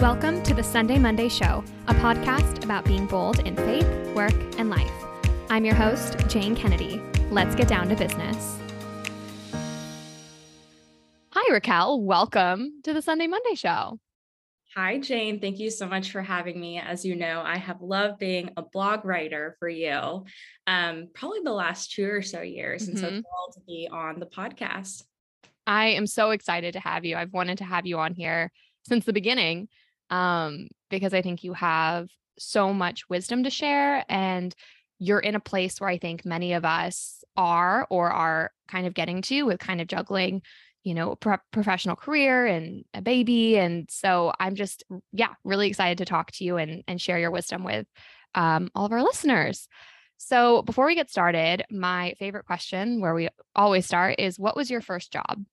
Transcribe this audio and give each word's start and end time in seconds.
Welcome 0.00 0.44
to 0.44 0.54
the 0.54 0.62
Sunday 0.62 0.96
Monday 0.96 1.28
Show, 1.28 1.64
a 1.88 1.94
podcast 1.94 2.62
about 2.62 2.84
being 2.84 3.06
bold 3.06 3.40
in 3.40 3.56
faith, 3.56 3.84
work, 4.14 4.32
and 4.56 4.70
life. 4.70 4.92
I'm 5.50 5.64
your 5.64 5.74
host, 5.74 6.16
Jane 6.28 6.54
Kennedy. 6.54 7.02
Let's 7.32 7.56
get 7.56 7.66
down 7.66 7.88
to 7.88 7.96
business. 7.96 8.60
Hi, 11.32 11.52
Raquel. 11.52 12.00
Welcome 12.00 12.80
to 12.84 12.92
the 12.92 13.02
Sunday 13.02 13.26
Monday 13.26 13.56
Show. 13.56 13.98
Hi, 14.76 15.00
Jane. 15.00 15.40
Thank 15.40 15.58
you 15.58 15.68
so 15.68 15.88
much 15.88 16.12
for 16.12 16.22
having 16.22 16.60
me. 16.60 16.78
As 16.78 17.04
you 17.04 17.16
know, 17.16 17.42
I 17.44 17.56
have 17.56 17.82
loved 17.82 18.20
being 18.20 18.50
a 18.56 18.62
blog 18.62 19.04
writer 19.04 19.56
for 19.58 19.68
you 19.68 20.24
um, 20.68 21.08
probably 21.12 21.40
the 21.42 21.50
last 21.50 21.90
two 21.90 22.08
or 22.08 22.22
so 22.22 22.40
years. 22.40 22.82
Mm-hmm. 22.82 22.90
And 22.90 22.98
so 23.00 23.06
mm-hmm. 23.06 23.14
thrilled 23.14 23.54
to 23.54 23.60
be 23.66 23.88
on 23.90 24.20
the 24.20 24.26
podcast. 24.26 25.02
I 25.66 25.86
am 25.86 26.06
so 26.06 26.30
excited 26.30 26.74
to 26.74 26.80
have 26.80 27.04
you. 27.04 27.16
I've 27.16 27.32
wanted 27.32 27.58
to 27.58 27.64
have 27.64 27.84
you 27.84 27.98
on 27.98 28.14
here 28.14 28.52
since 28.84 29.04
the 29.04 29.12
beginning 29.12 29.68
um, 30.10 30.68
because 30.90 31.14
I 31.14 31.22
think 31.22 31.44
you 31.44 31.52
have 31.54 32.08
so 32.38 32.72
much 32.72 33.08
wisdom 33.08 33.44
to 33.44 33.50
share 33.50 34.04
and 34.08 34.54
you're 34.98 35.20
in 35.20 35.34
a 35.34 35.40
place 35.40 35.80
where 35.80 35.90
I 35.90 35.98
think 35.98 36.24
many 36.24 36.52
of 36.52 36.64
us 36.64 37.22
are 37.36 37.86
or 37.90 38.10
are 38.10 38.50
kind 38.68 38.86
of 38.86 38.94
getting 38.94 39.22
to 39.22 39.42
with 39.42 39.60
kind 39.60 39.80
of 39.80 39.86
juggling 39.86 40.42
you 40.84 40.94
know, 40.94 41.16
pro- 41.16 41.36
professional 41.52 41.96
career 41.96 42.46
and 42.46 42.82
a 42.94 43.02
baby. 43.02 43.58
And 43.58 43.90
so 43.90 44.32
I'm 44.40 44.54
just, 44.54 44.84
yeah, 45.12 45.34
really 45.44 45.68
excited 45.68 45.98
to 45.98 46.06
talk 46.06 46.30
to 46.32 46.44
you 46.44 46.56
and, 46.56 46.82
and 46.88 46.98
share 46.98 47.18
your 47.18 47.30
wisdom 47.30 47.62
with 47.62 47.86
um, 48.34 48.70
all 48.74 48.86
of 48.86 48.92
our 48.92 49.02
listeners. 49.02 49.68
So 50.16 50.62
before 50.62 50.86
we 50.86 50.94
get 50.94 51.10
started, 51.10 51.64
my 51.70 52.14
favorite 52.18 52.46
question 52.46 53.02
where 53.02 53.14
we 53.14 53.28
always 53.54 53.84
start 53.84 54.16
is 54.18 54.38
what 54.38 54.56
was 54.56 54.70
your 54.70 54.80
first 54.80 55.12
job? 55.12 55.44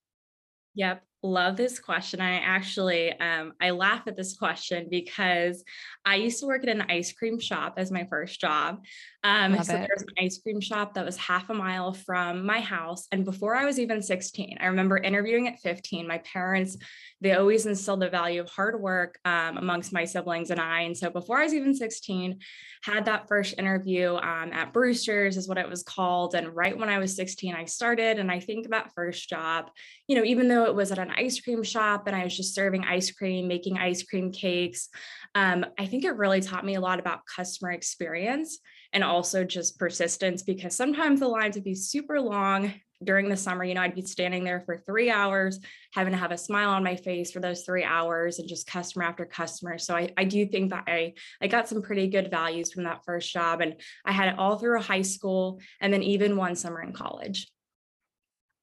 Yep 0.76 1.04
love 1.26 1.58
this 1.58 1.80
question. 1.80 2.22
I 2.22 2.40
actually 2.40 3.12
um, 3.20 3.54
I 3.62 3.72
laugh 3.72 4.04
at 4.08 4.16
this 4.16 4.36
question 4.36 4.88
because 4.90 5.64
I 6.06 6.16
used 6.16 6.40
to 6.40 6.46
work 6.46 6.64
at 6.64 6.70
an 6.70 6.86
ice 6.90 7.12
cream 7.12 7.40
shop 7.40 7.76
as 7.78 7.92
my 7.92 8.06
first 8.10 8.40
job. 8.40 8.84
Um, 9.26 9.64
so 9.64 9.74
there's 9.74 10.04
an 10.04 10.24
ice 10.24 10.38
cream 10.38 10.62
shop 10.62 10.94
that 10.94 11.04
was 11.04 11.18
half 11.18 11.50
a 11.50 11.54
mile 11.54 11.94
from 11.94 12.46
my 12.46 12.60
house. 12.60 13.08
And 13.12 13.26
before 13.26 13.56
I 13.56 13.66
was 13.66 13.80
even 13.80 14.04
16, 14.04 14.60
I 14.62 14.68
remember 14.68 14.98
interviewing 14.98 15.48
at 15.48 15.60
15. 15.62 16.08
My 16.08 16.20
parents, 16.20 16.78
they 17.22 17.34
always 17.34 17.66
instilled 17.66 18.02
the 18.02 18.10
value 18.10 18.40
of 18.40 18.50
hard 18.52 18.80
work 18.80 19.18
um, 19.26 19.58
amongst 19.58 19.92
my 19.92 20.06
siblings 20.06 20.52
and 20.52 20.62
I. 20.62 20.82
And 20.82 20.96
so 20.96 21.10
before 21.10 21.40
I 21.40 21.44
was 21.44 21.56
even 21.56 21.74
16, 21.74 22.38
had 22.84 23.06
that 23.06 23.28
first 23.28 23.56
interview 23.58 24.14
um, 24.14 24.54
at 24.54 24.72
Brewster's 24.72 25.38
is 25.38 25.48
what 25.48 25.58
it 25.58 25.68
was 25.68 25.82
called. 25.82 26.36
And 26.36 26.56
right 26.56 26.78
when 26.78 26.90
I 26.90 27.00
was 27.00 27.16
16, 27.16 27.56
I 27.56 27.66
started. 27.66 28.20
And 28.20 28.32
I 28.32 28.40
think 28.40 28.70
that 28.70 28.92
first 28.94 29.28
job, 29.28 29.72
you 30.08 30.16
know, 30.16 30.24
even 30.24 30.48
though 30.48 30.66
it 30.66 30.76
was 30.76 30.92
at 30.92 31.00
an 31.00 31.10
ice 31.16 31.40
cream 31.40 31.64
shop 31.64 32.08
and 32.08 32.16
I 32.16 32.24
was 32.24 32.36
just 32.36 32.56
serving 32.56 32.84
ice 32.84 33.12
cream, 33.12 33.48
making 33.48 33.78
ice 33.78 34.04
cream 34.04 34.32
cakes, 34.32 34.90
um, 35.36 35.66
I 35.78 35.86
think 35.86 36.06
it 36.06 36.16
really 36.16 36.40
taught 36.40 36.66
me 36.66 36.76
a 36.76 36.82
lot 36.82 37.00
about 37.00 37.26
customer 37.26 37.72
experience 37.72 38.60
and 38.94 39.04
also 39.04 39.44
just 39.44 39.78
persistence 39.78 40.44
because 40.44 40.76
sometimes 40.76 41.20
the 41.20 41.28
lines 41.28 41.56
would 41.56 41.66
be 41.66 41.76
super 41.76 42.22
long 42.22 42.74
during 43.04 43.28
the 43.28 43.36
summer. 43.36 43.66
You 43.66 43.74
know, 43.74 43.82
I'd 43.82 43.94
be 43.94 44.02
standing 44.02 44.46
there 44.46 44.62
for 44.62 44.78
three 44.78 45.10
hours, 45.12 45.60
having 45.94 46.14
to 46.14 46.18
have 46.18 46.32
a 46.32 46.38
smile 46.38 46.70
on 46.70 46.86
my 46.86 46.96
face 46.96 47.32
for 47.32 47.42
those 47.42 47.64
three 47.64 47.84
hours 47.84 48.40
and 48.40 48.48
just 48.48 48.66
customer 48.66 49.04
after 49.04 49.26
customer. 49.26 49.78
So 49.78 49.96
I, 49.96 50.12
I 50.16 50.24
do 50.24 50.46
think 50.46 50.70
that 50.70 50.86
I, 50.88 51.14
I 51.42 51.48
got 51.48 51.68
some 51.68 51.82
pretty 51.82 52.08
good 52.08 52.32
values 52.32 52.72
from 52.72 52.86
that 52.86 53.04
first 53.06 53.32
job. 53.32 53.60
And 53.60 53.76
I 54.06 54.14
had 54.14 54.30
it 54.30 54.40
all 54.40 54.58
through 54.58 54.82
high 54.82 55.02
school 55.02 55.60
and 55.82 55.92
then 55.92 56.04
even 56.04 56.38
one 56.38 56.56
summer 56.56 56.82
in 56.82 56.94
college. 56.94 57.48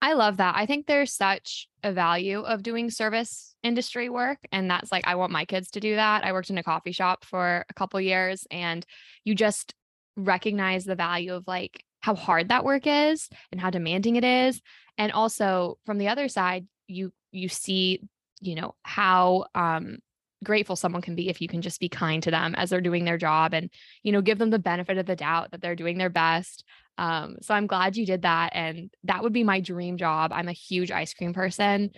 I 0.03 0.15
love 0.15 0.39
that. 0.39 0.57
I 0.57 0.67
think 0.67 0.87
there's 0.87 1.15
such 1.15 1.69
a 1.85 1.93
value 1.93 2.41
of 2.41 2.65
doing 2.65 2.91
service 2.91 3.55
industry 3.63 4.09
work. 4.09 4.39
And 4.51 4.69
that's 4.69 4.91
like, 4.91 5.07
I 5.07 5.15
want 5.15 5.31
my 5.31 5.45
kids 5.45 5.71
to 5.71 5.81
do 5.81 5.95
that. 5.95 6.25
I 6.25 6.33
worked 6.33 6.51
in 6.51 6.59
a 6.59 6.65
coffee 6.65 6.91
shop 6.91 7.25
for 7.25 7.65
a 7.71 7.75
couple 7.75 8.01
years 8.01 8.45
and 8.51 8.85
you 9.25 9.37
just 9.37 9.75
recognize 10.17 10.85
the 10.85 10.97
value 10.97 11.33
of 11.35 11.47
like 11.47 11.85
how 12.01 12.17
hard 12.17 12.49
that 12.49 12.65
work 12.65 12.83
is 12.85 13.29
and 13.53 13.61
how 13.61 13.71
demanding 13.71 14.17
it 14.17 14.25
is. 14.25 14.61
And 14.99 15.13
also 15.13 15.79
from 15.87 15.99
the 15.99 16.09
other 16.09 16.27
side, 16.27 16.67
you 16.89 17.13
you 17.31 17.49
see, 17.49 18.01
you 18.41 18.57
know, 18.57 18.75
how 18.83 19.47
um 19.55 19.99
grateful 20.43 20.77
someone 20.77 21.03
can 21.03 21.15
be 21.15 21.29
if 21.29 21.41
you 21.41 21.49
can 21.49 21.63
just 21.63 21.81
be 21.81 21.89
kind 21.89 22.23
to 22.23 22.31
them 22.31 22.55
as 22.57 22.71
they're 22.71 22.81
doing 22.81 23.05
their 23.05 23.19
job 23.19 23.55
and 23.55 23.71
you 24.03 24.13
know 24.13 24.21
give 24.21 24.39
them 24.39 24.51
the 24.51 24.59
benefit 24.59 24.99
of 24.99 25.07
the 25.07 25.17
doubt 25.17 25.51
that 25.51 25.61
they're 25.61 25.77
doing 25.77 25.99
their 25.99 26.11
best 26.11 26.65
um, 26.99 27.37
so 27.41 27.55
I'm 27.55 27.67
glad 27.67 27.97
you 27.97 28.07
did 28.07 28.23
that. 28.23 28.51
And 28.55 28.91
that 29.05 29.23
would 29.23 29.33
be 29.33 29.45
my 29.45 29.61
dream 29.61 29.97
job. 29.97 30.33
I'm 30.33 30.49
a 30.49 30.53
huge 30.53 30.91
ice 30.91 31.15
cream 31.15 31.33
person. 31.33 31.91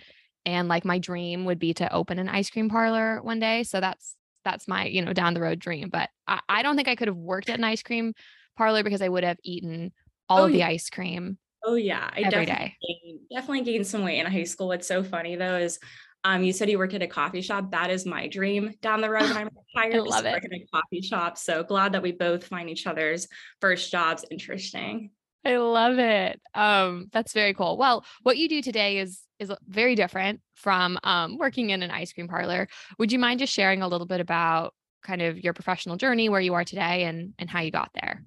And 0.45 0.67
like 0.67 0.85
my 0.85 0.99
dream 0.99 1.45
would 1.45 1.59
be 1.59 1.73
to 1.75 1.91
open 1.91 2.19
an 2.19 2.29
ice 2.29 2.49
cream 2.49 2.69
parlor 2.69 3.21
one 3.21 3.39
day. 3.39 3.63
So 3.63 3.79
that's 3.79 4.15
that's 4.43 4.67
my, 4.67 4.85
you 4.85 5.03
know, 5.03 5.13
down 5.13 5.33
the 5.33 5.41
road 5.41 5.59
dream. 5.59 5.89
But 5.89 6.09
I, 6.27 6.39
I 6.47 6.63
don't 6.63 6.75
think 6.75 6.87
I 6.87 6.95
could 6.95 7.07
have 7.07 7.17
worked 7.17 7.49
at 7.49 7.57
an 7.57 7.63
ice 7.63 7.81
cream 7.81 8.13
parlor 8.55 8.83
because 8.83 9.01
I 9.01 9.09
would 9.09 9.23
have 9.23 9.37
eaten 9.43 9.91
all 10.29 10.41
oh, 10.41 10.45
of 10.45 10.51
the 10.51 10.63
ice 10.63 10.89
cream. 10.89 11.39
Oh 11.63 11.75
yeah. 11.75 12.11
I 12.13 12.21
every 12.21 12.45
definitely 12.45 12.45
day. 12.45 12.77
Gained, 12.87 13.19
definitely 13.31 13.61
gained 13.63 13.87
some 13.87 14.03
weight 14.03 14.19
in 14.19 14.31
high 14.31 14.43
school. 14.43 14.67
What's 14.67 14.87
so 14.87 15.03
funny 15.03 15.35
though 15.35 15.57
is 15.57 15.79
um, 16.25 16.43
you 16.43 16.51
said 16.51 16.71
you 16.71 16.79
worked 16.79 16.95
at 16.95 17.03
a 17.03 17.07
coffee 17.07 17.41
shop. 17.41 17.69
That 17.69 17.91
is 17.91 18.03
my 18.03 18.27
dream 18.27 18.73
down 18.81 18.99
the 18.99 19.11
road 19.11 19.21
when 19.29 19.37
I'm 19.37 19.49
retired. 19.75 19.95
I 19.95 19.99
love 19.99 20.25
it. 20.25 20.31
Work 20.31 20.45
in 20.45 20.53
a 20.53 20.65
coffee 20.73 21.01
shop. 21.01 21.37
So 21.37 21.63
glad 21.63 21.93
that 21.93 22.01
we 22.01 22.13
both 22.13 22.43
find 22.47 22.67
each 22.67 22.87
other's 22.87 23.27
first 23.61 23.91
jobs 23.91 24.25
interesting. 24.31 25.11
I 25.45 25.57
love 25.57 25.99
it. 25.99 26.41
Um, 26.55 27.09
that's 27.13 27.31
very 27.31 27.53
cool. 27.53 27.77
Well, 27.77 28.03
what 28.23 28.37
you 28.37 28.49
do 28.49 28.63
today 28.63 28.97
is 28.97 29.21
is 29.37 29.51
very 29.67 29.93
different 29.93 30.41
from 30.55 30.97
um, 31.03 31.37
working 31.37 31.69
in 31.69 31.83
an 31.83 31.91
ice 31.91 32.11
cream 32.11 32.27
parlor. 32.27 32.67
Would 32.97 33.11
you 33.11 33.19
mind 33.19 33.39
just 33.39 33.53
sharing 33.53 33.83
a 33.83 33.87
little 33.87 34.07
bit 34.07 34.19
about 34.19 34.73
kind 35.03 35.21
of 35.21 35.37
your 35.37 35.53
professional 35.53 35.95
journey, 35.95 36.27
where 36.29 36.41
you 36.41 36.55
are 36.55 36.63
today, 36.63 37.03
and 37.03 37.35
and 37.37 37.51
how 37.51 37.61
you 37.61 37.69
got 37.69 37.91
there? 37.93 38.23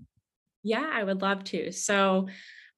Yeah, 0.62 0.88
I 0.88 1.02
would 1.02 1.20
love 1.20 1.42
to. 1.44 1.72
So 1.72 2.28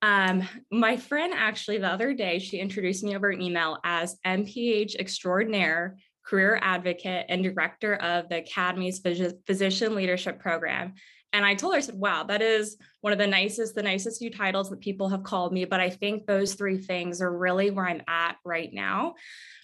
um, 0.03 0.49
my 0.71 0.97
friend 0.97 1.35
actually 1.37 1.79
the 1.79 1.89
other 1.89 2.15
day, 2.15 2.39
she 2.39 2.59
introduced 2.59 3.05
me 3.05 3.15
over 3.15 3.31
email 3.33 3.79
as 3.85 4.17
MPH 4.27 4.97
extraordinaire, 4.97 5.97
career 6.25 6.59
advocate, 6.63 7.27
and 7.29 7.43
director 7.43 7.97
of 7.97 8.29
the 8.29 8.39
Academy's 8.39 9.01
Physician 9.47 9.95
Leadership 9.95 10.39
Program. 10.39 10.95
And 11.33 11.45
I 11.45 11.55
told 11.55 11.75
her, 11.75 11.79
I 11.79 11.83
said, 11.83 11.95
wow, 11.95 12.25
that 12.25 12.43
is 12.43 12.77
one 13.03 13.13
of 13.13 13.19
the 13.19 13.27
nicest, 13.27 13.75
the 13.75 13.83
nicest 13.83 14.19
few 14.19 14.31
titles 14.31 14.69
that 14.71 14.81
people 14.81 15.09
have 15.09 15.23
called 15.23 15.53
me. 15.53 15.65
But 15.65 15.81
I 15.81 15.89
think 15.89 16.27
those 16.27 16.55
three 16.55 16.79
things 16.79 17.23
are 17.23 17.37
really 17.37 17.71
where 17.71 17.87
I'm 17.87 18.03
at 18.09 18.37
right 18.45 18.71
now. 18.73 19.15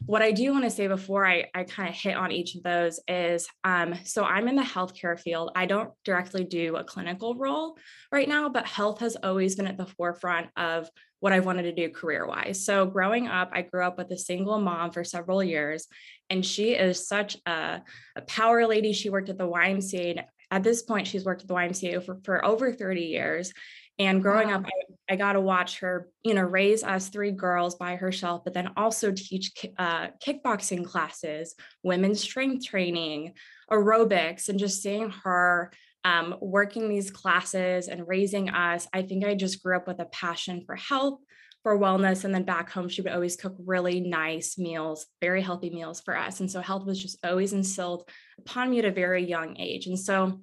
What 0.04 0.22
I 0.22 0.30
do 0.30 0.52
want 0.52 0.64
to 0.64 0.70
say 0.70 0.86
before 0.86 1.26
I, 1.26 1.46
I 1.54 1.64
kind 1.64 1.88
of 1.88 1.94
hit 1.94 2.16
on 2.16 2.30
each 2.30 2.54
of 2.54 2.62
those 2.62 3.00
is 3.08 3.48
um, 3.64 3.94
so 4.04 4.24
I'm 4.24 4.48
in 4.48 4.56
the 4.56 4.62
healthcare 4.62 5.18
field. 5.18 5.50
I 5.56 5.66
don't 5.66 5.90
directly 6.04 6.44
do 6.44 6.76
a 6.76 6.84
clinical 6.84 7.34
role 7.34 7.76
right 8.12 8.28
now, 8.28 8.48
but 8.48 8.66
health 8.66 9.00
has 9.00 9.16
always 9.16 9.56
been 9.56 9.66
at 9.66 9.76
the 9.76 9.86
forefront 9.86 10.48
of 10.56 10.88
what 11.20 11.32
I've 11.32 11.46
wanted 11.46 11.62
to 11.62 11.72
do 11.72 11.92
career 11.92 12.26
wise. 12.26 12.64
So 12.64 12.86
growing 12.86 13.26
up, 13.26 13.50
I 13.52 13.62
grew 13.62 13.84
up 13.84 13.98
with 13.98 14.10
a 14.10 14.18
single 14.18 14.60
mom 14.60 14.92
for 14.92 15.02
several 15.02 15.42
years, 15.42 15.86
and 16.30 16.44
she 16.44 16.74
is 16.74 17.08
such 17.08 17.36
a, 17.46 17.82
a 18.14 18.20
power 18.22 18.66
lady. 18.66 18.92
She 18.92 19.10
worked 19.10 19.30
at 19.30 19.38
the 19.38 19.48
YMCA 19.48 20.22
at 20.50 20.62
this 20.62 20.82
point, 20.82 21.06
she's 21.06 21.24
worked 21.24 21.42
at 21.42 21.48
the 21.48 21.54
YMCA 21.54 22.04
for, 22.04 22.18
for 22.24 22.44
over 22.44 22.72
30 22.72 23.02
years. 23.02 23.52
And 23.98 24.22
growing 24.22 24.48
wow. 24.48 24.56
up, 24.56 24.66
I, 24.66 25.14
I, 25.14 25.16
got 25.16 25.32
to 25.32 25.40
watch 25.40 25.78
her, 25.78 26.10
you 26.22 26.34
know, 26.34 26.42
raise 26.42 26.84
us 26.84 27.08
three 27.08 27.30
girls 27.30 27.76
by 27.76 27.96
herself, 27.96 28.42
but 28.44 28.52
then 28.52 28.72
also 28.76 29.10
teach 29.10 29.52
uh, 29.78 30.08
kickboxing 30.24 30.84
classes, 30.84 31.54
women's 31.82 32.20
strength 32.20 32.66
training, 32.66 33.32
aerobics, 33.70 34.50
and 34.50 34.58
just 34.58 34.82
seeing 34.82 35.10
her 35.24 35.72
um, 36.04 36.36
working 36.40 36.88
these 36.88 37.10
classes 37.10 37.88
and 37.88 38.06
raising 38.06 38.50
us. 38.50 38.86
I 38.92 39.02
think 39.02 39.24
I 39.24 39.34
just 39.34 39.62
grew 39.62 39.76
up 39.76 39.88
with 39.88 39.98
a 39.98 40.04
passion 40.04 40.62
for 40.66 40.76
health, 40.76 41.18
for 41.66 41.76
wellness. 41.76 42.24
And 42.24 42.32
then 42.32 42.44
back 42.44 42.70
home, 42.70 42.88
she 42.88 43.02
would 43.02 43.10
always 43.10 43.34
cook 43.34 43.56
really 43.58 43.98
nice 43.98 44.56
meals, 44.56 45.06
very 45.20 45.42
healthy 45.42 45.68
meals 45.68 46.00
for 46.00 46.16
us. 46.16 46.38
And 46.38 46.48
so 46.48 46.60
health 46.60 46.86
was 46.86 47.02
just 47.02 47.18
always 47.24 47.52
instilled 47.52 48.08
upon 48.38 48.70
me 48.70 48.78
at 48.78 48.84
a 48.84 48.92
very 48.92 49.24
young 49.24 49.58
age. 49.58 49.86
And 49.86 49.98
so 49.98 50.42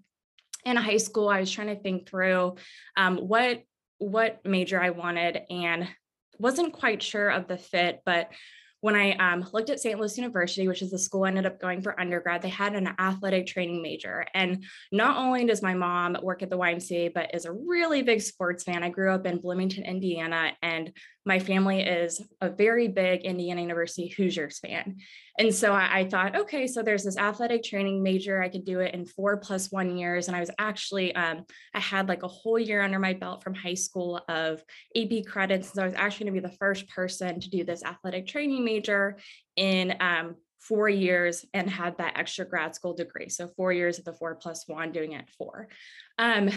in 0.65 0.77
high 0.77 0.97
school, 0.97 1.29
I 1.29 1.39
was 1.39 1.51
trying 1.51 1.67
to 1.67 1.81
think 1.81 2.07
through 2.07 2.55
um, 2.97 3.17
what 3.17 3.63
what 3.99 4.41
major 4.45 4.81
I 4.81 4.89
wanted 4.89 5.41
and 5.49 5.87
wasn't 6.37 6.73
quite 6.73 7.01
sure 7.01 7.29
of 7.29 7.47
the 7.47 7.57
fit, 7.57 8.01
but 8.05 8.31
when 8.83 8.97
I 8.97 9.13
um, 9.13 9.47
looked 9.53 9.69
at 9.69 9.79
St. 9.79 9.97
Louis 9.97 10.17
University, 10.17 10.67
which 10.67 10.81
is 10.81 10.91
the 10.91 10.99
school 10.99 11.23
I 11.23 11.29
ended 11.29 11.45
up 11.45 11.57
going 11.57 11.81
for 11.81 11.97
undergrad, 11.97 12.41
they 12.41 12.49
had 12.49 12.75
an 12.75 12.93
athletic 12.99 13.47
training 13.47 13.81
major. 13.81 14.25
And 14.33 14.65
not 14.91 15.15
only 15.15 15.45
does 15.45 15.61
my 15.61 15.73
mom 15.73 16.17
work 16.21 16.43
at 16.43 16.49
the 16.49 16.57
YMCA, 16.57 17.13
but 17.13 17.33
is 17.33 17.45
a 17.45 17.53
really 17.53 18.01
big 18.01 18.19
sports 18.19 18.65
fan. 18.65 18.83
I 18.83 18.89
grew 18.89 19.09
up 19.09 19.25
in 19.25 19.39
Bloomington, 19.39 19.85
Indiana, 19.85 20.51
and 20.61 20.91
my 21.25 21.39
family 21.39 21.81
is 21.81 22.21
a 22.41 22.49
very 22.49 22.87
big 22.87 23.21
Indiana 23.21 23.61
University 23.61 24.09
Hoosiers 24.09 24.59
fan. 24.59 24.97
And 25.39 25.53
so 25.53 25.73
I, 25.73 25.99
I, 25.99 26.09
thought, 26.09 26.35
okay, 26.35 26.67
so 26.67 26.83
there's 26.83 27.03
this 27.03 27.17
athletic 27.17 27.63
training 27.63 28.03
major. 28.03 28.41
I 28.41 28.49
could 28.49 28.65
do 28.65 28.81
it 28.81 28.93
in 28.93 29.05
four 29.05 29.37
plus 29.37 29.71
one 29.71 29.97
years. 29.97 30.27
And 30.27 30.35
I 30.35 30.41
was 30.41 30.51
actually, 30.59 31.15
um, 31.15 31.45
I 31.73 31.79
had 31.79 32.09
like 32.09 32.23
a 32.23 32.27
whole 32.27 32.59
year 32.59 32.81
under 32.81 32.99
my 32.99 33.13
belt 33.13 33.43
from 33.43 33.53
high 33.53 33.73
school 33.73 34.21
of 34.27 34.63
AP 34.95 35.25
credits. 35.25 35.73
So 35.73 35.81
I 35.81 35.85
was 35.85 35.95
actually 35.95 36.25
going 36.25 36.35
to 36.35 36.41
be 36.41 36.51
the 36.51 36.57
first 36.57 36.87
person 36.89 37.39
to 37.39 37.49
do 37.49 37.63
this 37.63 37.83
athletic 37.83 38.27
training 38.27 38.65
major 38.65 39.17
in 39.55 39.95
um, 40.01 40.35
four 40.59 40.87
years 40.87 41.45
and 41.53 41.69
had 41.69 41.97
that 41.97 42.17
extra 42.17 42.45
grad 42.45 42.75
school 42.75 42.93
degree. 42.93 43.29
So 43.29 43.49
four 43.55 43.73
years 43.73 43.99
of 43.99 44.05
the 44.05 44.13
four 44.13 44.35
plus 44.35 44.65
one, 44.67 44.91
doing 44.91 45.13
it 45.13 45.29
four. 45.37 45.67
Um, 46.17 46.49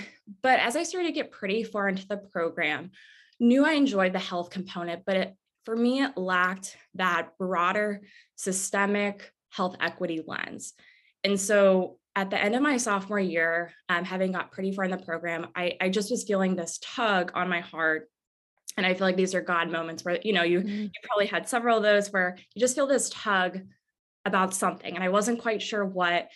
but 0.43 0.61
as 0.61 0.77
I 0.77 0.83
started 0.83 1.09
to 1.09 1.15
get 1.15 1.31
pretty 1.31 1.63
far 1.63 1.89
into 1.89 2.07
the 2.07 2.19
program, 2.19 2.91
knew 3.39 3.65
I 3.65 3.73
enjoyed 3.73 4.13
the 4.13 4.19
health 4.19 4.51
component, 4.51 5.05
but 5.05 5.17
it, 5.17 5.37
for 5.65 5.77
me, 5.77 6.03
it 6.03 6.17
lacked 6.17 6.77
that 6.95 7.31
broader 7.39 8.03
systemic 8.37 9.33
health 9.51 9.77
equity 9.81 10.23
lens. 10.27 10.75
And 11.25 11.41
so 11.41 11.99
at 12.15 12.31
the 12.31 12.43
end 12.43 12.55
of 12.55 12.63
my 12.63 12.77
sophomore 12.77 13.21
year, 13.21 13.73
um, 13.89 14.05
having 14.05 14.33
got 14.33 14.53
pretty 14.53 14.73
far 14.73 14.85
in 14.85 14.91
the 14.91 14.99
program, 14.99 15.49
I, 15.55 15.77
I 15.81 15.89
just 15.89 16.11
was 16.11 16.25
feeling 16.25 16.57
this 16.57 16.79
tug 16.83 17.33
on 17.35 17.49
my 17.49 17.61
heart 17.61 18.09
and 18.77 18.85
I 18.85 18.95
feel 18.95 19.07
like 19.07 19.17
these 19.17 19.35
are 19.35 19.41
God 19.41 19.71
moments 19.71 20.05
where, 20.05 20.19
you 20.23 20.33
know, 20.33 20.43
you, 20.43 20.61
mm-hmm. 20.61 20.83
you 20.83 20.91
probably 21.03 21.27
had 21.27 21.49
several 21.49 21.79
of 21.79 21.83
those 21.83 22.13
where 22.13 22.37
you 22.55 22.61
just 22.61 22.75
feel 22.75 22.87
this 22.87 23.09
tug 23.09 23.61
about 24.25 24.55
something. 24.55 24.95
And 24.95 25.03
I 25.03 25.09
wasn't 25.09 25.41
quite 25.41 25.63
sure 25.63 25.85
what. 25.85 26.29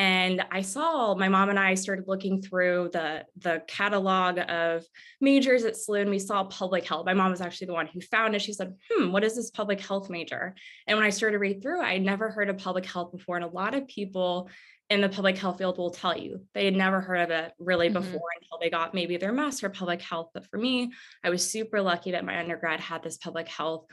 And 0.00 0.42
I 0.50 0.62
saw 0.62 1.14
my 1.14 1.28
mom 1.28 1.50
and 1.50 1.58
I 1.58 1.74
started 1.74 2.08
looking 2.08 2.40
through 2.40 2.88
the, 2.94 3.26
the 3.36 3.62
catalog 3.68 4.38
of 4.48 4.86
majors 5.20 5.64
at 5.64 5.74
SLU 5.74 6.00
and 6.00 6.08
we 6.08 6.18
saw 6.18 6.42
public 6.44 6.86
health. 6.86 7.04
My 7.04 7.12
mom 7.12 7.30
was 7.30 7.42
actually 7.42 7.66
the 7.66 7.74
one 7.74 7.86
who 7.86 8.00
found 8.00 8.34
it. 8.34 8.40
She 8.40 8.54
said, 8.54 8.76
hmm, 8.90 9.12
what 9.12 9.24
is 9.24 9.36
this 9.36 9.50
public 9.50 9.78
health 9.78 10.08
major? 10.08 10.54
And 10.86 10.96
when 10.96 11.06
I 11.06 11.10
started 11.10 11.34
to 11.34 11.38
read 11.38 11.60
through, 11.60 11.82
I 11.82 11.92
had 11.92 12.02
never 12.02 12.30
heard 12.30 12.48
of 12.48 12.56
public 12.56 12.86
health 12.86 13.12
before. 13.12 13.36
And 13.36 13.44
a 13.44 13.48
lot 13.48 13.74
of 13.74 13.88
people 13.88 14.48
in 14.88 15.02
the 15.02 15.08
public 15.10 15.36
health 15.36 15.58
field 15.58 15.76
will 15.76 15.90
tell 15.90 16.16
you 16.16 16.46
they 16.54 16.64
had 16.64 16.74
never 16.74 17.02
heard 17.02 17.20
of 17.20 17.30
it 17.30 17.52
really 17.58 17.90
mm-hmm. 17.90 18.00
before 18.00 18.28
until 18.40 18.58
they 18.58 18.70
got 18.70 18.94
maybe 18.94 19.18
their 19.18 19.32
master 19.32 19.66
of 19.66 19.74
public 19.74 20.00
health. 20.00 20.30
But 20.32 20.46
for 20.46 20.56
me, 20.56 20.92
I 21.22 21.28
was 21.28 21.50
super 21.50 21.82
lucky 21.82 22.12
that 22.12 22.24
my 22.24 22.38
undergrad 22.40 22.80
had 22.80 23.02
this 23.02 23.18
public 23.18 23.48
health 23.48 23.84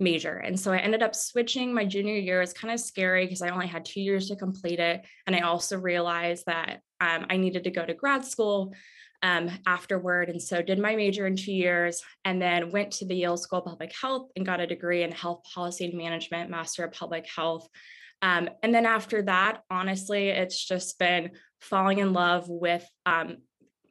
major. 0.00 0.36
And 0.36 0.58
so 0.58 0.72
I 0.72 0.78
ended 0.78 1.02
up 1.02 1.14
switching 1.14 1.72
my 1.72 1.84
junior 1.84 2.14
year. 2.14 2.42
It's 2.42 2.52
kind 2.52 2.74
of 2.74 2.80
scary 2.80 3.26
because 3.26 3.42
I 3.42 3.50
only 3.50 3.66
had 3.66 3.84
two 3.84 4.00
years 4.00 4.28
to 4.28 4.36
complete 4.36 4.80
it. 4.80 5.02
And 5.26 5.36
I 5.36 5.40
also 5.40 5.78
realized 5.78 6.46
that 6.46 6.80
um, 7.00 7.26
I 7.30 7.36
needed 7.36 7.64
to 7.64 7.70
go 7.70 7.84
to 7.84 7.94
grad 7.94 8.24
school 8.24 8.74
um, 9.22 9.50
afterward. 9.66 10.28
And 10.28 10.42
so 10.42 10.62
did 10.62 10.78
my 10.78 10.96
major 10.96 11.26
in 11.26 11.36
two 11.36 11.52
years 11.52 12.02
and 12.24 12.42
then 12.42 12.70
went 12.70 12.92
to 12.92 13.06
the 13.06 13.14
Yale 13.14 13.36
School 13.36 13.60
of 13.60 13.64
Public 13.64 13.92
Health 13.98 14.30
and 14.36 14.44
got 14.44 14.60
a 14.60 14.66
degree 14.66 15.02
in 15.02 15.12
health 15.12 15.42
policy 15.54 15.86
and 15.86 15.94
management, 15.94 16.50
master 16.50 16.84
of 16.84 16.92
public 16.92 17.26
health. 17.34 17.66
Um, 18.20 18.48
and 18.62 18.74
then 18.74 18.86
after 18.86 19.22
that, 19.22 19.62
honestly, 19.70 20.28
it's 20.28 20.62
just 20.62 20.98
been 20.98 21.30
falling 21.60 21.98
in 21.98 22.12
love 22.12 22.48
with 22.48 22.86
um, 23.06 23.38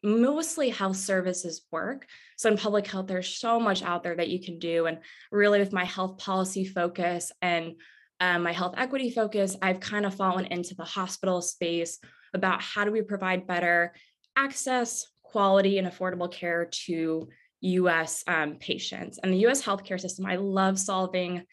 mostly 0.04 0.70
health 0.70 0.98
services 0.98 1.66
work. 1.72 2.06
So 2.38 2.50
in 2.50 2.58
public 2.58 2.86
health, 2.86 3.08
there's 3.08 3.38
so 3.38 3.60
much 3.60 3.82
out 3.82 4.04
there 4.04 4.16
that 4.16 4.30
you 4.30 4.44
can 4.44 4.60
do. 4.60 4.86
And 4.86 5.00
really, 5.32 5.60
with 5.60 5.74
my 5.74 5.86
health 5.86 6.18
policy 6.18 6.66
focus 6.66 7.32
and 7.42 7.76
um, 8.20 8.44
my 8.44 8.52
health 8.52 8.76
equity 8.78 9.10
focus, 9.10 9.56
I've 9.62 9.80
kind 9.80 10.06
of 10.06 10.14
fallen 10.14 10.46
into 10.46 10.76
the 10.76 10.84
hospital 10.84 11.42
space 11.42 12.00
about 12.34 12.62
how 12.62 12.84
do 12.86 12.92
we 12.92 13.02
provide 13.02 13.48
better 13.48 13.94
access, 14.36 15.08
quality, 15.24 15.78
and 15.78 15.88
affordable 15.88 16.32
care 16.32 16.70
to 16.86 17.30
US 17.62 18.24
um, 18.28 18.56
patients. 18.56 19.20
And 19.22 19.34
the 19.34 19.48
US 19.48 19.64
healthcare 19.64 20.00
system, 20.00 20.26
I 20.26 20.36
love 20.36 20.78
solving 20.78 21.44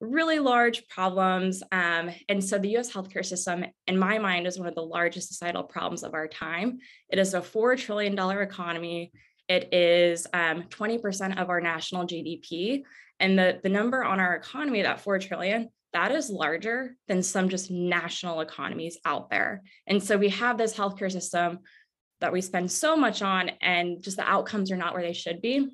really 0.00 0.38
large 0.38 0.88
problems. 0.88 1.62
Um, 1.72 2.10
and 2.28 2.42
so 2.42 2.58
the 2.58 2.76
US 2.78 2.90
healthcare 2.90 3.24
system, 3.24 3.64
in 3.86 3.98
my 3.98 4.18
mind, 4.18 4.46
is 4.46 4.58
one 4.58 4.68
of 4.68 4.74
the 4.74 4.82
largest 4.82 5.28
societal 5.28 5.62
problems 5.62 6.02
of 6.02 6.14
our 6.14 6.26
time. 6.26 6.78
It 7.10 7.18
is 7.18 7.34
a 7.34 7.40
$4 7.40 7.78
trillion 7.78 8.18
economy. 8.18 9.12
It 9.48 9.72
is 9.74 10.26
um, 10.32 10.64
20% 10.64 11.40
of 11.40 11.50
our 11.50 11.60
national 11.60 12.06
GDP. 12.06 12.82
And 13.18 13.38
the, 13.38 13.60
the 13.62 13.68
number 13.68 14.02
on 14.02 14.20
our 14.20 14.34
economy, 14.34 14.82
that 14.82 15.00
4 15.00 15.18
trillion, 15.18 15.68
that 15.92 16.12
is 16.12 16.30
larger 16.30 16.96
than 17.08 17.22
some 17.22 17.48
just 17.48 17.70
national 17.70 18.40
economies 18.40 18.98
out 19.04 19.28
there. 19.28 19.62
And 19.86 20.02
so 20.02 20.16
we 20.16 20.28
have 20.30 20.56
this 20.56 20.74
healthcare 20.74 21.10
system 21.10 21.58
that 22.20 22.32
we 22.32 22.40
spend 22.40 22.70
so 22.70 22.96
much 22.96 23.22
on, 23.22 23.50
and 23.60 24.02
just 24.02 24.16
the 24.16 24.28
outcomes 24.28 24.70
are 24.70 24.76
not 24.76 24.94
where 24.94 25.02
they 25.02 25.12
should 25.12 25.40
be. 25.40 25.68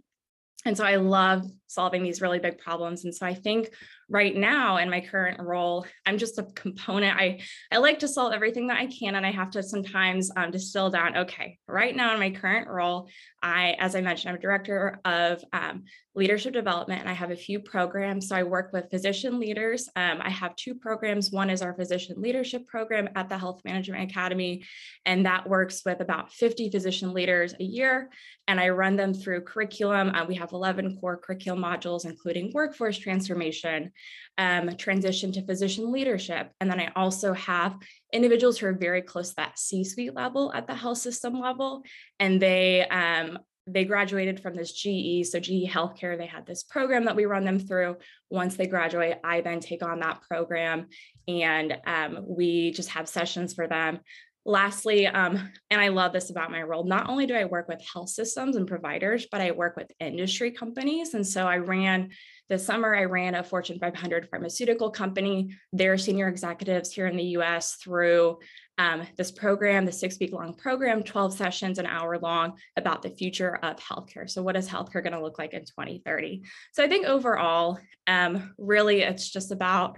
And 0.65 0.77
so 0.77 0.85
I 0.85 0.97
love 0.97 1.45
solving 1.67 2.03
these 2.03 2.21
really 2.21 2.39
big 2.39 2.59
problems. 2.59 3.05
And 3.05 3.15
so 3.15 3.27
I 3.27 3.35
think 3.35 3.71
right 4.09 4.37
now 4.37 4.77
in 4.77 4.89
my 4.89 5.01
current 5.01 5.41
role 5.41 5.85
i'm 6.07 6.19
just 6.19 6.39
a 6.39 6.45
component. 6.55 7.17
I 7.17 7.41
i 7.73 7.79
like 7.79 7.99
to 8.01 8.09
solve 8.09 8.33
everything 8.33 8.69
that 8.69 8.79
i 8.79 8.87
can 8.87 9.17
and 9.17 9.27
i 9.27 9.33
have 9.33 9.51
to 9.51 9.63
sometimes 9.63 10.31
um, 10.37 10.51
distill 10.51 10.91
down 10.91 11.17
okay 11.17 11.59
right 11.67 11.95
now 11.95 12.13
in 12.15 12.21
my 12.21 12.31
current 12.31 12.69
role 12.69 13.09
i 13.43 13.75
as 13.81 13.97
i 13.97 14.01
mentioned 14.01 14.31
i'm 14.31 14.37
a 14.37 14.41
director 14.41 15.01
of 15.05 15.43
um, 15.53 15.85
leadership 16.15 16.53
development 16.53 17.01
and 17.01 17.11
i 17.11 17.13
have 17.13 17.31
a 17.31 17.37
few 17.37 17.59
programs. 17.59 18.29
So 18.29 18.37
i 18.37 18.43
work 18.43 18.73
with 18.73 18.91
physician 18.91 19.41
leaders. 19.41 19.89
Um, 19.97 20.21
i 20.23 20.31
have 20.31 20.55
two 20.57 20.75
programs. 20.75 21.33
One 21.33 21.51
is 21.51 21.63
our 21.63 21.75
physician 21.75 22.21
leadership 22.21 22.67
program 22.67 23.09
at 23.17 23.29
the 23.29 23.39
health 23.39 23.61
management 23.65 24.09
academy 24.11 24.65
and 25.05 25.27
that 25.27 25.49
works 25.49 25.83
with 25.85 26.01
about 26.01 26.33
50 26.33 26.71
physician 26.71 27.13
leaders 27.13 27.55
a 27.59 27.65
year 27.65 28.11
and 28.47 28.61
i 28.61 28.69
run 28.69 28.95
them 28.95 29.13
through 29.13 29.43
curriculum. 29.43 30.11
Uh, 30.11 30.25
we 30.25 30.37
have 30.37 30.53
11 30.53 30.99
core 31.01 31.17
curriculum 31.17 31.56
modules 31.57 32.05
including 32.05 32.53
workforce 32.53 32.99
transformation 32.99 33.91
um, 34.39 34.77
transition 34.77 35.33
to 35.33 35.45
physician 35.45 35.91
leadership. 35.91 36.51
And 36.61 36.71
then 36.71 36.81
I 36.81 36.93
also 36.95 37.33
have 37.33 37.77
individuals 38.13 38.59
who 38.59 38.67
are 38.67 38.75
very 38.75 39.03
close 39.03 39.31
to 39.31 39.37
that 39.37 39.59
C-suite 39.59 40.15
level 40.15 40.53
at 40.53 40.67
the 40.67 40.75
health 40.75 40.99
system 40.99 41.41
level, 41.41 41.83
and 42.21 42.41
they 42.41 42.87
um, 42.89 43.39
they 43.69 43.85
graduated 43.85 44.39
from 44.39 44.55
this 44.55 44.73
GE, 44.73 45.27
so 45.27 45.41
GE 45.41 45.69
Healthcare. 45.69 46.17
They 46.17 46.27
had 46.27 46.47
this 46.47 46.63
program 46.63 47.05
that 47.07 47.17
we 47.17 47.25
run 47.25 47.45
them 47.45 47.59
through. 47.59 47.97
Once 48.31 48.57
they 48.57 48.67
graduate, 48.67 49.17
I 49.25 49.41
then 49.41 49.59
take 49.59 49.83
on 49.83 50.01
that 50.01 50.23
program, 50.23 50.87
and 51.27 51.77
um, 51.87 52.25
we 52.27 52.71
just 52.73 52.91
have 52.91 53.09
sessions 53.09 53.55
for 53.55 53.67
them 53.67 54.01
Lastly, 54.49 55.09
um, 55.09 55.51
and 55.71 55.81
I 55.81 55.89
love 55.89 56.13
this 56.13 56.31
about 56.31 56.53
my 56.53 56.63
role, 56.63 56.85
not 56.85 57.09
only 57.09 57.27
do 57.27 57.35
I 57.35 57.47
work 57.47 57.67
with 57.67 57.85
health 57.93 58.11
systems 58.11 58.55
and 58.55 58.65
providers, 58.65 59.27
but 59.31 59.41
I 59.41 59.51
work 59.51 59.77
with 59.77 59.91
industry 59.99 60.53
companies. 60.53 61.15
And 61.15 61.27
so 61.27 61.49
I 61.49 61.57
ran 61.57 62.11
this 62.49 62.65
summer, 62.65 62.95
I 62.95 63.07
ran 63.07 63.35
a 63.35 63.43
Fortune 63.43 63.81
500 63.81 64.29
pharmaceutical 64.31 64.93
company, 64.93 65.57
their 65.73 65.99
senior 65.99 66.29
executives 66.29 66.93
here 66.93 67.09
in 67.09 67.17
the 67.17 67.25
US 67.39 67.75
through 67.75 68.39
um, 68.79 69.05
this 69.17 69.33
program, 69.33 69.85
the 69.85 69.91
six 69.91 70.17
week 70.21 70.33
long 70.33 70.55
program, 70.55 71.03
12 71.03 71.35
sessions, 71.35 71.81
an 71.81 71.87
hour 71.87 72.17
long 72.17 72.57
about 72.77 73.03
the 73.03 73.11
future 73.11 73.57
of 73.57 73.79
healthcare. 73.79 74.31
So, 74.31 74.43
what 74.43 74.57
is 74.57 74.69
healthcare 74.69 75.03
going 75.03 75.13
to 75.13 75.23
look 75.23 75.41
like 75.41 75.55
in 75.55 75.65
2030? 75.65 76.43
So, 76.73 76.85
I 76.85 76.89
think 76.89 77.07
overall, 77.07 77.81
um, 78.07 78.55
really, 78.59 79.01
it's 79.01 79.29
just 79.29 79.51
about 79.51 79.97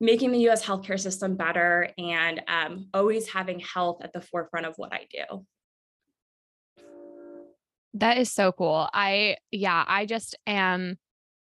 making 0.00 0.32
the 0.32 0.48
US 0.48 0.64
healthcare 0.64 0.98
system 0.98 1.36
better 1.36 1.90
and 1.98 2.42
um, 2.46 2.88
always 2.94 3.28
having 3.28 3.58
health 3.60 3.98
at 4.02 4.12
the 4.12 4.20
forefront 4.20 4.66
of 4.66 4.74
what 4.76 4.92
I 4.92 5.06
do. 5.10 5.44
That 7.94 8.18
is 8.18 8.32
so 8.32 8.52
cool. 8.52 8.88
I, 8.92 9.36
yeah, 9.50 9.84
I 9.86 10.06
just 10.06 10.36
am. 10.46 10.98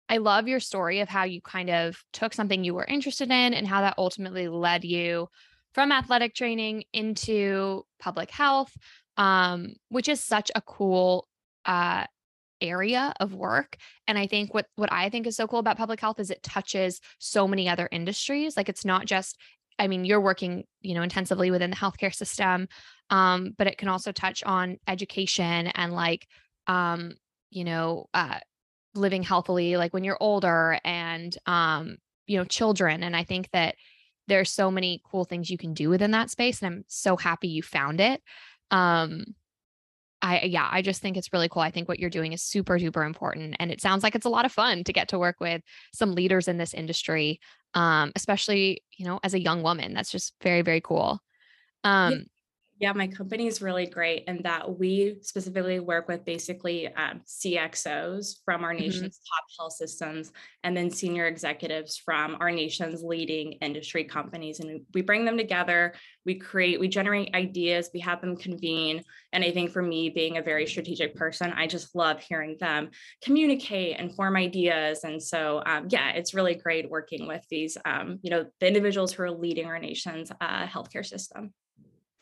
I 0.07 0.17
love 0.17 0.47
your 0.47 0.59
story 0.59 1.01
of 1.01 1.09
how 1.09 1.23
you 1.25 1.41
kind 1.41 1.69
of 1.69 2.01
took 2.13 2.33
something 2.33 2.63
you 2.63 2.73
were 2.73 2.85
interested 2.85 3.29
in 3.29 3.53
and 3.53 3.67
how 3.67 3.81
that 3.81 3.95
ultimately 3.97 4.47
led 4.47 4.83
you 4.83 5.27
from 5.73 5.91
athletic 5.91 6.33
training 6.33 6.83
into 6.93 7.83
public 7.99 8.31
health, 8.31 8.75
um, 9.17 9.75
which 9.89 10.07
is 10.07 10.23
such 10.23 10.49
a 10.55 10.61
cool 10.61 11.27
uh, 11.65 12.05
area 12.61 13.13
of 13.19 13.33
work 13.33 13.77
and 14.07 14.17
i 14.17 14.27
think 14.27 14.53
what 14.53 14.65
what 14.75 14.91
i 14.91 15.09
think 15.09 15.27
is 15.27 15.35
so 15.35 15.47
cool 15.47 15.59
about 15.59 15.77
public 15.77 15.99
health 15.99 16.19
is 16.19 16.29
it 16.29 16.43
touches 16.43 16.99
so 17.19 17.47
many 17.47 17.69
other 17.69 17.87
industries 17.91 18.57
like 18.57 18.69
it's 18.69 18.85
not 18.85 19.05
just 19.05 19.37
i 19.77 19.87
mean 19.87 20.05
you're 20.05 20.21
working 20.21 20.63
you 20.81 20.93
know 20.93 21.01
intensively 21.01 21.51
within 21.51 21.69
the 21.69 21.75
healthcare 21.75 22.13
system 22.13 22.67
um, 23.11 23.55
but 23.57 23.65
it 23.65 23.79
can 23.79 23.87
also 23.87 24.11
touch 24.11 24.43
on 24.43 24.77
education 24.87 25.67
and 25.67 25.93
like 25.93 26.27
um, 26.67 27.15
you 27.49 27.63
know 27.63 28.05
uh, 28.13 28.39
living 28.93 29.23
healthily 29.23 29.77
like 29.77 29.93
when 29.93 30.03
you're 30.03 30.17
older 30.19 30.79
and 30.83 31.37
um, 31.45 31.97
you 32.27 32.37
know 32.37 32.45
children 32.45 33.03
and 33.03 33.15
i 33.15 33.23
think 33.23 33.49
that 33.51 33.75
there's 34.27 34.51
so 34.51 34.69
many 34.69 35.01
cool 35.09 35.25
things 35.25 35.49
you 35.49 35.57
can 35.57 35.73
do 35.73 35.89
within 35.89 36.11
that 36.11 36.29
space 36.29 36.61
and 36.61 36.73
i'm 36.73 36.83
so 36.87 37.17
happy 37.17 37.47
you 37.47 37.63
found 37.63 37.99
it 37.99 38.21
um 38.71 39.23
I 40.21 40.41
yeah, 40.41 40.67
I 40.69 40.81
just 40.81 41.01
think 41.01 41.15
it's 41.17 41.31
really 41.31 41.47
cool. 41.49 41.61
I 41.61 41.71
think 41.71 41.87
what 41.87 41.99
you're 41.99 42.09
doing 42.09 42.33
is 42.33 42.43
super 42.43 42.77
duper 42.77 43.05
important 43.05 43.55
and 43.59 43.71
it 43.71 43.81
sounds 43.81 44.03
like 44.03 44.15
it's 44.15 44.25
a 44.25 44.29
lot 44.29 44.45
of 44.45 44.51
fun 44.51 44.83
to 44.83 44.93
get 44.93 45.07
to 45.09 45.19
work 45.19 45.37
with 45.39 45.61
some 45.93 46.13
leaders 46.13 46.47
in 46.47 46.57
this 46.57 46.73
industry 46.73 47.39
um 47.75 48.11
especially, 48.15 48.81
you 48.97 49.05
know, 49.05 49.19
as 49.23 49.33
a 49.33 49.39
young 49.41 49.61
woman. 49.63 49.93
That's 49.93 50.11
just 50.11 50.33
very 50.41 50.61
very 50.61 50.81
cool. 50.81 51.19
Um 51.83 52.25
Yeah, 52.79 52.93
my 52.93 53.07
company 53.07 53.45
is 53.47 53.61
really 53.61 53.87
great 53.87 54.23
in 54.25 54.41
that 54.43 54.79
we 54.79 55.17
specifically 55.21 55.81
work 55.81 56.07
with 56.07 56.23
basically 56.23 56.87
um, 56.87 57.21
CXOs 57.25 58.37
from 58.45 58.63
our 58.63 58.73
Mhm. 58.73 58.79
nation's 58.79 59.19
top 59.29 59.43
health 59.57 59.73
systems 59.73 60.31
and 60.63 60.77
then 60.77 60.89
senior 60.89 61.27
executives 61.27 61.97
from 61.97 62.37
our 62.39 62.51
nation's 62.51 63.03
leading 63.03 63.53
industry 63.53 64.05
companies. 64.05 64.61
And 64.61 64.85
we 64.93 65.01
bring 65.01 65.25
them 65.25 65.37
together, 65.37 65.93
we 66.25 66.35
create, 66.35 66.79
we 66.79 66.87
generate 66.87 67.35
ideas, 67.35 67.89
we 67.93 67.99
have 67.99 68.21
them 68.21 68.37
convene. 68.37 69.03
And 69.33 69.43
I 69.43 69.51
think 69.51 69.71
for 69.71 69.81
me, 69.81 70.09
being 70.09 70.37
a 70.37 70.41
very 70.41 70.65
strategic 70.65 71.15
person, 71.15 71.51
I 71.51 71.67
just 71.67 71.93
love 71.95 72.21
hearing 72.21 72.55
them 72.61 72.91
communicate 73.21 73.97
and 73.99 74.15
form 74.15 74.37
ideas. 74.37 75.03
And 75.03 75.21
so, 75.21 75.61
um, 75.65 75.87
yeah, 75.89 76.11
it's 76.11 76.33
really 76.33 76.55
great 76.55 76.89
working 76.89 77.27
with 77.27 77.45
these, 77.49 77.77
um, 77.83 78.19
you 78.21 78.29
know, 78.29 78.45
the 78.61 78.67
individuals 78.67 79.11
who 79.11 79.23
are 79.23 79.31
leading 79.31 79.65
our 79.65 79.79
nation's 79.79 80.31
uh, 80.39 80.65
healthcare 80.65 81.05
system. 81.05 81.53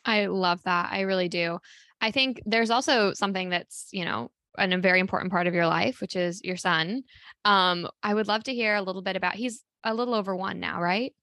I 0.08 0.26
love 0.26 0.62
that. 0.64 0.88
I 0.90 1.02
really 1.02 1.28
do. 1.28 1.58
I 2.00 2.10
think 2.10 2.40
there's 2.46 2.70
also 2.70 3.12
something 3.12 3.50
that's, 3.50 3.88
you 3.92 4.06
know, 4.06 4.30
and 4.56 4.72
a 4.72 4.78
very 4.78 5.00
important 5.00 5.30
part 5.30 5.46
of 5.46 5.54
your 5.54 5.66
life, 5.66 6.00
which 6.00 6.16
is 6.16 6.42
your 6.42 6.56
son. 6.56 7.02
Um, 7.44 7.86
I 8.02 8.14
would 8.14 8.26
love 8.26 8.44
to 8.44 8.54
hear 8.54 8.74
a 8.74 8.82
little 8.82 9.02
bit 9.02 9.16
about 9.16 9.34
he's 9.34 9.62
a 9.84 9.94
little 9.94 10.14
over 10.14 10.34
one 10.34 10.60
now, 10.60 10.80
right? 10.80 11.14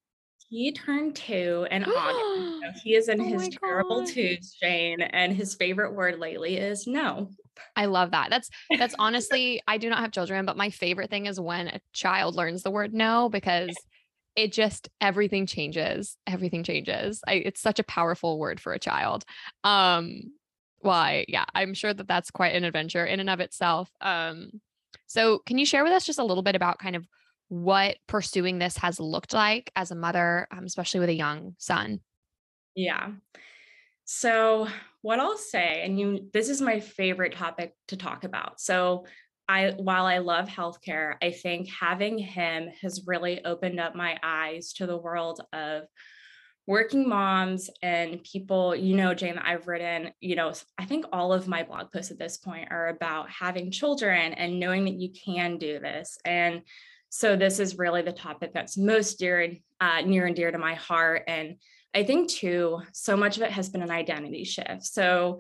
He 0.50 0.72
turned 0.72 1.16
two 1.16 1.66
in 1.72 1.84
August. 1.84 1.96
So 1.96 1.98
oh 1.98 2.62
he 2.84 2.96
is 2.96 3.10
in 3.10 3.20
his 3.20 3.50
terrible 3.60 4.02
god. 4.02 4.10
twos, 4.10 4.56
Jane, 4.62 5.02
and 5.02 5.34
his 5.34 5.56
favorite 5.56 5.96
word 5.96 6.20
lately 6.20 6.58
is 6.58 6.86
no. 6.86 7.30
I 7.76 7.86
love 7.86 8.12
that. 8.12 8.30
That's 8.30 8.50
that's 8.78 8.96
honestly, 9.00 9.64
I 9.68 9.80
do 9.80 9.90
not 9.90 10.00
have 10.00 10.12
children, 10.12 10.46
but 10.46 10.58
my 10.58 10.70
favorite 10.70 11.10
thing 11.10 11.26
is 11.26 11.40
when 11.40 11.70
a 11.70 11.82
child 11.94 12.36
learns 12.36 12.62
the 12.62 12.72
word 12.72 12.94
no 12.94 13.30
because 13.30 13.76
it 14.36 14.52
just 14.52 14.90
everything 15.00 15.46
changes. 15.46 16.18
Everything 16.28 16.64
changes. 16.64 17.22
I, 17.28 17.34
it's 17.36 17.62
such 17.62 17.80
a 17.80 17.84
powerful 17.84 18.38
word 18.38 18.60
for 18.60 18.74
a 18.74 18.80
child. 18.80 19.24
Um, 19.64 20.34
why? 20.80 21.26
Yeah, 21.28 21.46
I'm 21.54 21.74
sure 21.74 21.94
that 21.94 22.08
that's 22.08 22.32
quite 22.32 22.56
an 22.56 22.64
adventure 22.64 23.06
in 23.06 23.20
and 23.20 23.30
of 23.30 23.40
itself. 23.40 23.90
Um, 24.02 24.62
so 25.08 25.40
can 25.40 25.58
you 25.58 25.66
share 25.66 25.84
with 25.84 25.94
us 25.94 26.06
just 26.06 26.20
a 26.20 26.24
little 26.24 26.44
bit 26.44 26.56
about 26.56 26.80
kind 26.80 26.96
of 26.96 27.08
what 27.48 27.98
pursuing 28.08 28.60
this 28.60 28.78
has 28.78 29.00
looked 29.00 29.34
like 29.34 29.72
as 29.76 29.92
a 29.92 29.96
mother, 29.96 30.48
um, 30.52 30.66
especially 30.66 31.00
with 31.00 31.10
a 31.10 31.14
young 31.14 31.56
son? 31.58 32.02
Yeah. 32.76 33.12
So 34.04 34.68
what 35.02 35.20
I'll 35.20 35.38
say, 35.38 35.82
and 35.84 36.00
you 36.00 36.30
this 36.34 36.50
is 36.50 36.62
my 36.62 36.80
favorite 36.80 37.34
topic 37.34 37.76
to 37.88 37.98
talk 37.98 38.24
about. 38.24 38.60
So 38.60 39.06
I 39.48 39.74
while 39.78 40.06
I 40.06 40.20
love 40.20 40.48
healthcare, 40.48 41.16
I 41.22 41.32
think 41.32 41.70
having 41.70 42.18
him 42.18 42.70
has 42.82 43.04
really 43.06 43.44
opened 43.46 43.80
up 43.80 43.96
my 43.96 44.18
eyes 44.24 44.74
to 44.74 44.88
the 44.88 44.98
world 44.98 45.42
of 45.54 45.84
working 46.68 47.08
moms 47.08 47.70
and 47.84 48.24
people, 48.24 48.76
you 48.76 48.96
know, 48.96 49.14
Jane, 49.14 49.38
I've 49.38 49.68
written, 49.68 50.12
you 50.20 50.36
know, 50.36 50.52
I 50.78 50.86
think 50.86 51.06
all 51.14 51.32
of 51.32 51.48
my 51.48 51.64
blog 51.64 51.92
posts 51.92 52.12
at 52.12 52.18
this 52.18 52.38
point 52.38 52.70
are 52.72 52.88
about 52.88 53.30
having 53.30 53.70
children 53.70 54.34
and 54.34 54.60
knowing 54.60 54.86
that 54.86 54.96
you 54.96 55.10
can 55.12 55.58
do 55.58 55.80
this. 55.80 56.18
And 56.26 56.62
so 57.10 57.36
this 57.36 57.60
is 57.60 57.78
really 57.78 58.02
the 58.02 58.12
topic 58.12 58.52
that's 58.54 58.78
most 58.78 59.20
dear, 59.20 59.54
uh, 59.80 60.02
near 60.02 60.26
and 60.26 60.36
dear 60.36 60.52
to 60.52 60.58
my 60.58 60.74
heart. 60.74 61.24
And 61.28 61.58
I 61.94 62.04
think 62.04 62.30
too, 62.30 62.82
so 62.94 63.16
much 63.16 63.38
of 63.38 63.44
it 63.44 63.52
has 63.52 63.70
been 63.70 63.84
an 63.84 63.92
identity 63.92 64.44
shift. 64.44 64.86
So 64.86 65.40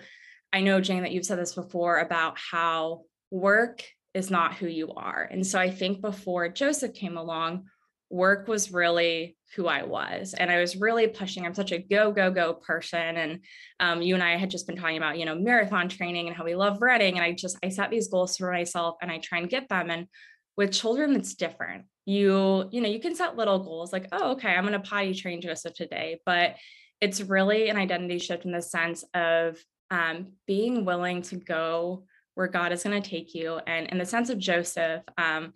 I 0.53 0.62
know, 0.62 0.79
Jane, 0.79 1.01
that 1.01 1.12
you've 1.12 1.25
said 1.25 1.39
this 1.39 1.55
before 1.55 1.97
about 1.97 2.38
how 2.38 3.01
work 3.31 3.83
is 4.15 4.31
not 4.31 4.55
who 4.55 4.67
you 4.67 4.91
are. 4.93 5.27
And 5.29 5.45
so 5.45 5.60
I 5.60 5.69
think 5.69 6.01
before 6.01 6.48
Joseph 6.50 6.93
came 6.93 7.17
along, 7.17 7.65
work 8.10 8.48
was 8.48 8.72
really 8.72 9.36
who 9.55 9.67
I 9.67 9.84
was. 9.84 10.34
And 10.34 10.50
I 10.50 10.60
was 10.60 10.77
really 10.77 11.07
pushing. 11.07 11.45
I'm 11.45 11.53
such 11.53 11.74
a 11.74 11.79
go, 11.79 12.12
go, 12.12 12.31
go 12.31 12.53
person. 12.53 13.17
And 13.17 13.39
um, 13.79 14.01
you 14.01 14.13
and 14.13 14.24
I 14.24 14.38
had 14.38 14.50
just 14.50 14.67
been 14.67 14.77
talking 14.77 14.98
about, 14.98 15.19
you 15.19 15.25
know, 15.25 15.36
marathon 15.36 15.89
training 15.89 16.27
and 16.27 16.36
how 16.36 16.45
we 16.45 16.55
love 16.55 16.81
running. 16.81 17.15
And 17.15 17.24
I 17.24 17.34
just, 17.34 17.57
I 17.62 17.69
set 17.69 17.91
these 17.91 18.07
goals 18.07 18.38
for 18.38 18.51
myself 18.51 18.95
and 19.01 19.12
I 19.12 19.17
try 19.17 19.39
and 19.39 19.50
get 19.50 19.67
them. 19.67 19.89
And 19.89 20.07
with 20.55 20.72
children, 20.72 21.15
it's 21.15 21.36
different. 21.36 21.86
You, 22.05 22.69
you 22.72 22.79
know, 22.81 22.89
you 22.89 23.00
can 23.00 23.15
set 23.15 23.36
little 23.36 23.60
goals 23.60 23.91
like, 23.91 24.07
oh, 24.13 24.31
okay, 24.31 24.50
I'm 24.50 24.65
going 24.65 24.79
to 24.81 24.88
potty 24.88 25.13
train 25.13 25.41
Joseph 25.41 25.74
today. 25.74 26.22
But 26.25 26.55
it's 27.01 27.19
really 27.19 27.69
an 27.69 27.75
identity 27.75 28.19
shift 28.19 28.45
in 28.45 28.53
the 28.53 28.62
sense 28.62 29.03
of 29.13 29.57
um, 29.91 30.34
being 30.48 30.86
willing 30.86 31.22
to 31.24 31.36
go 31.36 32.05
where 32.36 32.48
God 32.48 32.72
is 32.72 32.84
going 32.84 33.01
to 33.01 33.10
take 33.10 33.34
you. 33.34 33.60
And 33.68 33.88
in 33.88 33.98
the 33.98 34.06
sense 34.06 34.30
of 34.30 34.38
Joseph, 34.38 35.01
um, 35.18 35.54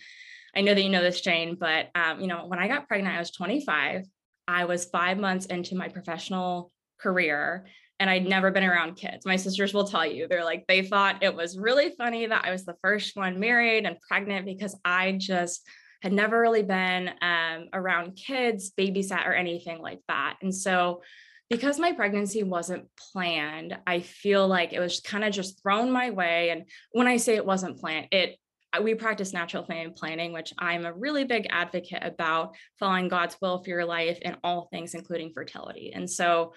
I 0.56 0.62
know 0.62 0.74
that 0.74 0.82
you 0.82 0.90
know 0.90 1.04
this, 1.04 1.22
Jane, 1.22 1.56
but 1.60 1.90
um, 1.96 2.20
you 2.20 2.28
know, 2.28 2.46
when 2.48 2.60
I 2.60 2.68
got 2.68 2.88
pregnant, 2.88 3.16
I 3.16 3.20
was 3.20 3.32
25. 3.32 4.06
I 4.48 4.66
was 4.66 4.86
five 4.86 5.18
months 5.18 5.46
into 5.46 5.76
my 5.76 5.90
professional 5.90 6.72
career 7.00 7.68
and 8.00 8.10
I'd 8.10 8.28
never 8.28 8.50
been 8.50 8.64
around 8.64 8.96
kids. 8.96 9.26
My 9.26 9.36
sisters 9.36 9.74
will 9.74 9.86
tell 9.86 10.06
you, 10.06 10.28
they're 10.28 10.46
like, 10.46 10.66
they 10.68 10.84
thought 10.84 11.22
it 11.22 11.36
was 11.36 11.58
really 11.58 11.94
funny 11.98 12.26
that 12.26 12.46
I 12.46 12.52
was 12.52 12.66
the 12.66 12.78
first 12.82 13.16
one 13.16 13.40
married 13.40 13.86
and 13.86 14.00
pregnant 14.00 14.46
because 14.46 14.76
I 14.86 15.18
just 15.20 15.68
had 16.02 16.14
never 16.14 16.40
really 16.40 16.64
been 16.64 17.10
um, 17.22 17.68
around 17.74 18.16
kids, 18.16 18.72
babysat, 18.78 19.28
or 19.28 19.34
anything 19.34 19.82
like 19.82 20.00
that. 20.08 20.38
And 20.42 20.56
so, 20.56 21.02
because 21.50 21.80
my 21.80 21.94
pregnancy 21.94 22.44
wasn't 22.44 22.86
planned, 23.12 23.78
I 23.88 24.02
feel 24.02 24.48
like 24.48 24.74
it 24.74 24.80
was 24.80 25.00
kind 25.00 25.24
of 25.24 25.34
just 25.34 25.62
thrown 25.62 25.92
my 25.92 26.12
way. 26.12 26.52
And 26.52 26.66
when 26.92 27.08
I 27.08 27.18
say 27.18 27.36
it 27.36 27.46
wasn't 27.46 27.80
planned, 27.80 28.08
it 28.12 28.38
we 28.84 28.94
practice 28.94 29.34
natural 29.34 29.66
family 29.66 29.92
planning, 29.96 30.32
which 30.32 30.54
I'm 30.60 30.86
a 30.86 30.94
really 30.94 31.24
big 31.24 31.48
advocate 31.50 32.04
about 32.04 32.56
following 32.78 33.08
God's 33.08 33.36
will 33.42 33.64
for 33.64 33.70
your 33.72 33.86
life 33.86 34.20
in 34.22 34.38
all 34.44 34.68
things, 34.72 34.94
including 34.94 35.32
fertility. 35.34 35.92
And 35.94 36.08
so, 36.08 36.54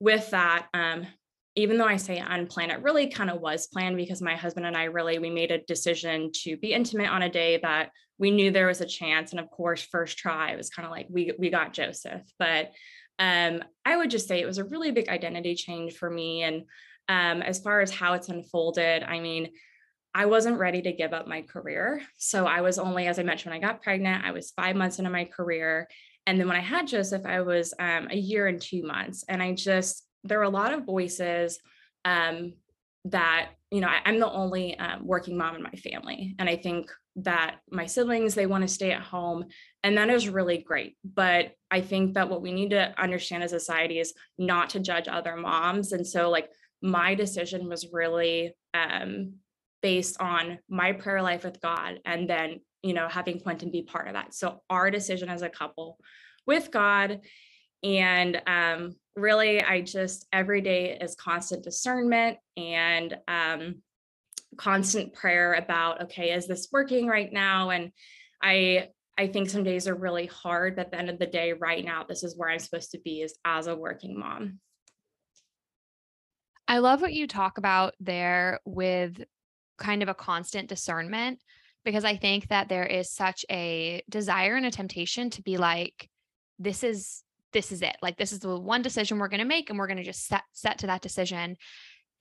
with 0.00 0.30
that, 0.30 0.66
um, 0.74 1.06
even 1.54 1.78
though 1.78 1.86
I 1.86 1.98
say 1.98 2.18
unplanned, 2.18 2.72
it 2.72 2.82
really 2.82 3.08
kind 3.08 3.30
of 3.30 3.40
was 3.40 3.68
planned 3.68 3.96
because 3.96 4.20
my 4.20 4.34
husband 4.34 4.66
and 4.66 4.76
I 4.76 4.84
really 4.84 5.20
we 5.20 5.30
made 5.30 5.52
a 5.52 5.62
decision 5.62 6.30
to 6.42 6.56
be 6.56 6.72
intimate 6.72 7.10
on 7.10 7.22
a 7.22 7.30
day 7.30 7.60
that 7.62 7.90
we 8.18 8.32
knew 8.32 8.50
there 8.50 8.66
was 8.66 8.80
a 8.80 8.86
chance. 8.86 9.30
And 9.30 9.38
of 9.38 9.50
course, 9.50 9.82
first 9.82 10.18
try 10.18 10.50
it 10.50 10.56
was 10.56 10.70
kind 10.70 10.86
of 10.86 10.90
like 10.90 11.06
we 11.10 11.32
we 11.38 11.50
got 11.50 11.74
Joseph. 11.74 12.22
But 12.40 12.72
um, 13.22 13.62
I 13.84 13.96
would 13.96 14.10
just 14.10 14.26
say 14.26 14.40
it 14.40 14.46
was 14.46 14.58
a 14.58 14.64
really 14.64 14.90
big 14.90 15.08
identity 15.08 15.54
change 15.54 15.94
for 15.94 16.10
me. 16.10 16.42
And 16.42 16.64
um, 17.08 17.40
as 17.40 17.60
far 17.60 17.80
as 17.80 17.92
how 17.92 18.14
it's 18.14 18.28
unfolded, 18.28 19.04
I 19.04 19.20
mean, 19.20 19.50
I 20.12 20.26
wasn't 20.26 20.58
ready 20.58 20.82
to 20.82 20.92
give 20.92 21.12
up 21.12 21.28
my 21.28 21.42
career. 21.42 22.02
So 22.18 22.46
I 22.46 22.62
was 22.62 22.80
only, 22.80 23.06
as 23.06 23.20
I 23.20 23.22
mentioned, 23.22 23.52
when 23.52 23.62
I 23.62 23.66
got 23.66 23.80
pregnant, 23.80 24.24
I 24.24 24.32
was 24.32 24.50
five 24.50 24.74
months 24.74 24.98
into 24.98 25.10
my 25.10 25.24
career. 25.24 25.88
And 26.26 26.38
then 26.38 26.48
when 26.48 26.56
I 26.56 26.60
had 26.60 26.88
Joseph, 26.88 27.24
I 27.24 27.42
was 27.42 27.72
um, 27.78 28.08
a 28.10 28.16
year 28.16 28.48
and 28.48 28.60
two 28.60 28.82
months. 28.82 29.24
And 29.28 29.40
I 29.40 29.54
just, 29.54 30.04
there 30.24 30.38
were 30.38 30.44
a 30.44 30.50
lot 30.50 30.74
of 30.74 30.84
voices 30.84 31.60
um, 32.04 32.54
that, 33.04 33.50
you 33.70 33.80
know, 33.80 33.88
I, 33.88 34.00
I'm 34.04 34.18
the 34.18 34.30
only 34.30 34.76
um, 34.80 35.06
working 35.06 35.38
mom 35.38 35.54
in 35.54 35.62
my 35.62 35.70
family. 35.70 36.34
And 36.40 36.48
I 36.48 36.56
think 36.56 36.90
that 37.16 37.56
my 37.70 37.86
siblings, 37.86 38.34
they 38.34 38.46
want 38.46 38.62
to 38.62 38.68
stay 38.68 38.92
at 38.92 39.02
home. 39.02 39.44
And 39.82 39.96
that 39.98 40.08
is 40.08 40.28
really 40.28 40.58
great. 40.58 40.96
But 41.04 41.52
I 41.70 41.80
think 41.80 42.14
that 42.14 42.28
what 42.28 42.42
we 42.42 42.52
need 42.52 42.70
to 42.70 42.94
understand 43.00 43.42
as 43.42 43.52
a 43.52 43.60
society 43.60 43.98
is 43.98 44.14
not 44.38 44.70
to 44.70 44.80
judge 44.80 45.08
other 45.08 45.36
moms. 45.36 45.92
And 45.92 46.06
so, 46.06 46.30
like, 46.30 46.48
my 46.82 47.14
decision 47.14 47.68
was 47.68 47.92
really 47.92 48.54
um, 48.74 49.34
based 49.82 50.20
on 50.20 50.58
my 50.68 50.92
prayer 50.92 51.22
life 51.22 51.44
with 51.44 51.60
God 51.60 52.00
and 52.04 52.28
then, 52.28 52.60
you 52.82 52.94
know, 52.94 53.08
having 53.08 53.40
Quentin 53.40 53.70
be 53.70 53.82
part 53.82 54.08
of 54.08 54.14
that. 54.14 54.34
So 54.34 54.62
our 54.68 54.90
decision 54.90 55.28
as 55.28 55.42
a 55.42 55.48
couple 55.48 55.98
with 56.46 56.70
God. 56.70 57.20
And 57.84 58.40
um, 58.46 58.96
really, 59.16 59.62
I 59.62 59.82
just 59.82 60.26
every 60.32 60.60
day 60.60 60.96
is 61.00 61.14
constant 61.14 61.64
discernment 61.64 62.38
and 62.56 63.16
um, 63.28 63.82
constant 64.56 65.14
prayer 65.14 65.54
about, 65.54 66.02
okay, 66.04 66.32
is 66.32 66.46
this 66.46 66.68
working 66.72 67.06
right 67.06 67.32
now? 67.32 67.70
And 67.70 67.92
I 68.42 68.88
I 69.18 69.26
think 69.26 69.50
some 69.50 69.62
days 69.62 69.86
are 69.86 69.94
really 69.94 70.26
hard, 70.26 70.76
but 70.76 70.86
at 70.86 70.90
the 70.92 70.98
end 70.98 71.10
of 71.10 71.18
the 71.18 71.26
day, 71.26 71.52
right 71.52 71.84
now, 71.84 72.04
this 72.08 72.22
is 72.22 72.36
where 72.36 72.48
I'm 72.48 72.58
supposed 72.58 72.92
to 72.92 73.00
be 73.00 73.20
is 73.20 73.38
as 73.44 73.66
a 73.66 73.76
working 73.76 74.18
mom. 74.18 74.58
I 76.66 76.78
love 76.78 77.02
what 77.02 77.12
you 77.12 77.26
talk 77.26 77.58
about 77.58 77.94
there 78.00 78.60
with 78.64 79.22
kind 79.78 80.02
of 80.02 80.08
a 80.08 80.14
constant 80.14 80.68
discernment 80.68 81.40
because 81.84 82.04
I 82.04 82.16
think 82.16 82.48
that 82.48 82.68
there 82.68 82.86
is 82.86 83.10
such 83.10 83.44
a 83.50 84.02
desire 84.08 84.56
and 84.56 84.64
a 84.64 84.70
temptation 84.70 85.28
to 85.30 85.42
be 85.42 85.58
like, 85.58 86.08
this 86.58 86.82
is 86.82 87.22
this 87.52 87.70
is 87.70 87.82
it. 87.82 87.96
Like 88.00 88.16
this 88.16 88.32
is 88.32 88.38
the 88.38 88.58
one 88.58 88.80
decision 88.80 89.18
we're 89.18 89.28
going 89.28 89.40
to 89.40 89.44
make 89.44 89.68
and 89.68 89.78
we're 89.78 89.86
going 89.86 89.98
to 89.98 90.04
just 90.04 90.26
set 90.26 90.44
set 90.52 90.78
to 90.78 90.86
that 90.86 91.02
decision. 91.02 91.56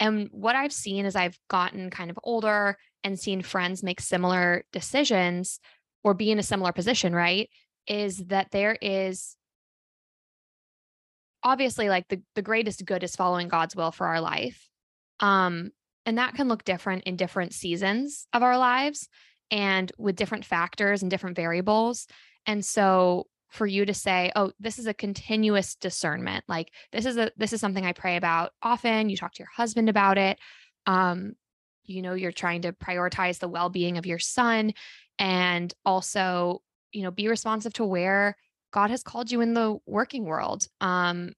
And 0.02 0.30
what 0.32 0.56
I've 0.56 0.74
seen 0.74 1.06
as 1.06 1.16
I've 1.16 1.38
gotten 1.48 1.92
kind 1.92 2.10
of 2.10 2.20
older 2.24 2.76
and 3.04 3.20
seen 3.20 3.44
friends 3.44 3.84
make 3.84 4.02
similar 4.02 4.64
decisions 4.74 5.60
or 6.04 6.16
be 6.16 6.32
in 6.32 6.40
a 6.40 6.44
similar 6.44 6.72
position, 6.72 7.14
right? 7.14 7.50
Is 7.88 8.18
that 8.26 8.50
there 8.52 8.76
is 8.82 9.38
obviously 11.44 11.88
like 11.88 12.08
the 12.08 12.22
the 12.36 12.42
greatest 12.42 12.84
good 12.86 13.04
is 13.04 13.16
following 13.16 13.48
God's 13.48 13.76
will 13.76 13.92
for 13.92 14.08
our 14.08 14.22
life. 14.22 14.68
Um 15.20 15.70
and 16.08 16.18
that 16.18 16.34
can 16.34 16.48
look 16.48 16.64
different 16.64 17.04
in 17.04 17.16
different 17.16 17.54
seasons 17.54 18.28
of 18.34 18.42
our 18.42 18.58
lives 18.58 19.08
and 19.52 19.92
with 20.00 20.16
different 20.16 20.46
factors 20.46 21.04
and 21.04 21.12
different 21.12 21.36
variables. 21.36 22.08
And 22.48 22.66
so 22.66 23.28
for 23.52 23.68
you 23.68 23.86
to 23.86 23.94
say, 23.94 24.32
"Oh, 24.36 24.52
this 24.60 24.80
is 24.80 24.88
a 24.88 24.94
continuous 24.94 25.76
discernment. 25.76 26.46
Like 26.48 26.72
this 26.92 27.06
is 27.06 27.18
a 27.18 27.32
this 27.38 27.54
is 27.54 27.62
something 27.62 27.86
I 27.86 27.94
pray 27.94 28.16
about 28.16 28.54
often. 28.64 29.10
You 29.10 29.18
talk 29.18 29.34
to 29.34 29.40
your 29.40 29.50
husband 29.56 29.90
about 29.90 30.18
it. 30.18 30.40
Um, 30.88 31.34
you 31.86 32.02
know, 32.02 32.14
you're 32.14 32.32
trying 32.32 32.62
to 32.64 32.72
prioritize 32.72 33.40
the 33.40 33.50
well-being 33.50 33.98
of 33.98 34.06
your 34.06 34.20
son 34.20 34.74
and 35.20 35.74
also, 35.86 36.62
you 36.92 37.04
know, 37.04 37.12
be 37.12 37.28
responsive 37.28 37.74
to 37.74 37.86
where 37.86 38.38
God 38.72 38.90
has 38.90 39.04
called 39.04 39.32
you 39.32 39.42
in 39.42 39.54
the 39.54 39.78
working 39.86 40.26
world. 40.26 40.66
Um, 40.80 41.34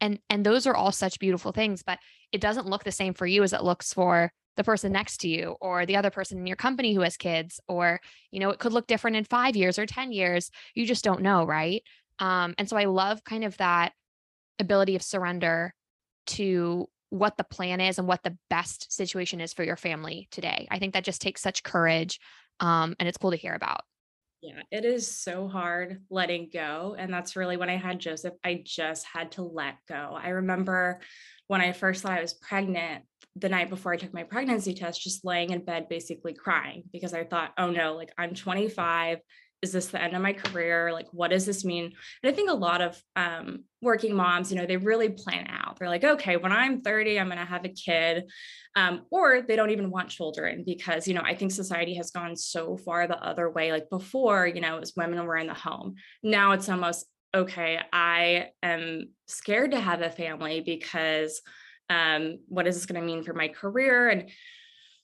and 0.00 0.20
and 0.30 0.46
those 0.46 0.66
are 0.66 0.74
all 0.74 0.92
such 0.92 1.18
beautiful 1.18 1.52
things, 1.52 1.82
but 1.82 1.98
it 2.30 2.40
doesn't 2.40 2.66
look 2.66 2.84
the 2.84 2.92
same 2.92 3.14
for 3.14 3.26
you 3.26 3.42
as 3.42 3.52
it 3.52 3.64
looks 3.64 3.92
for 3.92 4.32
the 4.56 4.64
person 4.64 4.92
next 4.92 5.18
to 5.18 5.28
you 5.28 5.56
or 5.60 5.86
the 5.86 5.96
other 5.96 6.10
person 6.10 6.38
in 6.38 6.46
your 6.46 6.56
company 6.56 6.94
who 6.94 7.00
has 7.00 7.16
kids 7.16 7.60
or 7.68 8.00
you 8.30 8.40
know 8.40 8.50
it 8.50 8.58
could 8.58 8.72
look 8.72 8.86
different 8.86 9.16
in 9.16 9.24
5 9.24 9.56
years 9.56 9.78
or 9.78 9.86
10 9.86 10.12
years 10.12 10.50
you 10.74 10.86
just 10.86 11.04
don't 11.04 11.22
know 11.22 11.44
right 11.44 11.82
um, 12.18 12.54
and 12.58 12.68
so 12.68 12.76
i 12.76 12.84
love 12.84 13.24
kind 13.24 13.44
of 13.44 13.56
that 13.58 13.92
ability 14.58 14.96
of 14.96 15.02
surrender 15.02 15.74
to 16.26 16.86
what 17.10 17.36
the 17.36 17.44
plan 17.44 17.80
is 17.80 17.98
and 17.98 18.08
what 18.08 18.22
the 18.22 18.36
best 18.48 18.92
situation 18.92 19.40
is 19.40 19.52
for 19.52 19.64
your 19.64 19.76
family 19.76 20.28
today 20.30 20.66
i 20.70 20.78
think 20.78 20.94
that 20.94 21.04
just 21.04 21.22
takes 21.22 21.40
such 21.40 21.62
courage 21.62 22.20
um, 22.60 22.94
and 23.00 23.08
it's 23.08 23.18
cool 23.18 23.30
to 23.30 23.36
hear 23.36 23.54
about 23.54 23.82
yeah, 24.42 24.62
it 24.72 24.84
is 24.84 25.06
so 25.06 25.46
hard 25.46 26.02
letting 26.10 26.50
go. 26.52 26.96
And 26.98 27.14
that's 27.14 27.36
really 27.36 27.56
when 27.56 27.70
I 27.70 27.76
had 27.76 28.00
Joseph, 28.00 28.34
I 28.42 28.62
just 28.64 29.06
had 29.06 29.30
to 29.32 29.42
let 29.44 29.76
go. 29.88 30.18
I 30.20 30.30
remember 30.30 30.98
when 31.46 31.60
I 31.60 31.72
first 31.72 32.02
thought 32.02 32.18
I 32.18 32.22
was 32.22 32.34
pregnant, 32.34 33.04
the 33.36 33.48
night 33.48 33.70
before 33.70 33.92
I 33.92 33.96
took 33.96 34.12
my 34.12 34.24
pregnancy 34.24 34.74
test, 34.74 35.02
just 35.02 35.24
laying 35.24 35.50
in 35.50 35.64
bed, 35.64 35.88
basically 35.88 36.34
crying 36.34 36.84
because 36.92 37.14
I 37.14 37.24
thought, 37.24 37.52
oh 37.56 37.70
no, 37.70 37.94
like 37.94 38.12
I'm 38.18 38.34
25 38.34 39.18
is 39.62 39.70
this 39.70 39.86
the 39.86 40.02
end 40.02 40.14
of 40.14 40.22
my 40.22 40.32
career? 40.32 40.92
Like 40.92 41.06
what 41.12 41.30
does 41.30 41.46
this 41.46 41.64
mean? 41.64 41.92
And 42.22 42.32
i 42.32 42.34
think 42.34 42.50
a 42.50 42.54
lot 42.54 42.82
of 42.82 43.00
um, 43.14 43.64
working 43.80 44.14
moms 44.14 44.50
you 44.50 44.58
know 44.58 44.66
they 44.66 44.76
really 44.76 45.08
plan 45.08 45.46
out. 45.48 45.78
They're 45.78 45.88
like 45.88 46.04
okay 46.04 46.36
when 46.36 46.52
i'm 46.52 46.82
30 46.82 47.18
i'm 47.18 47.28
going 47.28 47.38
to 47.38 47.44
have 47.44 47.64
a 47.64 47.68
kid 47.68 48.24
um, 48.76 49.02
or 49.10 49.42
they 49.42 49.56
don't 49.56 49.70
even 49.70 49.90
want 49.90 50.08
children 50.08 50.64
because 50.66 51.06
you 51.06 51.14
know 51.14 51.22
i 51.24 51.34
think 51.34 51.52
society 51.52 51.94
has 51.94 52.10
gone 52.10 52.36
so 52.36 52.76
far 52.76 53.06
the 53.06 53.18
other 53.22 53.48
way. 53.50 53.72
Like 53.72 53.88
before 53.88 54.46
you 54.46 54.60
know 54.60 54.78
as 54.78 54.94
women 54.96 55.24
were 55.24 55.36
in 55.36 55.46
the 55.46 55.54
home. 55.54 55.94
Now 56.22 56.52
it's 56.52 56.68
almost 56.68 57.06
okay 57.34 57.78
i 57.92 58.48
am 58.62 59.08
scared 59.26 59.70
to 59.72 59.80
have 59.80 60.00
a 60.02 60.10
family 60.10 60.60
because 60.60 61.40
um, 61.90 62.38
what 62.48 62.66
is 62.66 62.74
this 62.74 62.86
going 62.86 63.00
to 63.00 63.06
mean 63.06 63.22
for 63.22 63.34
my 63.34 63.48
career? 63.48 64.08
And 64.08 64.30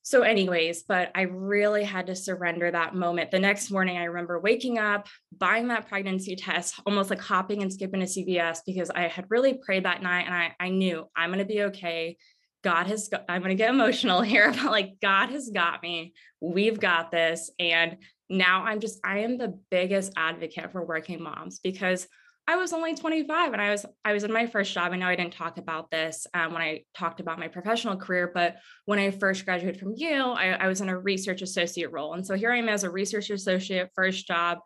so 0.02 0.22
anyways 0.22 0.84
but 0.84 1.10
i 1.14 1.22
really 1.22 1.84
had 1.84 2.06
to 2.06 2.14
surrender 2.14 2.70
that 2.70 2.94
moment. 2.94 3.30
The 3.30 3.38
next 3.38 3.70
morning 3.70 3.98
i 3.98 4.04
remember 4.04 4.40
waking 4.40 4.78
up 4.78 5.06
buying 5.36 5.68
that 5.68 5.86
pregnancy 5.88 6.34
test 6.34 6.80
almost 6.86 7.10
like 7.10 7.20
hopping 7.20 7.62
and 7.62 7.70
skipping 7.70 8.00
to 8.00 8.06
cvs 8.06 8.60
because 8.64 8.90
i 8.90 9.02
had 9.02 9.26
really 9.28 9.54
prayed 9.54 9.84
that 9.84 10.02
night 10.02 10.24
and 10.24 10.34
i, 10.34 10.54
I 10.58 10.70
knew 10.70 11.06
i'm 11.14 11.28
going 11.28 11.40
to 11.40 11.44
be 11.44 11.64
okay. 11.64 12.16
God 12.64 12.86
has 12.86 13.08
got, 13.08 13.24
i'm 13.28 13.42
going 13.42 13.50
to 13.50 13.62
get 13.62 13.70
emotional 13.70 14.22
here 14.32 14.50
but 14.50 14.70
like 14.70 14.94
god 15.02 15.28
has 15.30 15.50
got 15.50 15.82
me. 15.82 16.14
We've 16.40 16.80
got 16.80 17.10
this 17.10 17.50
and 17.58 17.98
now 18.28 18.64
i'm 18.64 18.80
just 18.80 18.98
i 19.04 19.18
am 19.18 19.38
the 19.38 19.58
biggest 19.70 20.12
advocate 20.16 20.70
for 20.72 20.84
working 20.84 21.22
moms 21.22 21.60
because 21.60 22.06
I 22.50 22.56
was 22.56 22.72
only 22.72 22.94
25 22.94 23.52
and 23.52 23.60
I 23.60 23.70
was 23.70 23.84
I 24.06 24.14
was 24.14 24.24
in 24.24 24.32
my 24.32 24.46
first 24.46 24.72
job. 24.72 24.90
I 24.90 24.96
know 24.96 25.06
I 25.06 25.16
didn't 25.16 25.34
talk 25.34 25.58
about 25.58 25.90
this 25.90 26.26
um, 26.32 26.54
when 26.54 26.62
I 26.62 26.82
talked 26.96 27.20
about 27.20 27.38
my 27.38 27.46
professional 27.46 27.98
career, 27.98 28.30
but 28.32 28.56
when 28.86 28.98
I 28.98 29.10
first 29.10 29.44
graduated 29.44 29.78
from 29.78 29.92
Yale, 29.94 30.34
I, 30.36 30.52
I 30.52 30.66
was 30.66 30.80
in 30.80 30.88
a 30.88 30.98
research 30.98 31.42
associate 31.42 31.92
role, 31.92 32.14
and 32.14 32.26
so 32.26 32.34
here 32.36 32.50
I 32.50 32.56
am 32.56 32.70
as 32.70 32.84
a 32.84 32.90
research 32.90 33.28
associate, 33.28 33.90
first 33.94 34.26
job, 34.26 34.60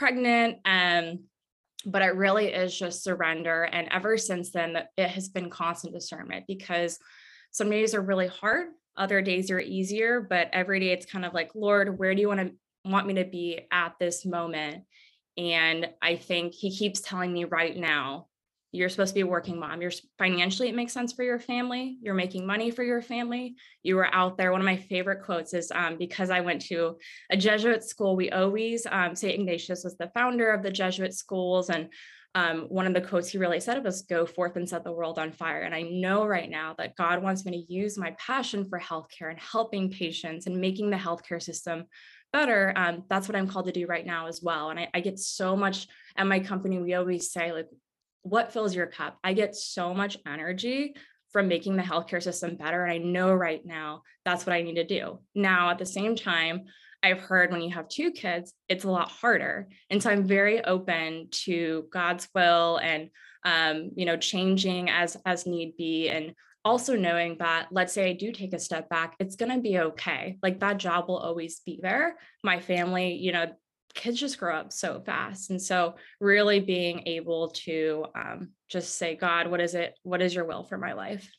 pregnant, 0.00 0.58
and 0.64 1.10
um, 1.10 1.24
but 1.86 2.02
it 2.02 2.16
really 2.16 2.48
is 2.48 2.76
just 2.76 3.04
surrender. 3.04 3.62
And 3.62 3.86
ever 3.92 4.18
since 4.18 4.50
then, 4.50 4.76
it 4.96 5.08
has 5.08 5.28
been 5.28 5.48
constant 5.48 5.94
discernment 5.94 6.44
because 6.48 6.98
some 7.52 7.70
days 7.70 7.94
are 7.94 8.02
really 8.02 8.26
hard, 8.26 8.66
other 8.96 9.22
days 9.22 9.52
are 9.52 9.60
easier, 9.60 10.20
but 10.20 10.48
every 10.52 10.80
day 10.80 10.90
it's 10.90 11.06
kind 11.06 11.24
of 11.24 11.34
like, 11.34 11.52
Lord, 11.54 12.00
where 12.00 12.16
do 12.16 12.20
you 12.20 12.26
want 12.26 12.40
to 12.40 12.54
want 12.90 13.06
me 13.06 13.14
to 13.14 13.24
be 13.24 13.60
at 13.70 13.94
this 13.98 14.24
moment? 14.24 14.84
And 15.36 15.88
I 16.02 16.16
think 16.16 16.52
he 16.52 16.74
keeps 16.74 17.00
telling 17.00 17.32
me 17.32 17.44
right 17.44 17.76
now, 17.76 18.26
you're 18.72 18.88
supposed 18.90 19.10
to 19.10 19.14
be 19.14 19.22
a 19.22 19.26
working 19.26 19.58
mom. 19.58 19.80
You're 19.80 19.92
financially, 20.18 20.68
it 20.68 20.74
makes 20.74 20.92
sense 20.92 21.12
for 21.12 21.22
your 21.22 21.38
family. 21.38 21.96
You're 22.02 22.14
making 22.14 22.46
money 22.46 22.70
for 22.70 22.82
your 22.82 23.00
family. 23.00 23.56
You 23.82 23.96
were 23.96 24.14
out 24.14 24.36
there. 24.36 24.52
One 24.52 24.60
of 24.60 24.66
my 24.66 24.76
favorite 24.76 25.24
quotes 25.24 25.54
is 25.54 25.72
um, 25.74 25.96
because 25.96 26.28
I 26.28 26.40
went 26.40 26.60
to 26.62 26.98
a 27.30 27.36
Jesuit 27.36 27.82
school, 27.82 28.14
we 28.14 28.30
always, 28.30 28.86
um, 28.90 29.16
St. 29.16 29.40
Ignatius 29.40 29.84
was 29.84 29.96
the 29.96 30.10
founder 30.12 30.50
of 30.50 30.62
the 30.62 30.70
Jesuit 30.70 31.14
schools. 31.14 31.70
And 31.70 31.88
um, 32.34 32.66
one 32.68 32.86
of 32.86 32.92
the 32.92 33.00
quotes 33.00 33.30
he 33.30 33.38
really 33.38 33.58
said 33.58 33.82
was 33.82 34.02
go 34.02 34.26
forth 34.26 34.56
and 34.56 34.68
set 34.68 34.84
the 34.84 34.92
world 34.92 35.18
on 35.18 35.32
fire. 35.32 35.62
And 35.62 35.74
I 35.74 35.82
know 35.82 36.26
right 36.26 36.50
now 36.50 36.74
that 36.76 36.94
God 36.96 37.22
wants 37.22 37.46
me 37.46 37.52
to 37.52 37.72
use 37.72 37.96
my 37.96 38.14
passion 38.18 38.68
for 38.68 38.78
healthcare 38.78 39.30
and 39.30 39.40
helping 39.40 39.90
patients 39.90 40.46
and 40.46 40.60
making 40.60 40.90
the 40.90 40.96
healthcare 40.96 41.42
system 41.42 41.84
better 42.32 42.72
um, 42.76 43.04
that's 43.08 43.28
what 43.28 43.36
i'm 43.36 43.48
called 43.48 43.66
to 43.66 43.72
do 43.72 43.86
right 43.86 44.06
now 44.06 44.26
as 44.26 44.42
well. 44.42 44.70
And 44.70 44.78
I, 44.78 44.88
I 44.94 45.00
get 45.00 45.18
so 45.18 45.56
much 45.56 45.86
at 46.16 46.26
my 46.26 46.40
company 46.40 46.78
we 46.78 46.94
always 46.94 47.30
say 47.30 47.52
like 47.52 47.68
what 48.22 48.52
fills 48.52 48.74
your 48.74 48.86
cup? 48.86 49.16
I 49.24 49.32
get 49.32 49.54
so 49.54 49.94
much 49.94 50.18
energy 50.26 50.94
from 51.32 51.48
making 51.48 51.76
the 51.76 51.82
healthcare 51.82 52.22
system 52.22 52.56
better 52.56 52.84
and 52.84 52.92
i 52.92 52.98
know 52.98 53.32
right 53.32 53.64
now 53.64 54.02
that's 54.24 54.46
what 54.46 54.54
i 54.54 54.62
need 54.62 54.76
to 54.76 54.84
do. 54.84 55.20
Now 55.34 55.70
at 55.70 55.78
the 55.78 55.86
same 55.86 56.16
time 56.16 56.64
i've 57.02 57.20
heard 57.20 57.52
when 57.52 57.62
you 57.62 57.70
have 57.70 57.88
two 57.88 58.10
kids 58.10 58.52
it's 58.68 58.84
a 58.84 58.90
lot 58.90 59.10
harder. 59.10 59.68
And 59.90 60.02
so 60.02 60.10
i'm 60.10 60.26
very 60.26 60.64
open 60.64 61.28
to 61.44 61.86
god's 61.92 62.28
will 62.34 62.78
and 62.78 63.10
um, 63.44 63.90
you 63.94 64.04
know 64.04 64.16
changing 64.16 64.90
as 64.90 65.16
as 65.24 65.46
need 65.46 65.76
be 65.76 66.08
and 66.08 66.34
also 66.64 66.96
knowing 66.96 67.36
that 67.38 67.68
let's 67.70 67.92
say 67.92 68.10
I 68.10 68.12
do 68.12 68.32
take 68.32 68.52
a 68.52 68.58
step 68.58 68.88
back, 68.88 69.14
it's 69.18 69.36
going 69.36 69.52
to 69.52 69.60
be 69.60 69.78
okay. 69.78 70.38
Like 70.42 70.60
that 70.60 70.78
job 70.78 71.08
will 71.08 71.18
always 71.18 71.60
be 71.60 71.78
there. 71.82 72.16
My 72.42 72.60
family, 72.60 73.14
you 73.14 73.32
know, 73.32 73.46
kids 73.94 74.20
just 74.20 74.38
grow 74.38 74.56
up 74.56 74.72
so 74.72 75.00
fast. 75.00 75.50
And 75.50 75.60
so 75.60 75.94
really 76.20 76.60
being 76.60 77.06
able 77.06 77.48
to 77.48 78.06
um, 78.14 78.50
just 78.68 78.96
say, 78.96 79.16
God, 79.16 79.48
what 79.48 79.60
is 79.60 79.74
it? 79.74 79.94
What 80.02 80.22
is 80.22 80.34
your 80.34 80.44
will 80.44 80.62
for 80.62 80.78
my 80.78 80.92
life? 80.92 81.30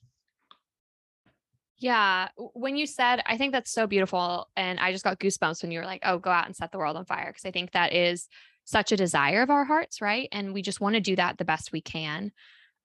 Yeah. 1.77 2.27
When 2.35 2.75
you 2.75 2.85
said, 2.85 3.21
I 3.25 3.37
think 3.37 3.53
that's 3.53 3.71
so 3.71 3.87
beautiful. 3.87 4.49
And 4.57 4.79
I 4.79 4.91
just 4.91 5.03
got 5.03 5.19
goosebumps 5.19 5.61
when 5.61 5.71
you 5.71 5.79
were 5.79 5.85
like, 5.85 6.01
oh, 6.03 6.17
go 6.17 6.29
out 6.29 6.45
and 6.45 6.55
set 6.55 6.71
the 6.71 6.77
world 6.77 6.97
on 6.97 7.05
fire. 7.05 7.31
Cause 7.31 7.45
I 7.45 7.51
think 7.51 7.71
that 7.71 7.93
is 7.93 8.27
such 8.65 8.91
a 8.91 8.97
desire 8.97 9.41
of 9.41 9.49
our 9.49 9.63
hearts, 9.63 10.01
right? 10.01 10.27
And 10.31 10.53
we 10.53 10.61
just 10.61 10.81
want 10.81 10.95
to 10.95 11.01
do 11.01 11.15
that 11.15 11.37
the 11.37 11.45
best 11.45 11.71
we 11.71 11.81
can. 11.81 12.31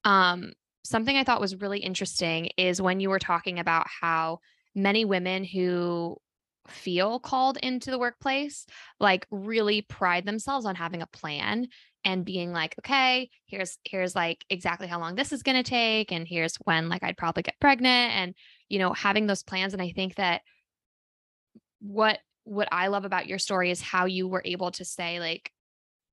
Um, 0.04 0.52
something 0.84 1.16
I 1.16 1.24
thought 1.24 1.40
was 1.40 1.60
really 1.60 1.78
interesting 1.78 2.50
is 2.56 2.80
when 2.80 3.00
you 3.00 3.10
were 3.10 3.18
talking 3.18 3.58
about 3.58 3.86
how 4.00 4.40
many 4.74 5.04
women 5.04 5.44
who 5.44 6.16
feel 6.68 7.18
called 7.18 7.58
into 7.58 7.90
the 7.90 7.98
workplace 7.98 8.66
like 8.98 9.26
really 9.30 9.82
pride 9.82 10.24
themselves 10.24 10.64
on 10.64 10.74
having 10.74 11.02
a 11.02 11.06
plan 11.06 11.66
and 12.06 12.24
being 12.24 12.52
like 12.52 12.74
okay 12.78 13.28
here's 13.46 13.78
here's 13.84 14.14
like 14.14 14.44
exactly 14.48 14.86
how 14.86 14.98
long 14.98 15.14
this 15.14 15.32
is 15.32 15.42
going 15.42 15.62
to 15.62 15.68
take 15.68 16.10
and 16.10 16.26
here's 16.26 16.56
when 16.56 16.88
like 16.88 17.02
I'd 17.02 17.18
probably 17.18 17.42
get 17.42 17.60
pregnant 17.60 18.12
and 18.14 18.34
you 18.70 18.78
know 18.78 18.92
having 18.94 19.26
those 19.26 19.42
plans 19.42 19.74
and 19.74 19.82
I 19.82 19.90
think 19.90 20.14
that 20.14 20.40
what 21.80 22.18
what 22.44 22.68
I 22.72 22.86
love 22.86 23.04
about 23.04 23.26
your 23.26 23.38
story 23.38 23.70
is 23.70 23.82
how 23.82 24.06
you 24.06 24.26
were 24.26 24.42
able 24.44 24.70
to 24.72 24.84
say 24.84 25.20
like 25.20 25.50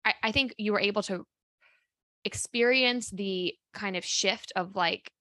I, 0.04 0.14
I 0.24 0.32
think 0.32 0.54
you 0.58 0.74
were 0.74 0.80
able 0.80 1.04
to 1.04 1.26
experience 2.26 3.10
the 3.10 3.56
kind 3.74 3.96
of 3.96 4.06
shift 4.06 4.52
of 4.56 4.76
like 4.76 5.12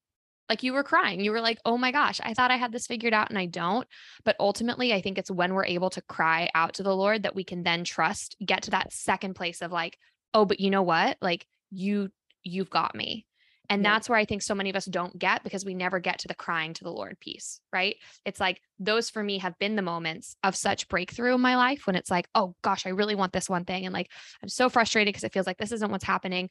like 0.49 0.63
you 0.63 0.73
were 0.73 0.83
crying 0.83 1.21
you 1.21 1.31
were 1.31 1.41
like 1.41 1.59
oh 1.65 1.79
my 1.79 1.93
gosh 1.93 2.21
i 2.23 2.35
thought 2.35 2.51
i 2.51 2.57
had 2.57 2.73
this 2.73 2.87
figured 2.87 3.15
out 3.15 3.31
and 3.31 3.39
i 3.39 3.47
don't 3.47 3.87
but 4.25 4.37
ultimately 4.41 4.93
i 4.93 5.01
think 5.01 5.17
it's 5.17 5.31
when 5.31 5.55
we're 5.55 5.65
able 5.65 5.91
to 5.91 6.03
cry 6.03 6.51
out 6.55 6.75
to 6.75 6.83
the 6.83 6.95
lord 6.95 7.23
that 7.23 7.35
we 7.35 7.45
can 7.45 7.63
then 7.63 7.85
trust 7.85 8.37
get 8.45 8.63
to 8.63 8.71
that 8.71 8.93
second 8.93 9.35
place 9.35 9.63
of 9.63 9.73
like 9.73 9.97
oh 10.35 10.45
but 10.45 10.61
you 10.61 10.71
know 10.71 10.83
what 10.83 11.17
like 11.23 11.47
you 11.71 12.11
you've 12.43 12.71
got 12.71 12.95
me 12.95 13.27
and 13.71 13.85
that's 13.85 14.09
where 14.09 14.19
I 14.19 14.25
think 14.25 14.43
so 14.43 14.55
many 14.55 14.69
of 14.69 14.75
us 14.75 14.85
don't 14.85 15.17
get 15.17 15.45
because 15.45 15.65
we 15.65 15.75
never 15.75 16.01
get 16.01 16.19
to 16.19 16.29
the 16.29 16.35
crying 16.35 16.75
to 16.75 16.83
the 16.83 16.91
Lord 16.91 17.21
piece, 17.21 17.61
right? 17.73 17.95
It's 18.25 18.41
like 18.41 18.61
those 18.81 19.11
for 19.11 19.23
me 19.23 19.39
have 19.39 19.57
been 19.61 19.77
the 19.77 19.83
moments 19.83 20.35
of 20.43 20.57
such 20.57 20.89
breakthrough 20.89 21.37
in 21.37 21.41
my 21.41 21.57
life 21.57 21.87
when 21.87 21.95
it's 21.95 22.11
like, 22.11 22.27
oh 22.35 22.57
gosh, 22.63 22.85
I 22.85 22.91
really 22.91 23.15
want 23.15 23.33
this 23.33 23.49
one 23.49 23.65
thing. 23.65 23.87
And 23.87 23.95
like, 23.95 24.11
I'm 24.43 24.49
so 24.49 24.69
frustrated 24.69 25.13
because 25.13 25.23
it 25.23 25.33
feels 25.33 25.47
like 25.47 25.57
this 25.57 25.71
isn't 25.71 25.91
what's 25.91 26.05
happening. 26.05 26.51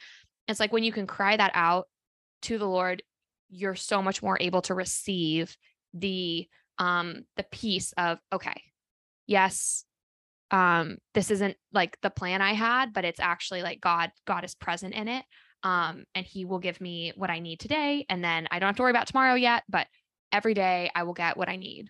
It's 0.50 0.60
like 0.60 0.74
when 0.74 0.84
you 0.84 0.92
can 0.92 1.08
cry 1.08 1.38
that 1.38 1.52
out 1.54 1.88
to 2.44 2.58
the 2.58 2.66
Lord, 2.66 3.04
you're 3.50 3.76
so 3.76 4.02
much 4.02 4.22
more 4.22 4.38
able 4.40 4.62
to 4.64 4.74
receive 4.74 5.56
the 5.94 6.48
um 6.78 7.26
the 7.36 7.46
peace 7.52 7.94
of 7.98 8.20
okay, 8.34 8.62
yes, 9.28 9.86
um 10.52 10.98
this 11.14 11.32
isn't 11.32 11.56
like 11.72 11.98
the 12.02 12.10
plan 12.10 12.42
I 12.42 12.54
had, 12.54 12.94
but 12.94 13.06
it's 13.06 13.20
actually 13.20 13.62
like 13.62 13.80
God 13.80 14.12
God 14.26 14.44
is 14.44 14.56
present 14.56 14.94
in 14.94 15.08
it. 15.08 15.24
Um 15.64 16.04
and 16.16 16.26
he 16.26 16.46
will 16.46 16.60
give 16.60 16.82
me 16.82 17.14
what 17.16 17.30
I 17.30 17.40
need 17.40 17.60
today 17.60 18.06
and 18.10 18.24
then 18.24 18.48
I 18.50 18.60
don't 18.60 18.68
have 18.68 18.76
to 18.78 18.82
worry 18.82 18.92
about 18.92 19.08
tomorrow 19.08 19.36
yet, 19.36 19.64
but 19.70 19.88
every 20.32 20.54
day 20.54 20.90
I 20.96 21.04
will 21.04 21.14
get 21.14 21.38
what 21.38 21.50
I 21.50 21.58
need. 21.58 21.90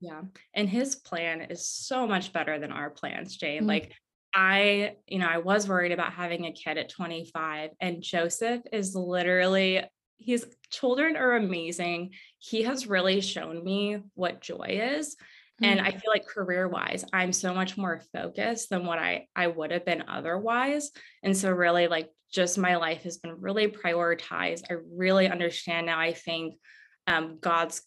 Yeah. 0.00 0.22
And 0.54 0.68
his 0.68 0.94
plan 0.94 1.40
is 1.40 1.68
so 1.68 2.06
much 2.06 2.32
better 2.32 2.58
than 2.58 2.70
our 2.70 2.90
plans, 2.90 3.36
Jane. 3.36 3.60
Mm-hmm. 3.60 3.68
Like 3.68 3.92
I, 4.34 4.96
you 5.06 5.18
know, 5.18 5.26
I 5.26 5.38
was 5.38 5.68
worried 5.68 5.92
about 5.92 6.12
having 6.12 6.46
a 6.46 6.52
kid 6.52 6.78
at 6.78 6.90
25 6.90 7.70
and 7.80 8.02
Joseph 8.02 8.62
is 8.72 8.94
literally 8.94 9.82
his 10.18 10.46
children 10.70 11.16
are 11.16 11.36
amazing. 11.36 12.10
He 12.38 12.62
has 12.64 12.86
really 12.86 13.20
shown 13.20 13.62
me 13.64 13.98
what 14.14 14.40
joy 14.40 14.80
is. 14.96 15.16
And 15.62 15.80
I 15.80 15.90
Mm. 15.90 16.00
feel 16.00 16.10
like 16.12 16.26
career 16.26 16.68
wise, 16.68 17.04
I'm 17.12 17.32
so 17.32 17.52
much 17.54 17.76
more 17.76 18.00
focused 18.12 18.70
than 18.70 18.84
what 18.86 18.98
I 18.98 19.26
I 19.34 19.46
would 19.48 19.70
have 19.72 19.84
been 19.84 20.04
otherwise. 20.08 20.90
And 21.22 21.36
so 21.36 21.50
really 21.50 21.88
like 21.88 22.10
just 22.32 22.58
my 22.58 22.76
life 22.76 23.02
has 23.04 23.18
been 23.18 23.40
really 23.40 23.68
prioritized. 23.68 24.64
I 24.70 24.74
really 24.94 25.28
understand 25.28 25.86
now, 25.86 25.98
I 25.98 26.12
think 26.12 26.54
um, 27.06 27.38
God's 27.40 27.82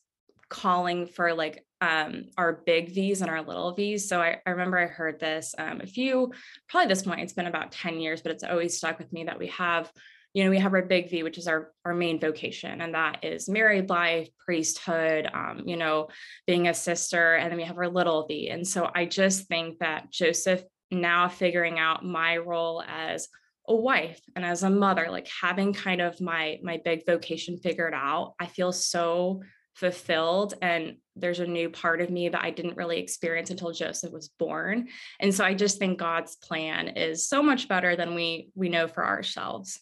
calling 0.51 1.07
for 1.07 1.33
like 1.33 1.65
um, 1.79 2.25
our 2.37 2.61
big 2.65 2.93
V's 2.93 3.21
and 3.21 3.31
our 3.31 3.41
little 3.41 3.73
V's. 3.73 4.07
So 4.07 4.21
I, 4.21 4.39
I 4.45 4.51
remember 4.51 4.77
I 4.77 4.85
heard 4.85 5.19
this 5.19 5.55
um, 5.57 5.81
a 5.81 5.87
few, 5.87 6.31
probably 6.69 6.89
this 6.89 7.03
point, 7.03 7.21
it's 7.21 7.33
been 7.33 7.47
about 7.47 7.71
10 7.71 7.99
years, 7.99 8.21
but 8.21 8.31
it's 8.31 8.43
always 8.43 8.77
stuck 8.77 8.99
with 8.99 9.11
me 9.11 9.23
that 9.23 9.39
we 9.39 9.47
have, 9.47 9.91
you 10.33 10.43
know, 10.43 10.51
we 10.51 10.59
have 10.59 10.73
our 10.73 10.83
big 10.83 11.09
V, 11.09 11.23
which 11.23 11.39
is 11.39 11.47
our, 11.47 11.71
our 11.85 11.95
main 11.95 12.19
vocation, 12.19 12.81
and 12.81 12.93
that 12.93 13.23
is 13.23 13.49
married 13.49 13.89
life, 13.89 14.29
priesthood, 14.45 15.27
um, 15.33 15.63
you 15.65 15.77
know, 15.77 16.09
being 16.45 16.67
a 16.67 16.73
sister, 16.73 17.35
and 17.35 17.49
then 17.49 17.57
we 17.57 17.63
have 17.63 17.77
our 17.77 17.89
little 17.89 18.27
V. 18.27 18.49
And 18.49 18.67
so 18.67 18.91
I 18.93 19.05
just 19.05 19.47
think 19.47 19.79
that 19.79 20.11
Joseph 20.11 20.63
now 20.91 21.29
figuring 21.29 21.79
out 21.79 22.05
my 22.05 22.37
role 22.37 22.83
as 22.87 23.29
a 23.67 23.75
wife 23.75 24.19
and 24.35 24.43
as 24.43 24.63
a 24.63 24.69
mother 24.69 25.07
like 25.09 25.29
having 25.41 25.71
kind 25.71 26.01
of 26.01 26.19
my 26.19 26.59
my 26.63 26.81
big 26.83 27.05
vocation 27.05 27.57
figured 27.57 27.93
out 27.93 28.33
i 28.39 28.47
feel 28.47 28.71
so 28.71 29.39
fulfilled 29.73 30.53
and 30.61 30.97
there's 31.15 31.39
a 31.39 31.47
new 31.47 31.69
part 31.69 32.01
of 32.01 32.09
me 32.09 32.29
that 32.29 32.43
I 32.43 32.51
didn't 32.51 32.77
really 32.77 32.99
experience 32.99 33.49
until 33.49 33.71
Joseph 33.71 34.11
was 34.11 34.29
born. 34.39 34.87
And 35.19 35.33
so 35.33 35.43
I 35.43 35.53
just 35.53 35.77
think 35.77 35.99
God's 35.99 36.35
plan 36.35 36.89
is 36.89 37.27
so 37.27 37.43
much 37.43 37.67
better 37.67 37.95
than 37.95 38.15
we 38.15 38.49
we 38.55 38.69
know 38.69 38.87
for 38.87 39.05
ourselves. 39.05 39.79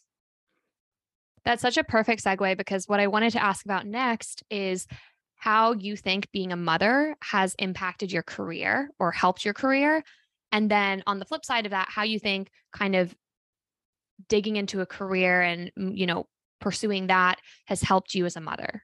That's 1.46 1.62
such 1.62 1.78
a 1.78 1.84
perfect 1.84 2.24
segue 2.24 2.58
because 2.58 2.88
what 2.88 3.00
I 3.00 3.08
wanted 3.08 3.32
to 3.34 3.44
ask 3.44 3.66
about 3.66 3.86
next 3.86 4.44
is 4.50 4.88
how 5.36 5.74
you 5.74 5.96
think 5.96 6.30
being 6.32 6.52
a 6.52 6.58
mother 6.58 7.16
has 7.24 7.56
impacted 7.58 8.12
your 8.12 8.24
career 8.24 8.90
or 9.00 9.12
helped 9.12 9.46
your 9.46 9.54
career. 9.54 10.04
And 10.52 10.70
then 10.70 11.02
on 11.08 11.20
the 11.20 11.26
flip 11.26 11.46
side 11.46 11.66
of 11.66 11.72
that, 11.72 11.88
how 11.90 12.04
you 12.04 12.20
think 12.20 12.50
kind 12.74 12.96
of 12.96 13.16
digging 14.28 14.58
into 14.58 14.82
a 14.82 14.86
career 14.86 15.42
and, 15.42 15.72
you 15.78 16.06
know, 16.06 16.28
pursuing 16.60 17.08
that 17.08 17.40
has 17.68 17.82
helped 17.82 18.14
you 18.14 18.26
as 18.26 18.36
a 18.36 18.42
mother. 18.42 18.84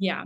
Yeah. 0.00 0.24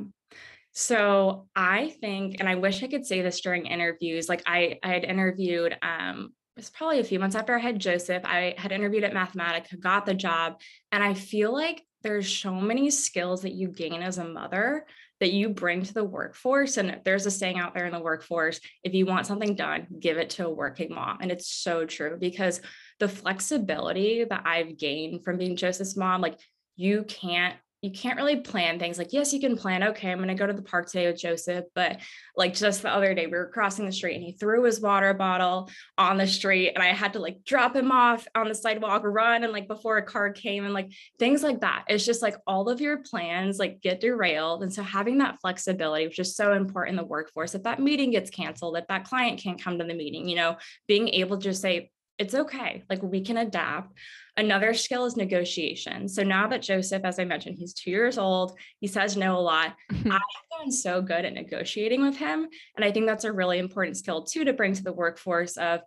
So 0.73 1.47
I 1.55 1.95
think, 2.01 2.37
and 2.41 2.49
I 2.49 2.55
wish 2.55 2.83
I 2.83 2.89
could 2.89 3.07
say 3.07 3.21
this 3.21 3.41
during 3.41 3.67
interviews, 3.67 4.29
like 4.29 4.43
I, 4.47 4.79
I 4.83 4.89
had 4.89 5.05
interviewed, 5.05 5.77
um, 5.83 6.33
it 6.57 6.61
was 6.61 6.71
probably 6.71 7.01
a 7.01 7.05
few 7.05 7.19
months 7.19 7.37
after 7.37 7.55
I 7.55 7.61
had 7.61 7.79
Joseph. 7.79 8.25
I 8.25 8.55
had 8.57 8.73
interviewed 8.73 9.05
at 9.05 9.13
Mathematica, 9.13 9.79
got 9.79 10.07
the 10.07 10.15
job, 10.15 10.61
and 10.91 11.03
I 11.03 11.15
feel 11.15 11.53
like 11.53 11.83
there's 12.03 12.29
so 12.29 12.55
many 12.55 12.91
skills 12.91 13.43
that 13.43 13.55
you 13.55 13.69
gain 13.69 14.03
as 14.03 14.19
a 14.19 14.25
mother 14.25 14.87
that 15.21 15.33
you 15.33 15.49
bring 15.49 15.83
to 15.83 15.95
the 15.95 16.05
workforce. 16.05 16.77
And 16.77 17.01
there's 17.05 17.27
a 17.27 17.31
saying 17.31 17.59
out 17.59 17.75
there 17.75 17.87
in 17.87 17.93
the 17.93 18.01
workforce 18.01 18.61
if 18.83 18.95
you 18.95 19.07
want 19.07 19.27
something 19.27 19.55
done, 19.55 19.87
give 19.99 20.19
it 20.19 20.31
to 20.31 20.47
a 20.47 20.53
working 20.53 20.95
mom. 20.95 21.19
And 21.21 21.33
it's 21.33 21.49
so 21.49 21.87
true 21.87 22.17
because 22.21 22.61
the 23.01 23.09
flexibility 23.09 24.25
that 24.25 24.43
I've 24.45 24.77
gained 24.77 25.25
from 25.25 25.39
being 25.39 25.57
Joseph's 25.57 25.97
mom, 25.97 26.21
like 26.21 26.39
you 26.77 27.05
can't 27.05 27.55
you 27.85 27.91
can't 27.91 28.17
really 28.17 28.41
plan 28.41 28.79
things 28.79 28.97
like 28.97 29.13
yes 29.13 29.35
you 29.35 29.39
can 29.39 29.59
plan 29.59 29.83
okay 29.83 30.11
i'm 30.11 30.17
going 30.17 30.29
to 30.29 30.35
go 30.35 30.47
to 30.47 30.55
the 30.55 30.63
park 30.63 30.87
today 30.89 31.07
with 31.07 31.21
joseph 31.21 31.67
but 31.75 32.01
like 32.35 32.55
just 32.55 32.81
the 32.81 32.89
other 32.89 33.13
day 33.13 33.27
we 33.27 33.33
were 33.33 33.51
crossing 33.53 33.85
the 33.85 33.93
street 33.93 34.15
and 34.15 34.25
he 34.25 34.33
threw 34.33 34.65
his 34.65 34.81
water 34.81 35.13
bottle 35.13 35.69
on 35.99 36.17
the 36.17 36.27
street 36.27 36.73
and 36.75 36.83
i 36.83 36.87
had 36.87 37.13
to 37.13 37.19
like 37.19 37.45
drop 37.45 37.77
him 37.77 37.93
off 37.93 38.27
on 38.35 38.49
the 38.49 38.55
sidewalk 38.55 39.03
run 39.05 39.45
and 39.45 39.53
like 39.53 39.69
before 39.69 39.99
a 39.99 40.03
car 40.03 40.33
came 40.33 40.65
and 40.65 40.73
like 40.73 40.91
things 41.19 41.43
like 41.43 41.61
that 41.61 41.85
it's 41.89 42.07
just 42.07 42.23
like 42.23 42.37
all 42.47 42.71
of 42.71 42.81
your 42.81 43.03
plans 43.03 43.59
like 43.59 43.83
get 43.83 44.01
derailed 44.01 44.63
and 44.63 44.73
so 44.73 44.83
having 44.83 45.19
that 45.19 45.39
flexibility 45.43 46.07
which 46.07 46.19
is 46.19 46.35
so 46.35 46.55
important 46.55 46.99
in 46.99 47.05
the 47.05 47.09
workforce 47.09 47.55
if 47.55 47.65
that 47.65 47.81
meeting 47.81 48.11
gets 48.11 48.31
canceled 48.31 48.79
if 48.79 48.87
that 48.89 49.05
client 49.05 49.39
can't 49.39 49.63
come 49.63 49.79
to 49.79 49.85
the 49.85 49.93
meeting 49.93 50.27
you 50.27 50.37
know 50.37 50.57
being 50.89 51.09
able 51.09 51.37
to 51.37 51.45
just 51.45 51.61
say 51.61 51.91
it's 52.19 52.35
okay. 52.35 52.83
Like 52.89 53.03
we 53.03 53.23
can 53.23 53.37
adapt. 53.37 53.93
Another 54.37 54.75
skill 54.75 55.05
is 55.05 55.17
negotiation. 55.17 56.09
So 56.09 56.25
now 56.25 56.49
that 56.49 56.63
Joseph, 56.63 57.05
as 57.05 57.21
I 57.21 57.25
mentioned, 57.25 57.57
he's 57.57 57.73
two 57.73 57.91
years 57.91 58.19
old, 58.19 58.59
he 58.81 58.89
says 58.89 59.17
no 59.17 59.39
a 59.39 59.41
lot. 59.41 59.77
Mm-hmm. 59.93 60.11
I 60.11 60.15
have 60.15 60.59
gotten 60.59 60.73
so 60.73 61.01
good 61.01 61.25
at 61.25 61.35
negotiating 61.35 62.03
with 62.03 62.17
him. 62.17 62.49
And 62.75 62.85
I 62.85 62.91
think 62.91 63.07
that's 63.07 63.25
a 63.25 63.33
really 63.33 63.59
important 63.59 63.97
skill 63.97 64.25
too 64.25 64.45
to 64.45 64.53
bring 64.53 64.75
to 64.75 64.83
the 64.83 64.93
workforce 64.93 65.57
of, 65.57 65.83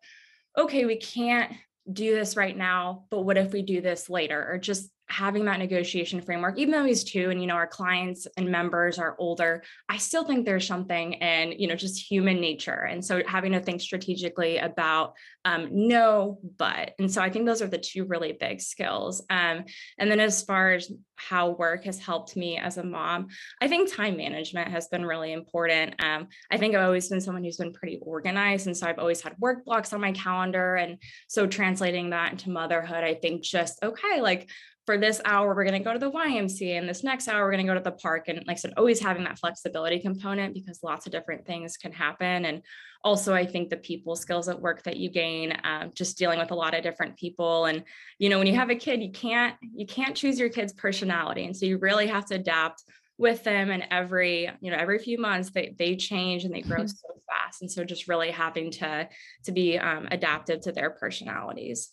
okay, 0.57 0.86
we 0.86 0.95
can't 0.95 1.51
do 1.91 2.15
this 2.15 2.38
right 2.38 2.55
now, 2.55 3.05
but 3.10 3.21
what 3.21 3.38
if 3.38 3.51
we 3.51 3.62
do 3.62 3.81
this 3.81 4.10
later? 4.10 4.45
Or 4.49 4.57
just 4.57 4.89
having 5.10 5.46
that 5.46 5.60
negotiation 5.60 6.22
framework, 6.22 6.58
even 6.58 6.72
though 6.72 6.84
he's 6.84 7.04
two 7.04 7.30
and, 7.30 7.39
you 7.39 7.48
know, 7.48 7.56
our 7.56 7.67
clients 7.67 8.28
and 8.36 8.50
members 8.50 9.00
are 9.00 9.15
older, 9.17 9.63
I 9.88 9.98
still 9.98 10.26
think 10.26 10.46
there's 10.46 10.67
something 10.67 11.13
in, 11.13 11.54
you 11.54 11.67
know, 11.67 11.76
just 11.76 12.12
human 12.12 12.41
nature. 12.41 12.84
And 12.89 13.04
so 13.04 13.22
having 13.26 13.54
to 13.54 13.62
think 13.62 13.80
strategically 13.82 14.58
about 14.58 15.13
um, 15.46 15.70
no, 15.72 16.39
but. 16.58 16.93
And 17.00 17.10
so 17.10 17.22
I 17.22 17.30
think 17.30 17.46
those 17.46 17.62
are 17.62 17.67
the 17.67 17.78
two 17.78 18.04
really 18.04 18.34
big 18.34 18.60
skills. 18.60 19.22
Um, 19.30 19.63
and 19.98 20.12
then 20.12 20.20
as 20.20 20.43
far 20.43 20.74
as 20.74 20.91
how 21.15 21.52
work 21.52 21.86
has 21.86 22.00
helped 22.00 22.36
me 22.36 22.58
as 22.58 22.78
a 22.78 22.84
mom, 22.84 23.30
I 23.62 23.70
think 23.70 23.93
time 23.93 24.17
management 24.17 24.70
has 24.70 24.89
been 24.89 25.06
really 25.06 25.32
important. 25.32 25.96
Um, 26.04 26.28
I 26.52 26.58
think 26.58 26.76
I've 26.76 26.86
always 26.86 27.08
been 27.08 27.22
someone 27.22 27.46
who's 27.46 27.58
been 27.58 27.72
pretty 27.72 27.98
organized. 28.02 28.67
And 28.67 28.76
so 28.76 28.88
I've 28.88 29.00
always 29.00 29.22
had 29.22 29.36
work 29.39 29.63
blocks 29.63 29.93
on 29.93 30.02
my 30.02 30.12
calendar. 30.12 30.76
And 30.76 30.98
so 31.30 31.48
translating 31.48 32.10
that 32.10 32.34
into 32.34 32.50
motherhood, 32.50 33.06
I 33.06 33.13
think 33.13 33.41
just, 33.41 33.82
okay, 33.82 34.20
like 34.20 34.50
for 34.88 34.97
this 34.97 35.19
hour, 35.26 35.54
we're 35.54 35.65
going 35.65 35.78
to 35.78 35.84
go 35.84 35.91
to 35.91 36.00
the 36.00 36.10
YMCA, 36.10 36.80
and 36.80 36.88
this 36.88 37.04
next 37.04 37.28
hour, 37.28 37.43
we're 37.43 37.52
going 37.52 37.67
to 37.67 37.69
go 37.69 37.78
to 37.78 37.84
the 37.84 37.91
park. 37.91 38.30
And 38.30 38.38
like 38.47 38.56
I 38.56 38.60
said, 38.60 38.73
always 38.78 39.02
having 39.02 39.26
that 39.26 39.38
flexibility 39.38 40.00
component 40.00 40.54
because 40.54 40.82
lots 40.82 41.06
of 41.06 41.12
different 41.12 41.45
things 41.45 41.76
can 41.76 41.91
happen. 41.91 42.45
And 42.45 42.62
also, 43.04 43.34
I 43.34 43.45
think 43.45 43.69
the 43.69 43.76
people 43.76 44.15
skills 44.15 44.47
at 44.47 44.62
work 44.62 44.84
that 44.84 44.95
you 44.95 45.10
gain, 45.10 45.52
uh, 45.52 45.89
just 45.93 46.17
dealing 46.17 46.39
with 46.39 46.52
a 46.52 46.56
lot 46.56 46.73
of 46.73 46.84
different 46.84 47.17
people. 47.17 47.65
And 47.65 47.84
you 48.17 48.30
know, 48.30 48.38
when 48.38 48.47
you 48.47 48.56
have 48.56 48.69
a 48.69 48.76
kid, 48.76 49.04
you 49.04 49.12
can't 49.12 49.56
you 49.62 49.86
can't 49.86 50.15
choose 50.15 50.39
your 50.39 50.50
kid's 50.50 50.71
personality, 50.71 51.43
and 51.43 51.56
so 51.56 51.65
you 51.65 51.78
really 51.80 52.08
have 52.08 52.26
to 52.28 52.36
adapt 52.36 52.82
with 53.17 53.43
them 53.43 53.71
and 53.71 53.84
every 53.91 54.50
you 54.62 54.71
know 54.71 54.78
every 54.78 55.00
few 55.00 55.17
months 55.17 55.50
they 55.50 55.76
they 55.78 55.95
change 55.95 56.45
and 56.45 56.54
they 56.54 56.62
grow 56.62 56.86
so 56.86 57.08
fast 57.28 57.62
and 57.62 57.71
so 57.71 57.84
just 57.84 58.08
really 58.08 58.30
having 58.30 58.69
to 58.69 59.10
to 59.43 59.52
be 59.52 59.78
um, 59.80 60.08
adaptive 60.12 60.62
to 60.62 60.71
their 60.71 60.91
personalities 60.91 61.91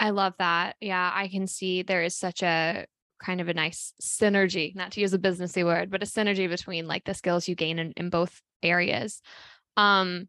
I 0.00 0.10
love 0.10 0.34
that. 0.38 0.76
Yeah, 0.80 1.10
I 1.14 1.28
can 1.28 1.46
see 1.46 1.82
there 1.82 2.02
is 2.02 2.16
such 2.16 2.42
a 2.42 2.86
kind 3.20 3.40
of 3.40 3.48
a 3.48 3.54
nice 3.54 3.94
synergy, 4.02 4.74
not 4.74 4.92
to 4.92 5.00
use 5.00 5.14
a 5.14 5.18
businessy 5.18 5.64
word, 5.64 5.90
but 5.90 6.02
a 6.02 6.06
synergy 6.06 6.48
between 6.48 6.86
like 6.86 7.04
the 7.04 7.14
skills 7.14 7.48
you 7.48 7.54
gain 7.54 7.78
in, 7.78 7.92
in 7.96 8.10
both 8.10 8.40
areas. 8.62 9.22
Um, 9.76 10.28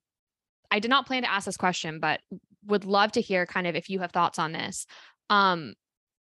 I 0.71 0.79
did 0.79 0.89
not 0.89 1.05
plan 1.05 1.23
to 1.23 1.31
ask 1.31 1.45
this 1.45 1.57
question, 1.57 1.99
but 1.99 2.21
would 2.65 2.85
love 2.85 3.11
to 3.13 3.21
hear 3.21 3.45
kind 3.45 3.67
of 3.67 3.75
if 3.75 3.89
you 3.89 3.99
have 3.99 4.11
thoughts 4.11 4.39
on 4.39 4.51
this. 4.51 4.85
Um, 5.29 5.73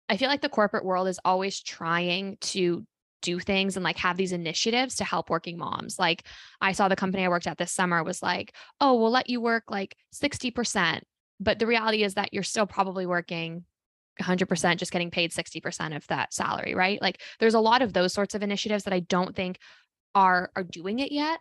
I 0.08 0.16
feel 0.16 0.28
like 0.28 0.40
the 0.40 0.48
corporate 0.48 0.84
world 0.84 1.08
is 1.08 1.20
always 1.24 1.60
trying 1.60 2.38
to 2.40 2.86
do 3.20 3.40
things 3.40 3.76
and 3.76 3.84
like 3.84 3.98
have 3.98 4.16
these 4.16 4.32
initiatives 4.32 4.96
to 4.96 5.04
help 5.04 5.28
working 5.28 5.58
moms. 5.58 5.98
Like 5.98 6.24
I 6.60 6.72
saw 6.72 6.88
the 6.88 6.96
company 6.96 7.24
I 7.24 7.28
worked 7.28 7.46
at 7.46 7.58
this 7.58 7.72
summer 7.72 8.02
was 8.04 8.22
like, 8.22 8.54
"Oh, 8.80 8.94
we'll 8.94 9.10
let 9.10 9.28
you 9.28 9.40
work 9.40 9.64
like 9.68 9.96
60%." 10.12 11.02
But 11.40 11.58
the 11.58 11.66
reality 11.66 12.02
is 12.02 12.14
that 12.14 12.32
you're 12.32 12.42
still 12.42 12.66
probably 12.66 13.06
working 13.06 13.64
100% 14.20 14.76
just 14.76 14.92
getting 14.92 15.10
paid 15.10 15.32
60% 15.32 15.96
of 15.96 16.06
that 16.08 16.32
salary, 16.32 16.74
right? 16.74 17.00
Like 17.00 17.20
there's 17.38 17.54
a 17.54 17.60
lot 17.60 17.82
of 17.82 17.92
those 17.92 18.12
sorts 18.12 18.34
of 18.34 18.42
initiatives 18.42 18.84
that 18.84 18.92
I 18.92 19.00
don't 19.00 19.34
think 19.34 19.58
are 20.14 20.50
are 20.56 20.64
doing 20.64 20.98
it 20.98 21.12
yet. 21.12 21.38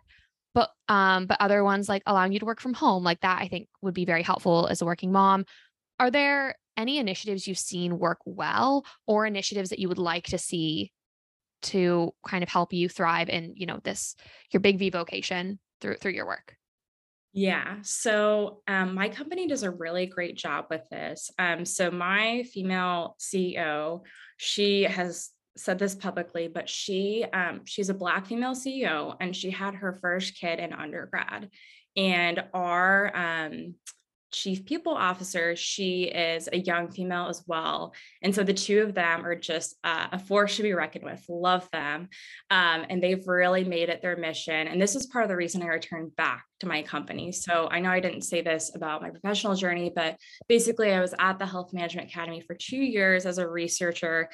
But 0.54 0.70
um 0.88 1.26
but 1.26 1.40
other 1.40 1.64
ones 1.64 1.88
like 1.88 2.02
allowing 2.06 2.32
you 2.32 2.38
to 2.40 2.46
work 2.46 2.60
from 2.60 2.74
home 2.74 3.02
like 3.02 3.20
that 3.20 3.40
I 3.40 3.48
think 3.48 3.68
would 3.82 3.94
be 3.94 4.04
very 4.04 4.22
helpful 4.22 4.66
as 4.68 4.82
a 4.82 4.84
working 4.86 5.12
mom. 5.12 5.44
Are 5.98 6.10
there 6.10 6.54
any 6.76 6.98
initiatives 6.98 7.46
you've 7.48 7.58
seen 7.58 7.98
work 7.98 8.18
well 8.24 8.86
or 9.06 9.26
initiatives 9.26 9.70
that 9.70 9.80
you 9.80 9.88
would 9.88 9.98
like 9.98 10.26
to 10.26 10.38
see 10.38 10.92
to 11.60 12.12
kind 12.26 12.44
of 12.44 12.48
help 12.48 12.72
you 12.72 12.88
thrive 12.88 13.28
in, 13.28 13.52
you 13.56 13.66
know, 13.66 13.80
this 13.82 14.14
your 14.52 14.60
big 14.60 14.78
V 14.78 14.90
vocation 14.90 15.58
through 15.80 15.96
through 15.96 16.12
your 16.12 16.26
work? 16.26 16.54
Yeah. 17.38 17.76
So 17.82 18.62
um, 18.66 18.96
my 18.96 19.08
company 19.08 19.46
does 19.46 19.62
a 19.62 19.70
really 19.70 20.06
great 20.06 20.36
job 20.36 20.64
with 20.70 20.88
this. 20.90 21.30
Um, 21.38 21.64
so 21.64 21.88
my 21.88 22.42
female 22.52 23.14
CEO, 23.20 24.00
she 24.38 24.82
has 24.82 25.30
said 25.56 25.78
this 25.78 25.94
publicly, 25.94 26.48
but 26.48 26.68
she 26.68 27.24
um, 27.32 27.60
she's 27.64 27.90
a 27.90 27.94
black 27.94 28.26
female 28.26 28.56
CEO, 28.56 29.14
and 29.20 29.36
she 29.36 29.52
had 29.52 29.76
her 29.76 30.00
first 30.02 30.36
kid 30.40 30.58
in 30.58 30.72
undergrad. 30.72 31.48
And 31.96 32.42
our 32.54 33.16
um, 33.16 33.76
chief 34.30 34.64
people 34.64 34.92
officer, 34.92 35.56
she 35.56 36.04
is 36.04 36.48
a 36.52 36.58
young 36.58 36.90
female 36.90 37.28
as 37.28 37.42
well. 37.46 37.94
And 38.22 38.34
so 38.34 38.42
the 38.42 38.54
two 38.54 38.82
of 38.82 38.94
them 38.94 39.24
are 39.24 39.34
just 39.34 39.76
uh, 39.84 40.08
a 40.12 40.18
force 40.18 40.56
to 40.56 40.62
be 40.62 40.74
reckoned 40.74 41.04
with. 41.04 41.24
Love 41.28 41.68
them. 41.72 42.08
Um, 42.50 42.86
and 42.88 43.02
they've 43.02 43.26
really 43.26 43.64
made 43.64 43.88
it 43.88 44.02
their 44.02 44.16
mission. 44.16 44.68
And 44.68 44.80
this 44.80 44.94
is 44.94 45.06
part 45.06 45.24
of 45.24 45.28
the 45.28 45.36
reason 45.36 45.62
I 45.62 45.66
returned 45.66 46.14
back 46.16 46.44
to 46.60 46.66
my 46.66 46.82
company. 46.82 47.32
So 47.32 47.68
I 47.70 47.80
know 47.80 47.90
I 47.90 48.00
didn't 48.00 48.22
say 48.22 48.42
this 48.42 48.74
about 48.74 49.02
my 49.02 49.10
professional 49.10 49.54
journey, 49.54 49.92
but 49.94 50.16
basically, 50.48 50.92
I 50.92 51.00
was 51.00 51.14
at 51.18 51.38
the 51.38 51.46
Health 51.46 51.72
Management 51.72 52.10
Academy 52.10 52.40
for 52.40 52.54
two 52.54 52.76
years 52.76 53.26
as 53.26 53.38
a 53.38 53.48
researcher 53.48 54.28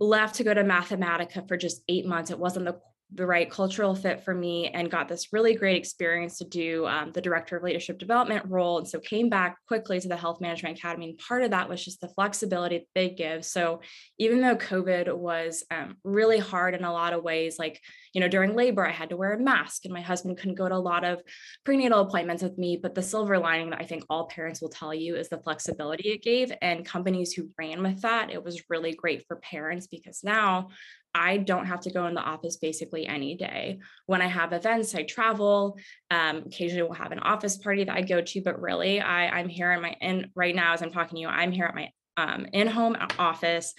left 0.00 0.36
to 0.36 0.44
go 0.44 0.52
to 0.52 0.64
Mathematica 0.64 1.46
for 1.46 1.56
just 1.56 1.82
eight 1.88 2.06
months. 2.06 2.30
It 2.30 2.38
wasn't 2.38 2.66
the 2.66 2.80
the 3.14 3.26
right 3.26 3.50
cultural 3.50 3.94
fit 3.94 4.24
for 4.24 4.34
me 4.34 4.68
and 4.68 4.90
got 4.90 5.08
this 5.08 5.32
really 5.32 5.54
great 5.54 5.76
experience 5.76 6.38
to 6.38 6.44
do 6.44 6.86
um, 6.86 7.12
the 7.12 7.20
director 7.20 7.56
of 7.56 7.62
leadership 7.62 7.98
development 7.98 8.44
role. 8.48 8.78
And 8.78 8.88
so 8.88 8.98
came 9.00 9.28
back 9.28 9.56
quickly 9.66 10.00
to 10.00 10.08
the 10.08 10.16
health 10.16 10.40
management 10.40 10.78
academy. 10.78 11.10
And 11.10 11.18
part 11.18 11.42
of 11.42 11.50
that 11.50 11.68
was 11.68 11.84
just 11.84 12.00
the 12.00 12.08
flexibility 12.08 12.86
they 12.94 13.10
give. 13.10 13.44
So 13.44 13.80
even 14.18 14.40
though 14.40 14.56
covid 14.56 15.14
was 15.14 15.64
um, 15.70 15.96
really 16.04 16.38
hard 16.38 16.74
in 16.74 16.84
a 16.84 16.92
lot 16.92 17.12
of 17.12 17.22
ways 17.22 17.58
like 17.58 17.80
you 18.12 18.20
know 18.20 18.28
during 18.28 18.54
labor 18.54 18.86
i 18.86 18.90
had 18.90 19.10
to 19.10 19.16
wear 19.16 19.32
a 19.32 19.38
mask 19.38 19.84
and 19.84 19.92
my 19.92 20.00
husband 20.00 20.36
couldn't 20.36 20.54
go 20.54 20.68
to 20.68 20.74
a 20.74 20.76
lot 20.76 21.04
of 21.04 21.20
prenatal 21.64 22.00
appointments 22.00 22.42
with 22.42 22.56
me. 22.58 22.78
But 22.80 22.94
the 22.94 23.02
silver 23.02 23.38
lining 23.38 23.70
that 23.70 23.80
i 23.80 23.84
think 23.84 24.04
all 24.08 24.28
parents 24.28 24.60
will 24.60 24.68
tell 24.68 24.94
you 24.94 25.16
is 25.16 25.28
the 25.28 25.38
flexibility 25.38 26.10
it 26.10 26.22
gave. 26.22 26.52
And 26.62 26.84
companies 26.84 27.32
who 27.32 27.50
ran 27.58 27.82
with 27.82 28.02
that 28.02 28.30
it 28.30 28.42
was 28.42 28.70
really 28.70 28.94
great 28.94 29.26
for 29.26 29.36
parents 29.36 29.86
because 29.86 30.22
now 30.24 30.68
I 31.14 31.36
don't 31.36 31.66
have 31.66 31.80
to 31.82 31.90
go 31.90 32.06
in 32.06 32.14
the 32.14 32.22
office 32.22 32.56
basically 32.56 33.06
any 33.06 33.36
day. 33.36 33.80
When 34.06 34.22
I 34.22 34.26
have 34.26 34.52
events, 34.52 34.94
I 34.94 35.02
travel. 35.02 35.78
Um, 36.10 36.44
occasionally, 36.46 36.82
we'll 36.82 36.92
have 36.92 37.12
an 37.12 37.18
office 37.18 37.58
party 37.58 37.84
that 37.84 37.96
I 37.96 38.02
go 38.02 38.22
to, 38.22 38.42
but 38.42 38.60
really, 38.60 39.00
I, 39.00 39.28
I'm 39.28 39.48
here 39.48 39.72
in 39.72 39.82
my 39.82 39.94
in 40.00 40.30
right 40.34 40.54
now 40.54 40.72
as 40.72 40.82
I'm 40.82 40.92
talking 40.92 41.16
to 41.16 41.20
you. 41.20 41.28
I'm 41.28 41.52
here 41.52 41.66
at 41.66 41.74
my 41.74 41.90
um, 42.16 42.46
in-home 42.52 42.96
office. 43.18 43.74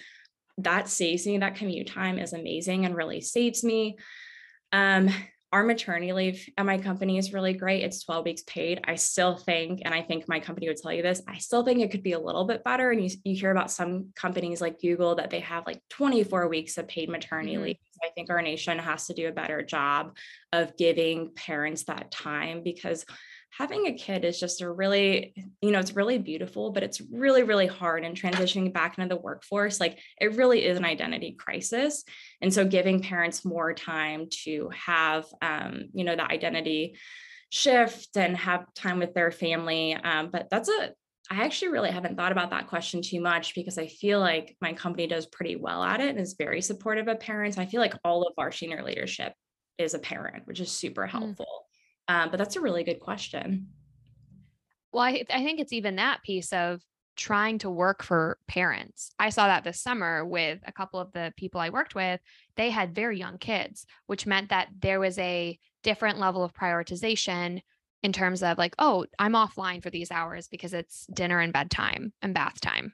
That 0.58 0.88
saves 0.88 1.26
me. 1.26 1.38
That 1.38 1.56
commute 1.56 1.88
time 1.88 2.18
is 2.18 2.32
amazing 2.32 2.84
and 2.84 2.94
really 2.94 3.20
saves 3.20 3.64
me. 3.64 3.96
Um, 4.70 5.10
our 5.54 5.62
maternity 5.62 6.12
leave 6.12 6.50
at 6.58 6.66
my 6.66 6.76
company 6.76 7.16
is 7.16 7.32
really 7.32 7.52
great. 7.52 7.84
It's 7.84 8.02
12 8.02 8.24
weeks 8.24 8.42
paid. 8.42 8.80
I 8.88 8.96
still 8.96 9.36
think, 9.36 9.82
and 9.84 9.94
I 9.94 10.02
think 10.02 10.26
my 10.26 10.40
company 10.40 10.66
would 10.66 10.78
tell 10.78 10.92
you 10.92 11.00
this, 11.00 11.22
I 11.28 11.38
still 11.38 11.62
think 11.62 11.78
it 11.78 11.92
could 11.92 12.02
be 12.02 12.10
a 12.10 12.18
little 12.18 12.44
bit 12.44 12.64
better. 12.64 12.90
And 12.90 13.00
you, 13.04 13.16
you 13.22 13.36
hear 13.36 13.52
about 13.52 13.70
some 13.70 14.08
companies 14.16 14.60
like 14.60 14.80
Google 14.80 15.14
that 15.14 15.30
they 15.30 15.38
have 15.38 15.64
like 15.64 15.80
24 15.90 16.48
weeks 16.48 16.76
of 16.76 16.88
paid 16.88 17.08
maternity 17.08 17.54
mm-hmm. 17.54 17.62
leave. 17.62 17.76
I 18.02 18.08
think 18.16 18.30
our 18.30 18.42
nation 18.42 18.80
has 18.80 19.06
to 19.06 19.14
do 19.14 19.28
a 19.28 19.32
better 19.32 19.62
job 19.62 20.16
of 20.52 20.76
giving 20.76 21.32
parents 21.36 21.84
that 21.84 22.10
time 22.10 22.64
because 22.64 23.06
having 23.56 23.86
a 23.86 23.92
kid 23.92 24.24
is 24.24 24.40
just 24.40 24.62
a 24.62 24.70
really, 24.70 25.34
you 25.60 25.70
know, 25.70 25.78
it's 25.78 25.94
really 25.94 26.18
beautiful, 26.18 26.70
but 26.70 26.82
it's 26.82 27.00
really, 27.00 27.44
really 27.44 27.66
hard 27.66 28.04
and 28.04 28.16
transitioning 28.16 28.72
back 28.72 28.98
into 28.98 29.14
the 29.14 29.20
workforce. 29.20 29.78
Like 29.78 29.98
it 30.20 30.34
really 30.34 30.64
is 30.64 30.76
an 30.76 30.84
identity 30.84 31.36
crisis. 31.38 32.04
And 32.40 32.52
so 32.52 32.64
giving 32.64 33.00
parents 33.00 33.44
more 33.44 33.72
time 33.72 34.28
to 34.44 34.70
have, 34.74 35.26
um, 35.40 35.84
you 35.92 36.04
know, 36.04 36.16
that 36.16 36.30
identity 36.30 36.98
shift 37.50 38.16
and 38.16 38.36
have 38.36 38.72
time 38.74 38.98
with 38.98 39.14
their 39.14 39.30
family. 39.30 39.94
Um, 39.94 40.30
but 40.32 40.48
that's 40.50 40.68
a, 40.68 40.92
I 41.30 41.44
actually 41.44 41.68
really 41.68 41.90
haven't 41.90 42.16
thought 42.16 42.32
about 42.32 42.50
that 42.50 42.66
question 42.66 43.02
too 43.02 43.20
much 43.20 43.54
because 43.54 43.78
I 43.78 43.86
feel 43.86 44.18
like 44.20 44.56
my 44.60 44.72
company 44.72 45.06
does 45.06 45.26
pretty 45.26 45.56
well 45.56 45.82
at 45.82 46.00
it 46.00 46.10
and 46.10 46.18
is 46.18 46.34
very 46.36 46.60
supportive 46.60 47.08
of 47.08 47.20
parents. 47.20 47.56
I 47.56 47.66
feel 47.66 47.80
like 47.80 47.94
all 48.04 48.26
of 48.26 48.34
our 48.36 48.52
senior 48.52 48.82
leadership 48.82 49.32
is 49.78 49.94
a 49.94 49.98
parent, 49.98 50.46
which 50.46 50.60
is 50.60 50.70
super 50.70 51.06
mm. 51.06 51.10
helpful. 51.10 51.46
Mm. 51.46 51.63
Um, 52.08 52.30
but 52.30 52.36
that's 52.36 52.56
a 52.56 52.60
really 52.60 52.84
good 52.84 53.00
question. 53.00 53.68
Well, 54.92 55.04
I, 55.04 55.24
I 55.30 55.42
think 55.42 55.60
it's 55.60 55.72
even 55.72 55.96
that 55.96 56.22
piece 56.22 56.52
of 56.52 56.80
trying 57.16 57.58
to 57.58 57.70
work 57.70 58.02
for 58.02 58.38
parents. 58.48 59.10
I 59.18 59.30
saw 59.30 59.46
that 59.46 59.64
this 59.64 59.80
summer 59.80 60.24
with 60.24 60.60
a 60.66 60.72
couple 60.72 61.00
of 61.00 61.12
the 61.12 61.32
people 61.36 61.60
I 61.60 61.70
worked 61.70 61.94
with. 61.94 62.20
They 62.56 62.70
had 62.70 62.94
very 62.94 63.18
young 63.18 63.38
kids, 63.38 63.86
which 64.06 64.26
meant 64.26 64.50
that 64.50 64.68
there 64.78 65.00
was 65.00 65.18
a 65.18 65.58
different 65.82 66.18
level 66.18 66.42
of 66.42 66.54
prioritization 66.54 67.60
in 68.02 68.12
terms 68.12 68.42
of 68.42 68.58
like, 68.58 68.74
oh, 68.78 69.06
I'm 69.18 69.32
offline 69.32 69.82
for 69.82 69.90
these 69.90 70.10
hours 70.10 70.48
because 70.48 70.74
it's 70.74 71.06
dinner 71.06 71.40
and 71.40 71.52
bedtime 71.52 72.12
and 72.20 72.34
bath 72.34 72.60
time. 72.60 72.92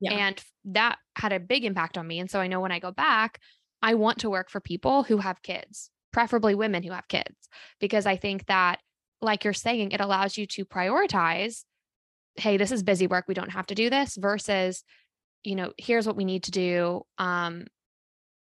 Yeah. 0.00 0.12
And 0.12 0.44
that 0.66 0.98
had 1.16 1.32
a 1.32 1.40
big 1.40 1.64
impact 1.64 1.96
on 1.96 2.06
me. 2.06 2.20
And 2.20 2.30
so 2.30 2.40
I 2.40 2.46
know 2.46 2.60
when 2.60 2.72
I 2.72 2.78
go 2.78 2.92
back, 2.92 3.40
I 3.82 3.94
want 3.94 4.18
to 4.18 4.30
work 4.30 4.50
for 4.50 4.60
people 4.60 5.02
who 5.02 5.18
have 5.18 5.42
kids 5.42 5.90
preferably 6.16 6.54
women 6.54 6.82
who 6.82 6.92
have 6.92 7.06
kids, 7.08 7.36
because 7.78 8.06
I 8.06 8.16
think 8.16 8.46
that, 8.46 8.80
like 9.20 9.44
you're 9.44 9.52
saying, 9.52 9.90
it 9.90 10.00
allows 10.00 10.38
you 10.38 10.46
to 10.46 10.64
prioritize 10.64 11.64
hey, 12.38 12.58
this 12.58 12.70
is 12.70 12.82
busy 12.82 13.06
work. 13.06 13.24
We 13.26 13.34
don't 13.34 13.52
have 13.52 13.66
to 13.68 13.74
do 13.74 13.88
this 13.88 14.16
versus, 14.16 14.84
you 15.42 15.54
know, 15.54 15.72
here's 15.78 16.06
what 16.06 16.16
we 16.16 16.24
need 16.26 16.42
to 16.44 16.50
do. 16.50 17.02
Um, 17.16 17.64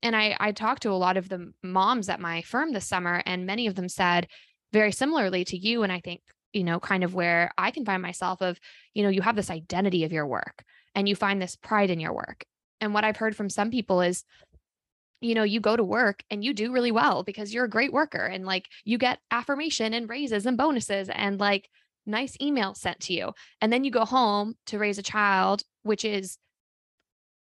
and 0.02 0.16
I, 0.16 0.36
I 0.40 0.50
talked 0.50 0.82
to 0.82 0.90
a 0.90 0.98
lot 1.06 1.16
of 1.16 1.28
the 1.28 1.52
moms 1.62 2.08
at 2.08 2.18
my 2.18 2.42
firm 2.42 2.72
this 2.72 2.88
summer, 2.88 3.22
and 3.24 3.46
many 3.46 3.68
of 3.68 3.76
them 3.76 3.88
said 3.88 4.26
very 4.72 4.90
similarly 4.90 5.44
to 5.44 5.56
you. 5.56 5.84
And 5.84 5.92
I 5.92 6.00
think, 6.00 6.22
you 6.52 6.64
know, 6.64 6.80
kind 6.80 7.04
of 7.04 7.14
where 7.14 7.52
I 7.56 7.70
can 7.70 7.84
find 7.84 8.02
myself 8.02 8.42
of, 8.42 8.58
you 8.94 9.04
know, 9.04 9.10
you 9.10 9.22
have 9.22 9.36
this 9.36 9.50
identity 9.50 10.02
of 10.02 10.12
your 10.12 10.26
work 10.26 10.64
and 10.94 11.08
you 11.08 11.14
find 11.14 11.40
this 11.40 11.54
pride 11.54 11.90
in 11.90 12.00
your 12.00 12.12
work. 12.12 12.44
And 12.80 12.92
what 12.92 13.04
I've 13.04 13.16
heard 13.16 13.36
from 13.36 13.48
some 13.48 13.70
people 13.70 14.00
is 14.00 14.24
you 15.24 15.34
know, 15.34 15.42
you 15.42 15.58
go 15.58 15.74
to 15.74 15.82
work 15.82 16.22
and 16.30 16.44
you 16.44 16.52
do 16.52 16.70
really 16.70 16.92
well 16.92 17.22
because 17.22 17.52
you're 17.52 17.64
a 17.64 17.70
great 17.70 17.92
worker 17.92 18.24
and 18.24 18.44
like 18.44 18.68
you 18.84 18.98
get 18.98 19.20
affirmation 19.30 19.94
and 19.94 20.08
raises 20.08 20.44
and 20.44 20.58
bonuses 20.58 21.08
and 21.08 21.40
like 21.40 21.70
nice 22.04 22.36
emails 22.36 22.76
sent 22.76 23.00
to 23.00 23.14
you. 23.14 23.32
And 23.62 23.72
then 23.72 23.84
you 23.84 23.90
go 23.90 24.04
home 24.04 24.54
to 24.66 24.78
raise 24.78 24.98
a 24.98 25.02
child, 25.02 25.62
which 25.82 26.04
is, 26.04 26.36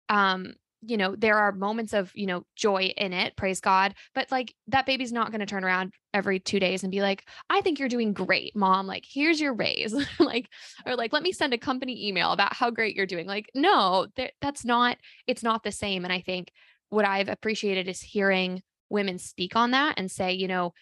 um, 0.09 0.55
you 0.85 0.97
know, 0.97 1.16
there 1.16 1.38
are 1.38 1.53
moments 1.53 1.92
of, 1.92 2.12
you 2.14 2.27
know, 2.27 2.45
joy 2.55 2.92
in 2.97 3.12
it, 3.12 3.37
praise 3.37 3.61
God, 3.61 3.95
but 4.14 4.31
like 4.31 4.55
that 4.68 4.87
baby's 4.87 5.12
not 5.12 5.31
going 5.31 5.40
to 5.40 5.47
turn 5.47 5.64
around 5.64 5.92
every 6.14 6.38
two 6.38 6.61
days 6.61 6.85
and 6.85 6.92
be 6.92 7.03
like, 7.03 7.25
I 7.51 7.62
think 7.62 7.79
you're 7.79 7.88
doing 7.88 8.12
great, 8.12 8.55
mom. 8.55 8.87
Like, 8.87 9.05
here's 9.09 9.40
your 9.40 9.55
raise. 9.55 9.92
like, 10.21 10.49
or 10.87 10.95
like, 10.95 11.12
let 11.12 11.23
me 11.23 11.33
send 11.33 11.53
a 11.53 11.59
company 11.59 12.09
email 12.09 12.31
about 12.33 12.55
how 12.55 12.71
great 12.71 12.95
you're 12.95 13.07
doing. 13.07 13.27
Like, 13.27 13.51
no, 13.55 14.07
that's 14.40 14.64
not, 14.64 14.99
it's 15.27 15.42
not 15.42 15.62
the 15.64 15.73
same. 15.73 16.05
And 16.05 16.12
I 16.12 16.21
think 16.21 16.53
what 16.92 17.07
I've 17.07 17.28
appreciated 17.28 17.88
is 17.88 18.02
hearing 18.02 18.62
women 18.90 19.18
speak 19.18 19.57
on 19.57 19.70
that 19.70 19.94
and 19.96 20.11
say, 20.11 20.33
you 20.33 20.46
know, 20.46 20.74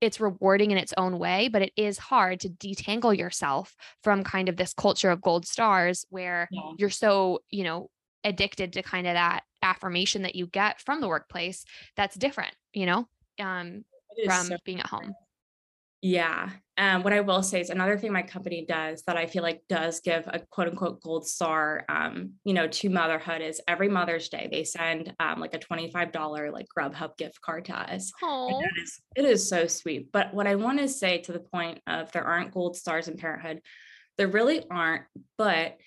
it's 0.00 0.20
rewarding 0.20 0.72
in 0.72 0.76
its 0.76 0.92
own 0.96 1.18
way, 1.18 1.48
but 1.48 1.62
it 1.62 1.72
is 1.76 1.98
hard 1.98 2.40
to 2.40 2.48
detangle 2.48 3.16
yourself 3.16 3.76
from 4.02 4.24
kind 4.24 4.48
of 4.48 4.56
this 4.56 4.74
culture 4.74 5.10
of 5.10 5.22
gold 5.22 5.46
stars 5.46 6.04
where 6.10 6.48
yeah. 6.50 6.72
you're 6.78 6.90
so, 6.90 7.40
you 7.48 7.62
know, 7.62 7.88
addicted 8.24 8.72
to 8.72 8.82
kind 8.82 9.06
of 9.06 9.14
that 9.14 9.44
affirmation 9.62 10.22
that 10.22 10.34
you 10.34 10.48
get 10.48 10.80
from 10.80 11.00
the 11.00 11.08
workplace 11.08 11.64
that's 11.96 12.16
different, 12.16 12.52
you 12.74 12.84
know, 12.84 13.06
um, 13.38 13.84
from 14.24 14.46
so 14.46 14.56
being 14.64 14.80
at 14.80 14.86
home. 14.86 15.14
Yeah. 16.02 16.50
Um, 16.78 17.02
what 17.02 17.14
I 17.14 17.20
will 17.20 17.42
say 17.42 17.60
is 17.60 17.70
another 17.70 17.96
thing 17.96 18.12
my 18.12 18.22
company 18.22 18.66
does 18.68 19.02
that 19.06 19.16
I 19.16 19.26
feel 19.26 19.42
like 19.42 19.62
does 19.68 20.00
give 20.00 20.24
a 20.26 20.40
quote 20.50 20.68
unquote 20.68 21.00
gold 21.00 21.26
star, 21.26 21.86
um, 21.88 22.34
you 22.44 22.52
know, 22.52 22.68
to 22.68 22.90
motherhood 22.90 23.40
is 23.40 23.62
every 23.66 23.88
Mother's 23.88 24.28
Day 24.28 24.48
they 24.50 24.62
send 24.62 25.14
um, 25.18 25.40
like 25.40 25.54
a 25.54 25.58
twenty 25.58 25.90
five 25.90 26.12
dollar 26.12 26.50
like 26.50 26.66
Grubhub 26.76 27.16
gift 27.16 27.40
card 27.40 27.64
to 27.66 27.78
us. 27.78 28.12
Is, 28.82 29.00
it 29.16 29.24
is 29.24 29.48
so 29.48 29.66
sweet. 29.66 30.12
But 30.12 30.34
what 30.34 30.46
I 30.46 30.56
want 30.56 30.78
to 30.80 30.88
say 30.88 31.18
to 31.22 31.32
the 31.32 31.40
point 31.40 31.80
of 31.86 32.12
there 32.12 32.24
aren't 32.24 32.52
gold 32.52 32.76
stars 32.76 33.08
in 33.08 33.16
parenthood, 33.16 33.62
there 34.18 34.28
really 34.28 34.62
aren't. 34.70 35.04
But 35.38 35.78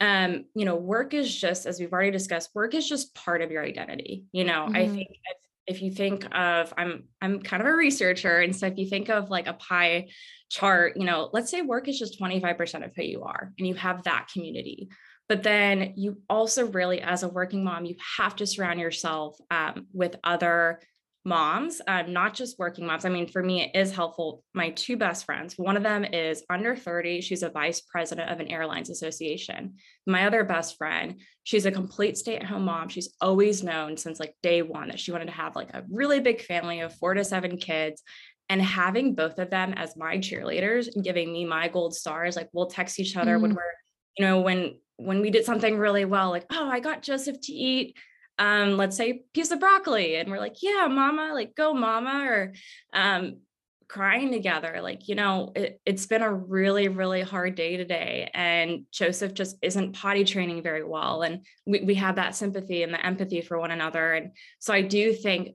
um, 0.00 0.46
you 0.54 0.64
know, 0.64 0.76
work 0.76 1.12
is 1.12 1.34
just 1.34 1.66
as 1.66 1.78
we've 1.78 1.92
already 1.92 2.10
discussed, 2.10 2.54
work 2.54 2.74
is 2.74 2.88
just 2.88 3.14
part 3.14 3.42
of 3.42 3.50
your 3.50 3.62
identity. 3.62 4.24
You 4.32 4.44
know, 4.44 4.64
mm-hmm. 4.64 4.76
I 4.76 4.88
think 4.88 5.08
if 5.10 5.36
you 5.66 5.90
think 5.90 6.26
of 6.34 6.72
i'm 6.76 7.04
i'm 7.22 7.40
kind 7.40 7.62
of 7.62 7.68
a 7.68 7.74
researcher 7.74 8.38
and 8.38 8.54
so 8.54 8.66
if 8.66 8.76
you 8.76 8.88
think 8.88 9.08
of 9.08 9.30
like 9.30 9.46
a 9.46 9.54
pie 9.54 10.08
chart 10.50 10.96
you 10.96 11.04
know 11.04 11.30
let's 11.32 11.50
say 11.50 11.62
work 11.62 11.88
is 11.88 11.98
just 11.98 12.20
25% 12.20 12.84
of 12.84 12.90
who 12.94 13.02
you 13.02 13.22
are 13.22 13.52
and 13.58 13.66
you 13.66 13.74
have 13.74 14.02
that 14.02 14.28
community. 14.32 14.88
But 15.28 15.44
then 15.44 15.94
you 15.96 16.20
also 16.28 16.66
really 16.66 17.00
as 17.00 17.22
a 17.22 17.28
working 17.28 17.62
mom 17.62 17.84
you 17.84 17.94
have 18.18 18.34
to 18.36 18.46
surround 18.46 18.80
yourself 18.80 19.38
um, 19.50 19.86
with 19.92 20.16
other 20.24 20.80
moms, 21.24 21.82
um, 21.86 22.12
not 22.12 22.34
just 22.34 22.58
working 22.58 22.86
moms. 22.86 23.04
I 23.04 23.10
mean, 23.10 23.26
for 23.26 23.42
me, 23.42 23.62
it 23.62 23.78
is 23.78 23.92
helpful. 23.92 24.42
My 24.54 24.70
two 24.70 24.96
best 24.96 25.26
friends, 25.26 25.54
one 25.54 25.76
of 25.76 25.82
them 25.82 26.04
is 26.04 26.42
under 26.48 26.74
30. 26.74 27.20
She's 27.20 27.42
a 27.42 27.50
vice 27.50 27.80
president 27.80 28.30
of 28.30 28.40
an 28.40 28.48
airlines 28.48 28.88
association. 28.88 29.74
My 30.06 30.26
other 30.26 30.44
best 30.44 30.78
friend, 30.78 31.20
she's 31.44 31.66
a 31.66 31.70
complete 31.70 32.16
stay 32.16 32.36
at 32.36 32.44
home 32.44 32.64
mom. 32.64 32.88
She's 32.88 33.14
always 33.20 33.62
known 33.62 33.96
since 33.96 34.18
like 34.18 34.34
day 34.42 34.62
one 34.62 34.88
that 34.88 35.00
she 35.00 35.12
wanted 35.12 35.26
to 35.26 35.32
have 35.32 35.56
like 35.56 35.70
a 35.74 35.84
really 35.90 36.20
big 36.20 36.40
family 36.40 36.80
of 36.80 36.94
four 36.94 37.14
to 37.14 37.24
seven 37.24 37.58
kids. 37.58 38.02
And 38.48 38.60
having 38.60 39.14
both 39.14 39.38
of 39.38 39.50
them 39.50 39.74
as 39.74 39.96
my 39.96 40.18
cheerleaders 40.18 40.88
and 40.94 41.04
giving 41.04 41.32
me 41.32 41.44
my 41.44 41.68
gold 41.68 41.94
stars, 41.94 42.34
like 42.34 42.48
we'll 42.52 42.66
text 42.66 42.98
each 42.98 43.16
other 43.16 43.38
mm. 43.38 43.42
when 43.42 43.54
we're, 43.54 43.74
you 44.18 44.26
know, 44.26 44.40
when 44.40 44.76
when 44.96 45.20
we 45.22 45.30
did 45.30 45.46
something 45.46 45.78
really 45.78 46.04
well, 46.04 46.30
like, 46.30 46.44
oh, 46.50 46.68
I 46.68 46.80
got 46.80 47.02
Joseph 47.02 47.40
to 47.42 47.52
eat 47.52 47.96
um, 48.40 48.78
let's 48.78 48.96
say 48.96 49.22
piece 49.34 49.52
of 49.52 49.60
broccoli. 49.60 50.16
And 50.16 50.30
we're 50.30 50.40
like 50.40 50.56
yeah 50.62 50.88
mama 50.88 51.30
like 51.32 51.54
go 51.54 51.72
mama 51.72 52.24
or 52.24 52.52
um, 52.92 53.40
crying 53.86 54.32
together. 54.32 54.80
Like 54.82 55.06
you 55.06 55.14
know 55.14 55.52
it, 55.54 55.80
it's 55.84 56.06
been 56.06 56.22
a 56.22 56.32
really 56.32 56.88
really 56.88 57.20
hard 57.20 57.54
day 57.54 57.76
today. 57.76 58.30
And 58.34 58.86
joseph 58.90 59.34
just 59.34 59.56
isn't 59.62 59.92
potty 59.92 60.24
training 60.24 60.62
very 60.62 60.82
well. 60.82 61.22
And 61.22 61.44
we, 61.66 61.82
we 61.82 61.94
have 61.96 62.16
that 62.16 62.34
sympathy 62.34 62.82
and 62.82 62.92
the 62.92 63.04
empathy 63.04 63.42
for 63.42 63.58
one 63.58 63.70
another. 63.70 64.14
And 64.14 64.32
so 64.58 64.72
i 64.72 64.82
do 64.82 65.12
think 65.12 65.50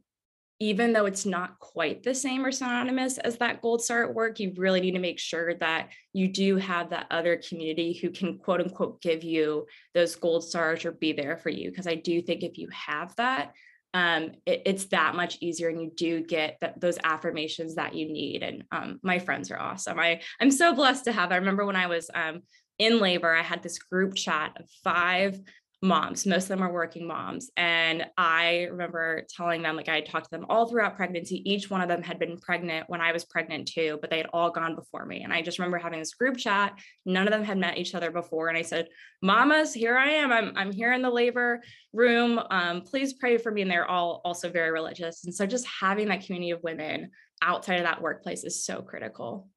even 0.59 0.93
though 0.93 1.05
it's 1.05 1.25
not 1.25 1.59
quite 1.59 2.03
the 2.03 2.15
same 2.15 2.45
or 2.45 2.51
synonymous 2.51 3.17
as 3.17 3.37
that 3.37 3.61
gold 3.61 3.83
star 3.83 4.05
at 4.05 4.13
work, 4.13 4.39
you 4.39 4.53
really 4.55 4.79
need 4.79 4.93
to 4.93 4.99
make 4.99 5.19
sure 5.19 5.53
that 5.55 5.89
you 6.13 6.29
do 6.29 6.55
have 6.55 6.89
that 6.89 7.07
other 7.11 7.41
community 7.47 7.93
who 7.93 8.09
can 8.09 8.37
quote 8.37 8.61
unquote 8.61 9.01
give 9.01 9.23
you 9.23 9.65
those 9.93 10.15
gold 10.15 10.43
stars 10.43 10.85
or 10.85 10.93
be 10.93 11.11
there 11.11 11.37
for 11.37 11.49
you. 11.49 11.69
Because 11.69 11.87
I 11.87 11.95
do 11.95 12.21
think 12.21 12.43
if 12.43 12.57
you 12.57 12.69
have 12.71 13.13
that, 13.17 13.51
um, 13.93 14.31
it, 14.45 14.61
it's 14.65 14.85
that 14.85 15.15
much 15.15 15.37
easier 15.41 15.69
and 15.69 15.81
you 15.81 15.91
do 15.93 16.21
get 16.21 16.57
th- 16.61 16.73
those 16.77 16.97
affirmations 17.03 17.75
that 17.75 17.93
you 17.93 18.07
need. 18.07 18.41
And 18.41 18.63
um, 18.71 18.99
my 19.03 19.19
friends 19.19 19.51
are 19.51 19.59
awesome. 19.59 19.99
I, 19.99 20.21
I'm 20.39 20.51
so 20.51 20.73
blessed 20.73 21.05
to 21.05 21.11
have. 21.11 21.33
I 21.33 21.37
remember 21.37 21.65
when 21.65 21.75
I 21.75 21.87
was 21.87 22.09
um, 22.13 22.43
in 22.79 22.99
labor, 22.99 23.33
I 23.33 23.41
had 23.41 23.61
this 23.61 23.79
group 23.79 24.15
chat 24.15 24.53
of 24.57 24.69
five 24.83 25.39
moms. 25.81 26.25
Most 26.25 26.43
of 26.43 26.49
them 26.49 26.61
are 26.61 26.71
working 26.71 27.07
moms. 27.07 27.51
And 27.57 28.05
I 28.17 28.67
remember 28.71 29.25
telling 29.29 29.61
them, 29.61 29.75
like, 29.75 29.89
I 29.89 30.01
talked 30.01 30.25
to 30.25 30.31
them 30.31 30.45
all 30.49 30.67
throughout 30.67 30.95
pregnancy. 30.95 31.41
Each 31.49 31.69
one 31.69 31.81
of 31.81 31.87
them 31.87 32.01
had 32.01 32.17
been 32.17 32.37
pregnant 32.37 32.89
when 32.89 33.01
I 33.01 33.11
was 33.11 33.25
pregnant 33.25 33.67
too, 33.67 33.99
but 34.01 34.09
they 34.09 34.17
had 34.17 34.29
all 34.33 34.49
gone 34.49 34.75
before 34.75 35.05
me. 35.05 35.23
And 35.23 35.33
I 35.33 35.41
just 35.41 35.59
remember 35.59 35.77
having 35.77 35.99
this 35.99 36.13
group 36.13 36.37
chat. 36.37 36.77
None 37.05 37.27
of 37.27 37.31
them 37.31 37.43
had 37.43 37.57
met 37.57 37.77
each 37.77 37.93
other 37.95 38.11
before. 38.11 38.47
And 38.47 38.57
I 38.57 38.61
said, 38.61 38.87
Mamas, 39.21 39.73
here 39.73 39.97
I 39.97 40.09
am. 40.11 40.31
I'm, 40.31 40.53
I'm 40.55 40.71
here 40.71 40.93
in 40.93 41.01
the 41.01 41.09
labor 41.09 41.61
room. 41.93 42.39
Um, 42.49 42.81
please 42.81 43.13
pray 43.13 43.37
for 43.37 43.51
me. 43.51 43.61
And 43.61 43.71
they're 43.71 43.89
all 43.89 44.21
also 44.25 44.49
very 44.49 44.71
religious. 44.71 45.25
And 45.25 45.33
so 45.33 45.45
just 45.45 45.67
having 45.67 46.07
that 46.09 46.25
community 46.25 46.51
of 46.51 46.63
women 46.63 47.11
outside 47.41 47.77
of 47.77 47.83
that 47.83 48.01
workplace 48.01 48.43
is 48.43 48.65
so 48.65 48.81
critical. 48.81 49.49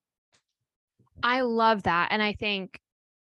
I 1.22 1.40
love 1.40 1.84
that. 1.84 2.08
And 2.10 2.22
I 2.22 2.32
think 2.32 2.78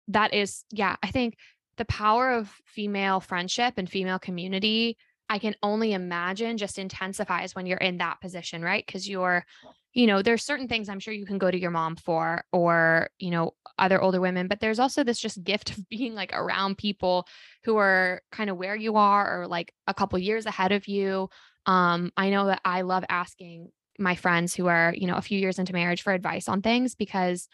that 0.10 0.34
is, 0.34 0.64
yeah, 0.72 0.96
I 1.02 1.12
think 1.12 1.36
the 1.80 1.86
power 1.86 2.30
of 2.32 2.54
female 2.66 3.22
friendship 3.22 3.76
and 3.78 3.90
female 3.90 4.20
community, 4.20 4.98
I 5.30 5.40
can 5.40 5.56
only 5.64 5.94
imagine 5.94 6.58
just 6.58 6.78
intensifies 6.78 7.56
when 7.56 7.66
you're 7.66 7.78
in 7.78 8.00
that 8.00 8.20
position, 8.20 8.62
right? 8.62 8.86
Because 8.86 9.08
you're, 9.08 9.46
you 9.94 10.06
know, 10.06 10.22
there's 10.22 10.44
certain 10.44 10.68
things 10.68 10.90
I'm 10.90 11.00
sure 11.00 11.14
you 11.14 11.26
can 11.26 11.38
go 11.38 11.50
to 11.50 11.58
your 11.58 11.72
mom 11.72 11.96
for 11.96 12.44
or, 12.52 13.10
you 13.18 13.32
know, 13.32 13.54
other 13.78 14.02
older 14.02 14.20
women, 14.20 14.50
but 14.50 14.60
there's 14.60 14.80
also 14.80 15.06
this 15.06 15.20
just 15.20 15.42
gift 15.42 15.72
of 15.72 15.88
being 15.90 16.16
like 16.16 16.34
around 16.34 16.78
people 16.78 17.26
who 17.64 17.78
are 17.78 18.22
kind 18.30 18.50
of 18.50 18.58
where 18.58 18.76
you 18.76 18.98
are 18.98 19.42
or 19.42 19.48
like 19.48 19.74
a 19.88 19.94
couple 19.94 20.20
years 20.20 20.46
ahead 20.46 20.74
of 20.74 20.86
you. 20.88 21.30
Um, 21.66 22.12
I 22.18 22.30
know 22.30 22.48
that 22.48 22.60
I 22.66 22.82
love 22.82 23.06
asking 23.08 23.70
my 23.98 24.16
friends 24.16 24.54
who 24.54 24.68
are, 24.68 24.94
you 24.98 25.08
know, 25.08 25.16
a 25.16 25.22
few 25.22 25.40
years 25.40 25.60
into 25.60 25.72
marriage 25.72 26.02
for 26.02 26.12
advice 26.12 26.50
on 26.50 26.62
things 26.62 26.96
because 26.96 27.48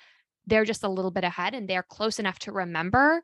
they're 0.47 0.65
just 0.65 0.83
a 0.83 0.89
little 0.89 1.11
bit 1.11 1.23
ahead 1.23 1.53
and 1.53 1.67
they're 1.67 1.83
close 1.83 2.17
enough 2.17 2.39
to 2.39 2.51
remember 2.51 3.21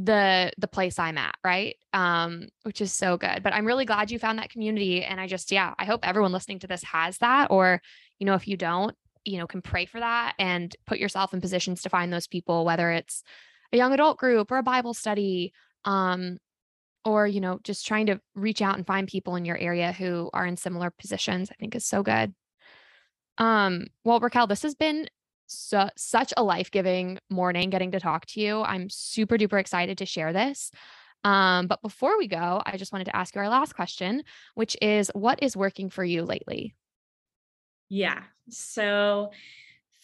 the 0.00 0.52
the 0.58 0.68
place 0.68 0.98
I'm 0.98 1.18
at, 1.18 1.34
right? 1.44 1.74
Um, 1.92 2.48
which 2.62 2.80
is 2.80 2.92
so 2.92 3.16
good. 3.16 3.42
But 3.42 3.52
I'm 3.52 3.66
really 3.66 3.84
glad 3.84 4.10
you 4.10 4.18
found 4.18 4.38
that 4.38 4.50
community. 4.50 5.02
And 5.02 5.20
I 5.20 5.26
just, 5.26 5.50
yeah, 5.50 5.74
I 5.76 5.84
hope 5.84 6.06
everyone 6.06 6.30
listening 6.30 6.60
to 6.60 6.68
this 6.68 6.84
has 6.84 7.18
that. 7.18 7.50
Or, 7.50 7.80
you 8.18 8.26
know, 8.26 8.34
if 8.34 8.46
you 8.46 8.56
don't, 8.56 8.94
you 9.24 9.38
know, 9.38 9.46
can 9.46 9.60
pray 9.60 9.86
for 9.86 9.98
that 9.98 10.34
and 10.38 10.74
put 10.86 10.98
yourself 10.98 11.34
in 11.34 11.40
positions 11.40 11.82
to 11.82 11.88
find 11.88 12.12
those 12.12 12.28
people, 12.28 12.64
whether 12.64 12.92
it's 12.92 13.24
a 13.72 13.76
young 13.76 13.92
adult 13.92 14.18
group 14.18 14.52
or 14.52 14.58
a 14.58 14.62
Bible 14.62 14.94
study, 14.94 15.52
um, 15.84 16.38
or, 17.04 17.26
you 17.26 17.40
know, 17.40 17.58
just 17.64 17.86
trying 17.86 18.06
to 18.06 18.20
reach 18.34 18.62
out 18.62 18.76
and 18.76 18.86
find 18.86 19.08
people 19.08 19.34
in 19.36 19.44
your 19.44 19.58
area 19.58 19.92
who 19.92 20.30
are 20.32 20.46
in 20.46 20.56
similar 20.56 20.90
positions, 20.90 21.50
I 21.50 21.54
think 21.54 21.74
is 21.74 21.86
so 21.86 22.02
good. 22.02 22.34
Um, 23.38 23.86
well, 24.04 24.20
Raquel, 24.20 24.46
this 24.46 24.62
has 24.62 24.74
been 24.74 25.08
so, 25.48 25.88
such 25.96 26.32
a 26.36 26.44
life 26.44 26.70
giving 26.70 27.18
morning 27.30 27.70
getting 27.70 27.90
to 27.92 28.00
talk 28.00 28.26
to 28.26 28.40
you. 28.40 28.62
I'm 28.62 28.90
super 28.90 29.36
duper 29.36 29.58
excited 29.58 29.98
to 29.98 30.06
share 30.06 30.32
this. 30.32 30.70
Um, 31.24 31.66
but 31.66 31.82
before 31.82 32.18
we 32.18 32.28
go, 32.28 32.62
I 32.64 32.76
just 32.76 32.92
wanted 32.92 33.06
to 33.06 33.16
ask 33.16 33.34
you 33.34 33.40
our 33.40 33.48
last 33.48 33.74
question, 33.74 34.22
which 34.54 34.76
is 34.80 35.10
what 35.14 35.42
is 35.42 35.56
working 35.56 35.90
for 35.90 36.04
you 36.04 36.22
lately? 36.22 36.74
Yeah. 37.88 38.22
So, 38.50 39.30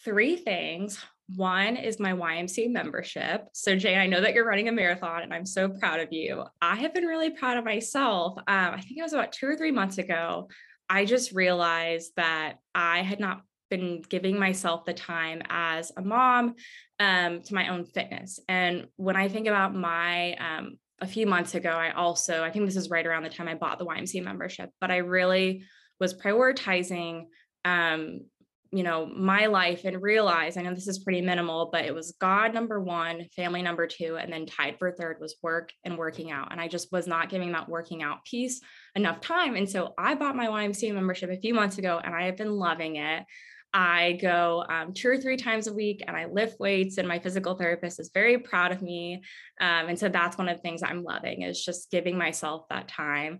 three 0.03 0.35
things. 0.35 0.99
One 1.35 1.77
is 1.77 1.99
my 1.99 2.13
YMCA 2.13 2.71
membership. 2.71 3.47
So, 3.53 3.75
Jay, 3.75 3.95
I 3.95 4.07
know 4.07 4.21
that 4.21 4.33
you're 4.33 4.47
running 4.47 4.67
a 4.67 4.71
marathon 4.71 5.21
and 5.21 5.33
I'm 5.33 5.45
so 5.45 5.69
proud 5.69 5.99
of 5.99 6.11
you. 6.11 6.43
I 6.61 6.75
have 6.75 6.93
been 6.93 7.05
really 7.05 7.31
proud 7.31 7.57
of 7.57 7.65
myself. 7.65 8.37
Um, 8.37 8.45
I 8.47 8.81
think 8.81 8.97
it 8.97 9.03
was 9.03 9.13
about 9.13 9.31
two 9.31 9.47
or 9.47 9.55
three 9.55 9.71
months 9.71 9.97
ago. 9.99 10.49
I 10.89 11.05
just 11.05 11.31
realized 11.31 12.13
that 12.15 12.57
I 12.75 13.01
had 13.01 13.19
not 13.19 13.41
been 13.75 14.01
giving 14.09 14.39
myself 14.39 14.85
the 14.85 14.93
time 14.93 15.41
as 15.49 15.91
a 15.97 16.01
mom 16.01 16.55
um, 16.99 17.41
to 17.41 17.53
my 17.53 17.69
own 17.69 17.85
fitness. 17.85 18.39
And 18.47 18.87
when 18.95 19.15
I 19.15 19.27
think 19.27 19.47
about 19.47 19.75
my, 19.75 20.33
um, 20.35 20.77
a 21.01 21.07
few 21.07 21.25
months 21.27 21.55
ago, 21.55 21.69
I 21.69 21.91
also, 21.91 22.43
I 22.43 22.51
think 22.51 22.65
this 22.65 22.77
is 22.77 22.89
right 22.89 23.05
around 23.05 23.23
the 23.23 23.29
time 23.29 23.47
I 23.47 23.55
bought 23.55 23.79
the 23.79 23.85
YMCA 23.85 24.23
membership, 24.23 24.69
but 24.79 24.91
I 24.91 24.97
really 24.97 25.63
was 25.99 26.13
prioritizing, 26.13 27.25
um, 27.65 28.21
you 28.71 28.83
know, 28.83 29.05
my 29.05 29.45
life 29.45 29.85
and 29.85 30.01
realized, 30.01 30.57
I 30.57 30.61
know 30.61 30.73
this 30.73 30.87
is 30.87 30.99
pretty 30.99 31.21
minimal, 31.21 31.69
but 31.71 31.85
it 31.85 31.93
was 31.93 32.15
God 32.19 32.53
number 32.53 32.81
one, 32.81 33.25
family 33.35 33.61
number 33.61 33.87
two, 33.87 34.17
and 34.17 34.31
then 34.31 34.45
tied 34.45 34.77
for 34.79 34.91
third 34.91 35.17
was 35.21 35.35
work 35.41 35.71
and 35.83 35.97
working 35.97 36.31
out. 36.31 36.51
And 36.51 36.59
I 36.59 36.67
just 36.67 36.91
was 36.91 37.07
not 37.07 37.29
giving 37.29 37.51
that 37.53 37.69
working 37.69 38.03
out 38.03 38.25
piece 38.25 38.61
enough 38.95 39.21
time. 39.21 39.55
And 39.55 39.69
so 39.69 39.93
I 39.97 40.15
bought 40.15 40.35
my 40.35 40.47
YMCA 40.47 40.93
membership 40.93 41.29
a 41.29 41.39
few 41.39 41.53
months 41.53 41.77
ago 41.77 42.01
and 42.03 42.13
I 42.13 42.23
have 42.23 42.37
been 42.37 42.51
loving 42.51 42.97
it. 42.97 43.23
I 43.77 44.13
go 44.21 44.63
um, 44.69 44.93
two 44.93 45.09
or 45.09 45.17
three 45.17 45.35
times 45.35 45.67
a 45.67 45.73
week 45.73 46.01
and 46.07 46.15
I 46.15 46.27
lift 46.27 46.61
weights, 46.61 46.97
and 46.97 47.05
my 47.05 47.19
physical 47.19 47.55
therapist 47.55 47.99
is 47.99 48.09
very 48.13 48.37
proud 48.37 48.71
of 48.71 48.81
me. 48.81 49.21
Um, 49.59 49.89
and 49.89 49.99
so 49.99 50.07
that's 50.07 50.37
one 50.37 50.47
of 50.47 50.55
the 50.55 50.61
things 50.61 50.81
I'm 50.81 51.03
loving 51.03 51.41
is 51.41 51.63
just 51.63 51.91
giving 51.91 52.17
myself 52.17 52.69
that 52.69 52.87
time. 52.87 53.39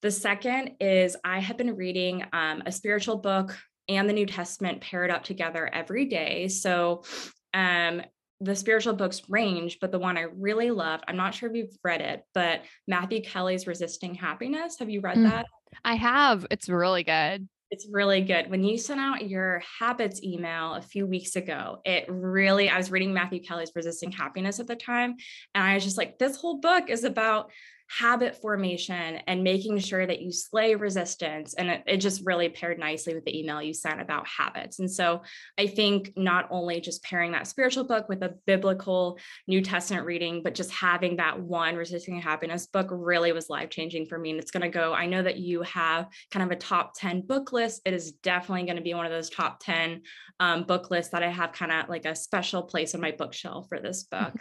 The 0.00 0.10
second 0.10 0.76
is 0.80 1.18
I 1.22 1.38
have 1.40 1.58
been 1.58 1.76
reading 1.76 2.24
um, 2.32 2.62
a 2.64 2.72
spiritual 2.72 3.18
book 3.18 3.58
and 3.86 4.08
the 4.08 4.14
New 4.14 4.24
Testament 4.24 4.80
paired 4.80 5.10
up 5.10 5.22
together 5.22 5.68
every 5.70 6.06
day. 6.06 6.48
So 6.48 7.04
um, 7.52 8.00
the 8.40 8.56
spiritual 8.56 8.94
books 8.94 9.20
range, 9.28 9.78
but 9.82 9.92
the 9.92 9.98
one 9.98 10.16
I 10.16 10.22
really 10.34 10.70
love, 10.70 11.02
I'm 11.06 11.18
not 11.18 11.34
sure 11.34 11.50
if 11.50 11.56
you've 11.56 11.76
read 11.84 12.00
it, 12.00 12.22
but 12.32 12.62
Matthew 12.88 13.20
Kelly's 13.20 13.66
Resisting 13.66 14.14
Happiness. 14.14 14.78
Have 14.78 14.88
you 14.88 15.02
read 15.02 15.18
mm, 15.18 15.28
that? 15.28 15.44
I 15.84 15.96
have. 15.96 16.46
It's 16.50 16.70
really 16.70 17.04
good. 17.04 17.48
It's 17.70 17.88
really 17.90 18.20
good. 18.20 18.50
When 18.50 18.62
you 18.62 18.78
sent 18.78 19.00
out 19.00 19.28
your 19.28 19.62
habits 19.80 20.22
email 20.22 20.74
a 20.74 20.82
few 20.82 21.06
weeks 21.06 21.34
ago, 21.34 21.80
it 21.84 22.04
really, 22.08 22.68
I 22.68 22.76
was 22.76 22.90
reading 22.90 23.12
Matthew 23.12 23.42
Kelly's 23.42 23.72
Resisting 23.74 24.12
Happiness 24.12 24.60
at 24.60 24.66
the 24.66 24.76
time. 24.76 25.16
And 25.54 25.64
I 25.64 25.74
was 25.74 25.82
just 25.82 25.98
like, 25.98 26.18
this 26.18 26.36
whole 26.36 26.58
book 26.58 26.88
is 26.88 27.04
about 27.04 27.50
habit 27.98 28.40
formation 28.40 29.20
and 29.26 29.44
making 29.44 29.78
sure 29.78 30.06
that 30.06 30.20
you 30.20 30.32
slay 30.32 30.74
resistance. 30.74 31.54
And 31.54 31.68
it, 31.68 31.82
it, 31.86 31.96
just 31.98 32.26
really 32.26 32.48
paired 32.48 32.78
nicely 32.78 33.14
with 33.14 33.24
the 33.24 33.38
email 33.38 33.62
you 33.62 33.72
sent 33.72 34.00
about 34.00 34.26
habits. 34.26 34.80
And 34.80 34.90
so 34.90 35.22
I 35.58 35.68
think 35.68 36.12
not 36.16 36.48
only 36.50 36.80
just 36.80 37.04
pairing 37.04 37.32
that 37.32 37.46
spiritual 37.46 37.84
book 37.84 38.08
with 38.08 38.22
a 38.22 38.34
biblical 38.46 39.18
New 39.46 39.62
Testament 39.62 40.06
reading, 40.06 40.42
but 40.42 40.54
just 40.54 40.70
having 40.70 41.16
that 41.16 41.40
one 41.40 41.76
resisting 41.76 42.20
happiness 42.20 42.66
book 42.66 42.88
really 42.90 43.32
was 43.32 43.48
life 43.48 43.70
changing 43.70 44.06
for 44.06 44.18
me. 44.18 44.30
And 44.30 44.40
it's 44.40 44.50
going 44.50 44.62
to 44.62 44.68
go, 44.68 44.92
I 44.92 45.06
know 45.06 45.22
that 45.22 45.38
you 45.38 45.62
have 45.62 46.08
kind 46.32 46.44
of 46.44 46.50
a 46.50 46.60
top 46.60 46.94
10 46.98 47.22
book 47.22 47.52
list. 47.52 47.82
It 47.84 47.94
is 47.94 48.12
definitely 48.12 48.64
going 48.64 48.76
to 48.76 48.82
be 48.82 48.94
one 48.94 49.06
of 49.06 49.12
those 49.12 49.30
top 49.30 49.60
10 49.60 50.02
um, 50.40 50.64
book 50.64 50.90
lists 50.90 51.12
that 51.12 51.22
I 51.22 51.30
have 51.30 51.52
kind 51.52 51.70
of 51.70 51.88
like 51.88 52.06
a 52.06 52.16
special 52.16 52.64
place 52.64 52.94
on 52.94 53.00
my 53.00 53.12
bookshelf 53.12 53.66
for 53.68 53.78
this 53.78 54.02
book. 54.10 54.34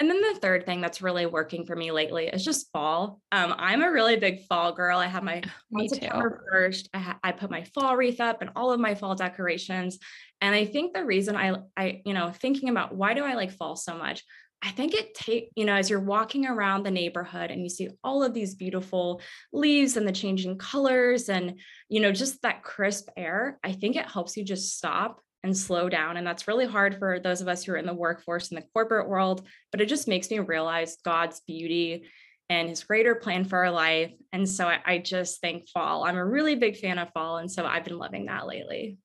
And 0.00 0.08
then 0.08 0.20
the 0.20 0.38
third 0.40 0.64
thing 0.64 0.80
that's 0.80 1.02
really 1.02 1.26
working 1.26 1.66
for 1.66 1.74
me 1.74 1.90
lately 1.90 2.28
is 2.28 2.44
just 2.44 2.70
fall. 2.72 3.20
Um, 3.32 3.54
I'm 3.58 3.82
a 3.82 3.90
really 3.90 4.16
big 4.16 4.46
fall 4.46 4.72
girl. 4.72 4.98
I 4.98 5.06
have 5.06 5.24
my 5.24 5.42
me 5.70 5.88
September 5.88 6.44
first. 6.50 6.88
I, 6.94 6.98
ha- 6.98 7.18
I 7.22 7.32
put 7.32 7.50
my 7.50 7.64
fall 7.74 7.96
wreath 7.96 8.20
up 8.20 8.40
and 8.40 8.50
all 8.54 8.70
of 8.70 8.78
my 8.78 8.94
fall 8.94 9.16
decorations. 9.16 9.98
And 10.40 10.54
I 10.54 10.64
think 10.66 10.94
the 10.94 11.04
reason 11.04 11.36
I, 11.36 11.56
I, 11.76 12.02
you 12.04 12.14
know, 12.14 12.30
thinking 12.30 12.68
about 12.68 12.94
why 12.94 13.14
do 13.14 13.24
I 13.24 13.34
like 13.34 13.50
fall 13.50 13.74
so 13.74 13.96
much? 13.96 14.22
I 14.62 14.70
think 14.70 14.94
it 14.94 15.14
take, 15.14 15.50
you 15.54 15.64
know, 15.64 15.74
as 15.74 15.88
you're 15.88 16.00
walking 16.00 16.46
around 16.46 16.82
the 16.82 16.90
neighborhood 16.90 17.50
and 17.50 17.62
you 17.62 17.68
see 17.68 17.88
all 18.02 18.24
of 18.24 18.34
these 18.34 18.56
beautiful 18.56 19.20
leaves 19.52 19.96
and 19.96 20.06
the 20.06 20.12
changing 20.12 20.58
colors 20.58 21.28
and, 21.28 21.60
you 21.88 22.00
know, 22.00 22.10
just 22.10 22.42
that 22.42 22.64
crisp 22.64 23.08
air, 23.16 23.58
I 23.62 23.72
think 23.72 23.94
it 23.94 24.06
helps 24.06 24.36
you 24.36 24.44
just 24.44 24.76
stop 24.76 25.20
and 25.44 25.56
slow 25.56 25.88
down. 25.88 26.16
And 26.16 26.26
that's 26.26 26.48
really 26.48 26.66
hard 26.66 26.98
for 26.98 27.20
those 27.20 27.40
of 27.40 27.48
us 27.48 27.64
who 27.64 27.72
are 27.72 27.76
in 27.76 27.86
the 27.86 27.94
workforce 27.94 28.50
in 28.50 28.56
the 28.56 28.66
corporate 28.72 29.08
world, 29.08 29.46
but 29.70 29.80
it 29.80 29.86
just 29.86 30.08
makes 30.08 30.30
me 30.30 30.38
realize 30.40 30.96
God's 31.04 31.40
beauty 31.46 32.04
and 32.50 32.68
his 32.68 32.82
greater 32.82 33.14
plan 33.14 33.44
for 33.44 33.58
our 33.58 33.70
life. 33.70 34.12
And 34.32 34.48
so 34.48 34.66
I, 34.66 34.80
I 34.84 34.98
just 34.98 35.40
think 35.40 35.68
fall. 35.68 36.04
I'm 36.04 36.16
a 36.16 36.24
really 36.24 36.56
big 36.56 36.76
fan 36.76 36.98
of 36.98 37.12
fall. 37.12 37.38
And 37.38 37.50
so 37.50 37.64
I've 37.66 37.84
been 37.84 37.98
loving 37.98 38.26
that 38.26 38.46
lately. 38.46 38.98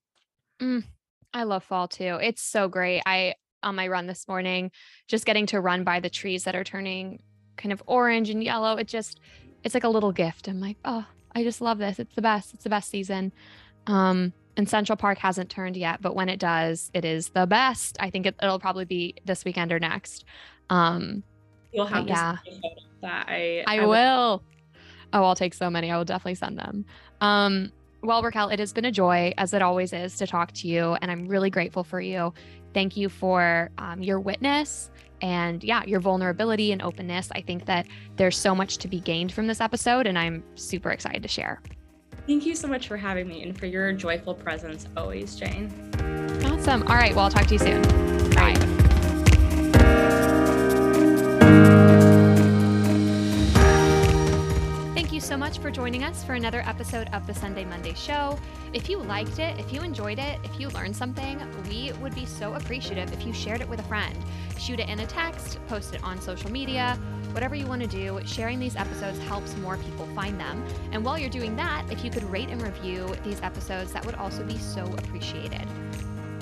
Mm, 0.61 0.83
I 1.33 1.43
love 1.43 1.63
fall 1.63 1.87
too. 1.87 2.19
It's 2.21 2.41
so 2.41 2.67
great. 2.67 3.01
I, 3.05 3.35
on 3.61 3.75
my 3.75 3.87
run 3.87 4.07
this 4.07 4.27
morning, 4.27 4.71
just 5.07 5.25
getting 5.25 5.45
to 5.47 5.61
run 5.61 5.83
by 5.83 5.99
the 5.99 6.09
trees 6.09 6.45
that 6.45 6.55
are 6.55 6.63
turning 6.63 7.21
kind 7.57 7.71
of 7.71 7.83
orange 7.85 8.29
and 8.29 8.43
yellow. 8.43 8.77
It 8.77 8.87
just, 8.87 9.19
it's 9.63 9.73
like 9.73 9.83
a 9.83 9.89
little 9.89 10.11
gift. 10.11 10.47
I'm 10.47 10.59
like, 10.59 10.77
oh, 10.83 11.05
I 11.35 11.43
just 11.43 11.61
love 11.61 11.77
this. 11.77 11.99
It's 11.99 12.15
the 12.15 12.21
best. 12.21 12.53
It's 12.53 12.63
the 12.63 12.69
best 12.69 12.89
season. 12.89 13.33
Um, 13.87 14.33
and 14.57 14.69
Central 14.69 14.95
Park 14.95 15.17
hasn't 15.17 15.49
turned 15.49 15.77
yet, 15.77 16.01
but 16.01 16.15
when 16.15 16.29
it 16.29 16.39
does, 16.39 16.91
it 16.93 17.05
is 17.05 17.29
the 17.29 17.47
best. 17.47 17.97
I 17.99 18.09
think 18.09 18.25
it, 18.25 18.35
will 18.41 18.59
probably 18.59 18.85
be 18.85 19.15
this 19.25 19.43
weekend 19.45 19.71
or 19.71 19.79
next. 19.79 20.25
Um, 20.69 21.23
You'll 21.71 21.87
have 21.87 22.07
yeah. 22.07 22.37
that. 23.01 23.25
I 23.27 23.63
I, 23.67 23.79
I 23.79 23.85
will. 23.85 24.43
Oh, 25.11 25.23
I'll 25.23 25.35
take 25.35 25.53
so 25.53 25.69
many. 25.69 25.91
I 25.91 25.97
will 25.97 26.05
definitely 26.05 26.35
send 26.35 26.57
them. 26.57 26.85
Um, 27.21 27.71
well, 28.01 28.21
Raquel, 28.21 28.49
it 28.49 28.59
has 28.59 28.73
been 28.73 28.85
a 28.85 28.91
joy, 28.91 29.33
as 29.37 29.53
it 29.53 29.61
always 29.61 29.93
is, 29.93 30.17
to 30.17 30.27
talk 30.27 30.51
to 30.53 30.67
you, 30.67 30.97
and 31.01 31.09
I'm 31.09 31.27
really 31.27 31.49
grateful 31.49 31.83
for 31.83 32.01
you. 32.01 32.33
Thank 32.73 32.97
you 32.97 33.09
for 33.09 33.69
um, 33.77 34.01
your 34.01 34.19
witness 34.19 34.91
and 35.21 35.63
yeah, 35.63 35.83
your 35.85 36.01
vulnerability 36.01 36.71
and 36.73 36.81
openness. 36.81 37.29
I 37.31 37.41
think 37.41 37.65
that 37.65 37.87
there's 38.17 38.37
so 38.37 38.53
much 38.53 38.77
to 38.79 38.87
be 38.87 38.99
gained 38.99 39.31
from 39.31 39.47
this 39.47 39.61
episode, 39.61 40.05
and 40.05 40.19
I'm 40.19 40.43
super 40.55 40.91
excited 40.91 41.23
to 41.23 41.29
share. 41.29 41.61
Thank 42.25 42.45
you 42.45 42.55
so 42.55 42.67
much 42.67 42.87
for 42.87 42.95
having 42.97 43.27
me 43.27 43.43
and 43.43 43.57
for 43.57 43.65
your 43.65 43.91
joyful 43.93 44.33
presence 44.33 44.87
always, 44.95 45.35
Jane. 45.35 45.71
Awesome. 46.45 46.83
All 46.83 46.95
right. 46.95 47.13
Well, 47.13 47.25
I'll 47.25 47.31
talk 47.31 47.47
to 47.47 47.53
you 47.53 47.59
soon. 47.59 47.81
Bye. 48.31 48.55
Bye. 49.73 50.19
So 55.19 55.37
much 55.37 55.59
for 55.59 55.69
joining 55.69 56.03
us 56.03 56.23
for 56.23 56.33
another 56.33 56.63
episode 56.65 57.07
of 57.13 57.27
the 57.27 57.33
Sunday 57.33 57.65
Monday 57.65 57.93
Show. 57.93 58.39
If 58.73 58.89
you 58.89 58.97
liked 58.97 59.37
it, 59.37 59.59
if 59.59 59.71
you 59.71 59.81
enjoyed 59.81 60.17
it, 60.17 60.39
if 60.43 60.59
you 60.59 60.69
learned 60.69 60.95
something, 60.95 61.39
we 61.69 61.91
would 62.01 62.15
be 62.15 62.25
so 62.25 62.53
appreciative 62.55 63.13
if 63.13 63.25
you 63.25 63.33
shared 63.33 63.61
it 63.61 63.69
with 63.69 63.79
a 63.79 63.83
friend. 63.83 64.17
Shoot 64.57 64.79
it 64.79 64.89
in 64.89 65.01
a 65.01 65.05
text, 65.05 65.59
post 65.67 65.93
it 65.93 66.03
on 66.03 66.19
social 66.19 66.51
media, 66.51 66.97
whatever 67.31 67.53
you 67.53 67.67
want 67.67 67.81
to 67.81 67.87
do. 67.87 68.19
Sharing 68.25 68.59
these 68.59 68.75
episodes 68.75 69.19
helps 69.19 69.55
more 69.57 69.77
people 69.77 70.07
find 70.15 70.39
them. 70.39 70.65
And 70.91 71.05
while 71.05 71.19
you're 71.19 71.29
doing 71.29 71.55
that, 71.57 71.85
if 71.91 72.03
you 72.03 72.09
could 72.09 72.23
rate 72.31 72.49
and 72.49 72.61
review 72.61 73.13
these 73.23 73.41
episodes, 73.41 73.93
that 73.93 74.05
would 74.05 74.15
also 74.15 74.43
be 74.43 74.57
so 74.57 74.83
appreciated. 74.97 75.67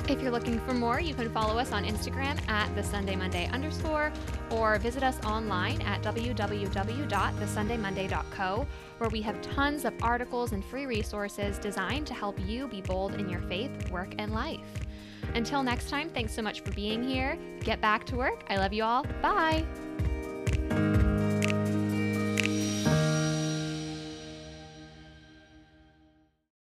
If 0.08 0.22
you're 0.22 0.32
looking 0.32 0.60
for 0.60 0.74
more, 0.74 1.00
you 1.00 1.14
can 1.14 1.32
follow 1.32 1.58
us 1.58 1.72
on 1.72 1.86
Instagram 1.86 2.38
at 2.50 2.76
the 2.76 2.84
Sunday 2.84 3.16
Monday 3.16 3.48
underscore 3.52 4.12
or 4.50 4.78
visit 4.80 5.04
us 5.04 5.18
online 5.24 5.82
at 5.84 6.02
www.thesundaymonday.co, 6.02 8.68
where 8.98 9.10
we 9.10 9.22
have 9.22 9.42
tons 9.42 9.86
of 9.86 9.94
articles 10.02 10.52
and 10.52 10.66
free 10.66 10.86
resources 10.86 11.58
designed 11.60 12.08
to 12.08 12.14
help 12.14 12.38
you 12.46 12.68
be 12.68 12.82
bold 12.82 13.16
in 13.16 13.30
your 13.30 13.40
faith, 13.42 13.90
work, 13.90 14.14
and 14.18 14.34
life. 14.34 14.60
Until 15.36 15.64
next 15.64 15.90
time, 15.90 16.10
thanks 16.10 16.34
so 16.34 16.42
much 16.42 16.62
for 16.62 16.72
being 16.72 17.04
here. 17.04 17.38
Get 17.62 17.80
back 17.80 18.06
to 18.08 18.16
work. 18.16 18.44
I 18.50 18.58
love 18.58 18.74
you 18.74 18.84
all. 18.84 19.06
Bye. 19.22 19.66